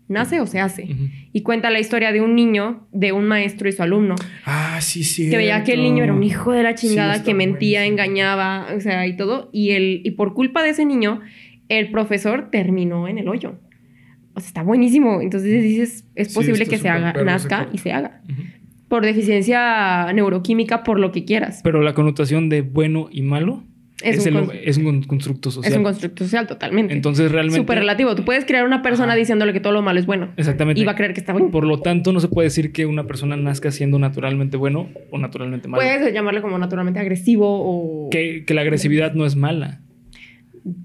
nace 0.08 0.40
o 0.40 0.46
se 0.46 0.60
hace. 0.60 0.88
Y 1.34 1.42
cuenta 1.42 1.70
la 1.70 1.80
historia 1.80 2.12
de 2.12 2.22
un 2.22 2.36
niño, 2.36 2.88
de 2.92 3.12
un 3.12 3.26
maestro 3.26 3.68
y 3.68 3.72
su 3.72 3.82
alumno. 3.84 4.16
Ah, 4.46 4.80
sí, 4.82 5.04
sí. 5.04 5.30
Que 5.30 5.38
veía 5.38 5.64
que 5.64 5.74
el 5.74 5.82
niño 5.82 6.04
era 6.04 6.14
un 6.14 6.24
hijo 6.24 6.52
de 6.52 6.64
la 6.64 6.76
chingada, 6.76 7.16
Sí, 7.18 7.24
que 7.24 7.34
mentía, 7.34 7.82
buenísimo. 7.82 8.04
engañaba, 8.04 8.68
o 8.76 8.80
sea, 8.82 9.08
y 9.08 9.16
todo. 9.16 9.50
Y, 9.52 9.72
el, 9.72 10.02
y 10.04 10.12
por 10.12 10.34
culpa 10.34 10.64
de 10.64 10.70
ese 10.70 10.86
niño, 10.86 11.22
el 11.70 11.90
profesor 11.92 12.50
terminó 12.52 13.08
en 13.08 13.18
el 13.18 13.28
hoyo. 13.28 13.60
O 14.34 14.40
sea, 14.40 14.48
está 14.48 14.64
buenísimo. 14.64 15.22
Entonces 15.22 15.64
dices, 15.64 16.06
es 16.16 16.34
posible 16.34 16.66
que 16.66 16.78
se 16.78 16.90
haga, 16.90 17.14
nazca 17.24 17.70
y 17.74 17.78
se 17.80 17.92
haga. 17.92 18.22
Por 18.88 19.04
deficiencia 19.04 20.12
neuroquímica, 20.14 20.84
por 20.84 21.00
lo 21.00 21.12
que 21.12 21.26
quieras. 21.26 21.62
Pero 21.64 21.82
la 21.82 21.94
connotación 21.94 22.50
de 22.50 22.62
bueno 22.62 23.08
y 23.12 23.24
malo 23.24 23.64
Es 24.04 24.18
es, 24.18 24.26
un 24.28 24.36
el- 24.38 24.46
con- 24.46 24.56
es 24.62 24.78
un 24.78 25.04
constructo 25.04 25.52
social. 25.52 25.72
Es 25.72 25.78
un 25.78 25.84
constructo 25.84 26.26
social 26.26 26.48
totalmente. 26.48 26.94
Entonces 26.94 27.32
realmente... 27.32 27.60
Súper 27.62 27.80
relativo. 27.80 28.14
Tú 28.14 28.26
puedes 28.26 28.44
crear 28.44 28.66
una 28.66 28.82
persona 28.82 29.14
Ajá. 29.14 29.18
diciéndole 29.20 29.54
que 29.54 29.62
todo 29.62 29.72
lo 29.72 29.82
malo 29.82 30.00
es 30.00 30.06
bueno. 30.06 30.34
Exactamente. 30.36 30.82
Y 30.82 30.86
va 30.86 30.92
a 30.92 30.96
creer 30.96 31.14
que 31.14 31.22
está 31.22 31.32
bueno. 31.32 31.50
Por 31.50 31.66
lo 31.66 31.80
tanto, 31.80 32.12
no 32.12 32.20
se 32.20 32.28
puede 32.28 32.48
decir 32.48 32.74
que 32.74 32.86
una 32.86 33.08
persona 33.08 33.38
nazca 33.38 33.72
siendo 33.72 33.98
naturalmente 33.98 34.58
bueno 34.58 34.90
o 35.12 35.18
naturalmente 35.18 35.70
malo. 35.70 35.82
Puedes 35.82 36.14
llamarle 36.14 36.42
como 36.42 36.58
naturalmente 36.58 37.00
agresivo 37.00 37.46
o... 37.48 38.10
Que, 38.10 38.44
que 38.46 38.54
la 38.54 38.62
agresividad 38.62 39.14
no 39.14 39.26
es 39.26 39.38
mala. 39.38 39.82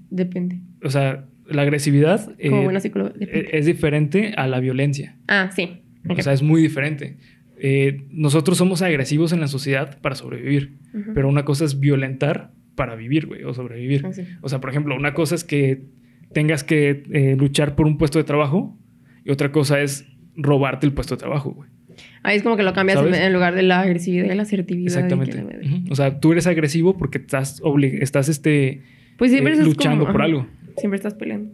Depende. 0.09 0.61
O 0.83 0.89
sea, 0.89 1.25
la 1.47 1.63
agresividad 1.63 2.25
Como 2.41 2.61
eh, 2.61 2.63
buena 2.63 2.79
psicóloga. 2.79 3.13
e- 3.19 3.49
es 3.53 3.65
diferente 3.65 4.33
a 4.37 4.47
la 4.47 4.59
violencia. 4.59 5.17
Ah, 5.27 5.49
sí. 5.53 5.81
O 6.07 6.21
sea, 6.21 6.33
es 6.33 6.41
muy 6.41 6.61
diferente. 6.61 7.17
Eh, 7.59 8.05
nosotros 8.09 8.57
somos 8.57 8.81
agresivos 8.81 9.33
en 9.33 9.39
la 9.39 9.47
sociedad 9.47 9.99
para 10.01 10.15
sobrevivir, 10.15 10.77
pero 11.13 11.29
una 11.29 11.45
cosa 11.45 11.65
es 11.65 11.79
violentar 11.79 12.51
para 12.75 12.95
vivir, 12.95 13.27
güey, 13.27 13.43
o 13.43 13.53
sobrevivir. 13.53 14.05
Ah, 14.05 14.13
sí. 14.13 14.23
O 14.41 14.49
sea, 14.49 14.59
por 14.61 14.69
ejemplo, 14.69 14.95
una 14.95 15.13
cosa 15.13 15.35
es 15.35 15.43
que 15.43 15.83
tengas 16.33 16.63
que 16.63 17.03
eh, 17.11 17.35
luchar 17.37 17.75
por 17.75 17.85
un 17.85 17.97
puesto 17.97 18.17
de 18.17 18.23
trabajo 18.23 18.77
y 19.25 19.31
otra 19.31 19.51
cosa 19.51 19.81
es 19.81 20.05
robarte 20.35 20.85
el 20.85 20.93
puesto 20.93 21.15
de 21.15 21.19
trabajo, 21.19 21.51
güey. 21.51 21.69
Ahí 22.23 22.37
es 22.37 22.43
como 22.43 22.55
que 22.57 22.63
lo 22.63 22.73
cambias 22.73 22.97
en, 22.99 23.05
¿Sabes? 23.05 23.19
en 23.19 23.33
lugar 23.33 23.53
de 23.53 23.63
la 23.63 23.81
agresividad 23.81 24.25
y 24.31 24.35
la 24.35 24.43
asertividad. 24.43 24.87
Exactamente. 24.87 25.43
O 25.89 25.95
sea, 25.95 26.19
tú 26.19 26.31
eres 26.31 26.47
agresivo 26.47 26.97
porque 26.97 27.17
estás, 27.17 27.61
estás 27.99 28.29
este, 28.29 28.81
Pues 29.17 29.31
siempre 29.31 29.53
eh, 29.53 29.63
luchando 29.63 30.05
como- 30.05 30.13
por 30.13 30.21
ajá. 30.21 30.29
algo. 30.29 30.47
Siempre 30.77 30.95
estás 30.95 31.13
peleando. 31.15 31.51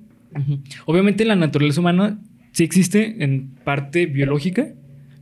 Obviamente 0.85 1.25
la 1.25 1.35
naturaleza 1.35 1.79
humana 1.81 2.19
sí 2.51 2.63
existe 2.63 3.23
en 3.23 3.49
parte 3.63 4.05
biológica, 4.05 4.67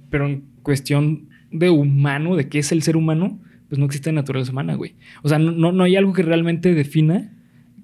pero 0.09 0.27
en 0.27 0.43
cuestión 0.61 1.29
de 1.51 1.69
humano, 1.69 2.35
de 2.35 2.49
qué 2.49 2.59
es 2.59 2.71
el 2.71 2.81
ser 2.81 2.97
humano, 2.97 3.39
pues 3.69 3.79
no 3.79 3.85
existe 3.85 4.11
naturaleza 4.11 4.51
humana, 4.51 4.75
güey. 4.75 4.95
O 5.23 5.29
sea, 5.29 5.39
no, 5.39 5.51
no, 5.51 5.71
no 5.71 5.83
hay 5.83 5.95
algo 5.95 6.13
que 6.13 6.23
realmente 6.23 6.73
defina 6.73 7.31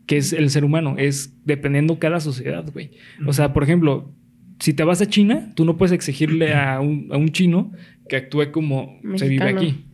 qué 0.05 0.17
es 0.17 0.33
el 0.33 0.49
ser 0.49 0.63
humano. 0.65 0.95
Es 0.97 1.33
dependiendo 1.45 1.99
cada 1.99 2.19
sociedad, 2.19 2.65
güey. 2.71 2.91
O 3.25 3.33
sea, 3.33 3.53
por 3.53 3.63
ejemplo, 3.63 4.11
si 4.59 4.73
te 4.73 4.83
vas 4.83 5.01
a 5.01 5.07
China, 5.07 5.51
tú 5.55 5.65
no 5.65 5.77
puedes 5.77 5.91
exigirle 5.91 6.53
a 6.53 6.79
un, 6.81 7.09
a 7.11 7.17
un 7.17 7.29
chino 7.29 7.71
que 8.09 8.15
actúe 8.17 8.51
como 8.51 8.99
se 9.15 9.27
vive 9.27 9.45
aquí. 9.49 9.85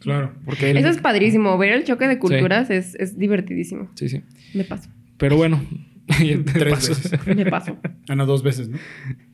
Claro. 0.00 0.32
Porque 0.44 0.70
él- 0.70 0.76
Eso 0.76 0.88
es 0.88 0.98
padrísimo. 0.98 1.56
Ver 1.58 1.72
el 1.72 1.84
choque 1.84 2.06
de 2.08 2.18
culturas 2.18 2.70
es, 2.70 2.94
es 2.96 3.18
divertidísimo. 3.18 3.88
Sí, 3.94 4.08
sí. 4.08 4.22
Me 4.54 4.64
paso. 4.64 4.90
Pero 5.16 5.36
bueno. 5.36 5.60
Tres 6.52 6.72
Paso. 6.74 6.88
veces. 6.94 7.36
Me 7.36 7.46
paso. 7.46 7.76
Ah, 8.08 8.16
no, 8.16 8.26
dos 8.26 8.42
veces, 8.42 8.68
¿no? 8.68 8.78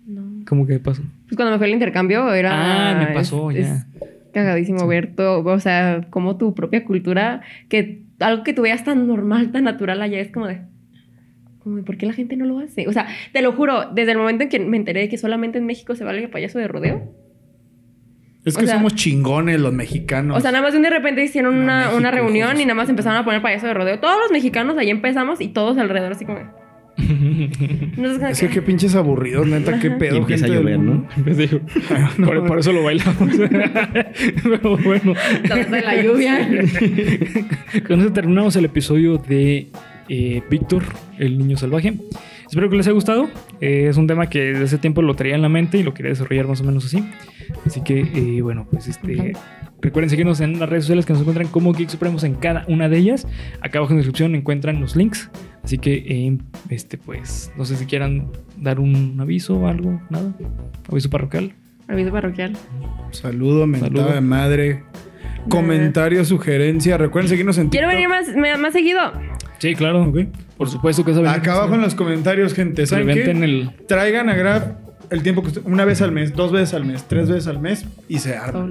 No. 0.07 0.45
¿Cómo 0.47 0.67
que 0.67 0.79
pasó? 0.79 1.03
Pues 1.27 1.35
cuando 1.37 1.53
me 1.53 1.59
fue 1.59 1.67
al 1.69 1.73
intercambio 1.73 2.33
era... 2.35 2.51
Ah, 2.93 2.99
me 3.09 3.15
pasó, 3.15 3.51
es- 3.51 3.67
ya. 3.67 3.87
es 4.01 4.07
cagadísimo 4.37 4.87
ver 4.87 5.15
todo, 5.17 5.43
o 5.45 5.61
sea, 5.61 6.03
como 6.11 6.37
tu 6.37 6.55
propia 6.55 6.85
cultura, 6.85 7.41
que 7.71 8.03
algo 8.21 8.45
que 8.45 8.53
tú 8.53 8.63
veas 8.63 8.85
tan 8.85 9.07
normal, 9.07 9.51
tan 9.51 9.65
natural 9.65 10.03
allá, 10.03 10.21
es 10.21 10.31
como 10.31 10.47
de... 10.47 10.61
Como 11.61 11.77
de, 11.77 11.83
¿por 11.83 11.97
qué 11.97 12.05
la 12.07 12.13
gente 12.13 12.37
no 12.37 12.45
lo 12.45 12.59
hace? 12.59 12.87
O 12.87 12.93
sea, 12.93 13.07
te 13.33 13.41
lo 13.43 13.53
juro, 13.53 13.91
desde 13.95 14.13
el 14.13 14.19
momento 14.19 14.45
en 14.45 14.51
que 14.51 14.61
me 14.61 14.77
enteré 14.77 15.01
de 15.01 15.09
que 15.09 15.17
solamente 15.19 15.57
en 15.59 15.65
México 15.67 15.95
se 15.97 16.05
vale 16.05 16.23
el 16.23 16.29
payaso 16.31 16.59
de 16.59 16.69
rodeo. 16.69 17.13
Es 18.45 18.57
O 18.57 18.61
que 18.61 18.67
sea- 18.67 18.77
somos 18.77 18.95
chingones 18.95 19.59
los 19.59 19.73
mexicanos. 19.73 20.37
O 20.37 20.41
sea, 20.41 20.53
nada 20.53 20.63
más 20.63 20.81
de 20.81 20.91
repente 20.91 21.25
hicieron 21.25 21.57
No, 21.57 21.63
una, 21.65 21.79
México, 21.79 21.97
una 21.97 22.11
reunión 22.11 22.61
y 22.61 22.65
nada 22.65 22.75
más 22.75 22.89
empezaron 22.91 23.19
a 23.19 23.25
poner 23.25 23.41
payaso 23.43 23.67
de 23.67 23.75
rodeo. 23.75 23.99
Todos 23.99 24.17
los 24.21 24.31
mexicanos 24.31 24.77
ahí 24.79 24.91
empezamos 24.91 25.41
y 25.41 25.49
todos 25.49 25.79
alrededor 25.79 26.13
así 26.13 26.25
como... 26.27 26.39
es 28.31 28.41
que 28.41 28.49
qué 28.49 28.63
pinches 28.63 28.95
aburridos, 28.95 29.47
neta, 29.47 29.79
qué 29.79 29.91
pedo. 29.91 30.15
Y 30.15 30.19
empieza 30.19 30.47
a 30.47 30.49
gente 30.49 30.63
llover. 30.63 30.79
¿no? 30.79 31.07
Por, 32.27 32.47
por 32.47 32.59
eso 32.59 32.73
lo 32.73 32.83
bailamos. 32.83 33.17
Pero 34.43 34.79
bueno. 34.79 35.15
De 35.43 35.81
la 35.83 36.03
lluvia. 36.03 36.49
Con 37.87 38.01
eso 38.01 38.13
terminamos 38.13 38.57
el 38.57 38.65
episodio 38.65 39.19
de 39.19 39.69
eh, 40.09 40.43
Víctor, 40.51 40.85
el 41.19 41.39
niño 41.39 41.57
salvaje. 41.57 41.95
Espero 42.49 42.71
que 42.71 42.77
les 42.77 42.87
haya 42.87 42.95
gustado. 42.95 43.29
Eh, 43.61 43.87
es 43.89 43.97
un 43.97 44.07
tema 44.07 44.29
que 44.29 44.53
desde 44.53 44.65
hace 44.65 44.79
tiempo 44.79 45.03
lo 45.03 45.15
traía 45.15 45.35
en 45.35 45.43
la 45.43 45.49
mente 45.49 45.79
y 45.79 45.83
lo 45.83 45.95
quería 45.95 46.11
desarrollar 46.11 46.47
más 46.47 46.61
o 46.61 46.65
menos 46.65 46.85
así. 46.87 47.05
Así 47.65 47.83
que, 47.83 48.01
eh, 48.01 48.43
bueno, 48.43 48.67
pues 48.71 48.89
este. 48.89 49.35
Recuerden 49.83 50.09
seguirnos 50.09 50.41
en 50.41 50.59
las 50.59 50.69
redes 50.69 50.85
sociales 50.85 51.05
que 51.05 51.13
nos 51.13 51.21
encuentran 51.21 51.49
como 51.49 51.73
Geek 51.73 51.91
Supremos 51.91 52.25
en 52.25 52.35
cada 52.35 52.65
una 52.67 52.89
de 52.89 52.97
ellas. 52.97 53.27
Acá 53.61 53.79
abajo 53.79 53.93
en 53.93 53.99
la 53.99 54.01
descripción 54.01 54.35
encuentran 54.35 54.81
los 54.81 54.97
links. 54.97 55.31
Así 55.67 55.79
que, 55.79 55.95
eh, 55.95 56.39
este, 56.71 56.97
pues, 56.97 57.51
no 57.59 57.65
sé 57.65 57.75
si 57.77 57.87
quieran 57.87 58.29
dar 58.57 58.79
un 58.79 59.17
aviso 59.21 59.57
o 59.57 59.67
algo, 59.67 60.01
nada. 60.11 60.33
Aviso 60.89 61.11
parroquial. 61.11 61.55
Aviso 61.89 62.13
parroquial. 62.13 62.53
Saludo, 63.11 63.67
mentada 63.67 63.91
Saludo. 63.97 64.15
de 64.15 64.21
madre. 64.21 64.83
Comentario, 65.49 66.25
sugerencia. 66.25 66.97
Recuerden 66.99 67.29
seguirnos 67.29 67.59
en 67.59 67.69
Quiero 67.69 67.89
TikTok. 67.89 67.95
venir 67.97 68.09
más, 68.09 68.37
me- 68.37 68.57
más 68.63 68.73
seguido. 68.73 69.01
Sí, 69.59 69.75
claro. 69.75 70.05
Ok. 70.05 70.19
Por 70.57 70.69
supuesto 70.69 71.05
que 71.05 71.13
saben. 71.15 71.29
Acá 71.29 71.55
abajo 71.55 71.75
en 71.75 71.81
los 71.83 71.97
comentarios, 71.97 72.55
gente. 72.55 72.87
¿Saben 72.87 73.09
qué? 73.09 73.31
en 73.31 73.43
el. 73.43 73.71
Traigan 73.89 74.29
a 74.29 74.35
Grab 74.37 74.79
el 75.11 75.23
tiempo 75.23 75.43
que 75.43 75.49
usted- 75.49 75.63
una 75.65 75.85
vez 75.85 76.03
al 76.03 76.13
mes, 76.13 76.33
dos 76.35 76.53
veces 76.53 76.75
al 76.75 76.85
mes, 76.85 77.05
tres 77.09 77.29
veces 77.29 77.47
al 77.47 77.61
mes 77.61 77.85
y 78.09 78.19
se 78.19 78.37
arma. 78.37 78.71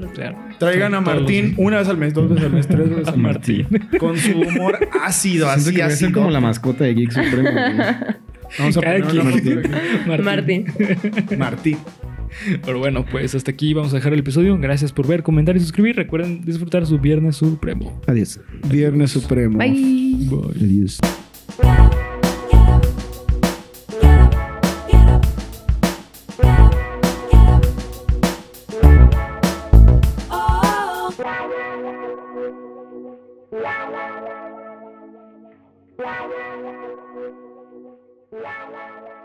Traigan 0.60 0.94
a 0.96 1.02
Martín 1.02 1.54
una 1.58 1.78
vez 1.80 1.88
al 1.88 1.98
mes, 1.98 2.14
dos 2.14 2.30
veces 2.30 2.46
al 2.46 2.54
mes, 2.54 2.68
tres 2.68 2.90
veces 2.90 3.08
al 3.08 3.18
mes. 3.18 3.24
Martín. 3.34 3.68
Con 4.00 4.18
su 4.18 4.32
humor 4.40 4.78
ácido, 5.04 5.48
Siento 5.58 5.84
así, 5.86 6.06
que 6.08 6.12
como 6.12 6.30
la 6.32 6.40
mascota 6.40 6.84
de 6.84 6.94
Geek 6.94 7.12
Supremo. 7.12 7.50
Vamos 8.60 8.78
a 8.78 8.82
Cada 8.82 9.00
poner 9.00 9.22
una 9.22 9.32
quien. 9.32 9.62
foto 9.64 9.70
de 9.70 10.08
Martín. 10.08 10.26
Martín. 10.26 11.38
Martín. 11.38 11.78
Pero 12.66 12.80
bueno, 12.80 13.06
pues 13.10 13.34
hasta 13.34 13.52
aquí 13.52 13.74
vamos 13.74 13.94
a 13.94 13.96
dejar 13.96 14.12
el 14.14 14.20
episodio. 14.20 14.58
Gracias 14.58 14.92
por 14.92 15.08
ver, 15.08 15.24
comentar 15.24 15.56
y 15.56 15.60
suscribir. 15.62 15.96
Recuerden 15.96 16.44
disfrutar 16.44 16.86
su 16.86 17.00
Viernes 17.00 17.38
Supremo. 17.38 18.02
Adiós. 18.08 18.40
Viernes 18.70 19.12
Supremo. 19.12 19.58
Bye. 19.58 20.28
Adiós. 20.62 21.00
Wow. 38.32 39.25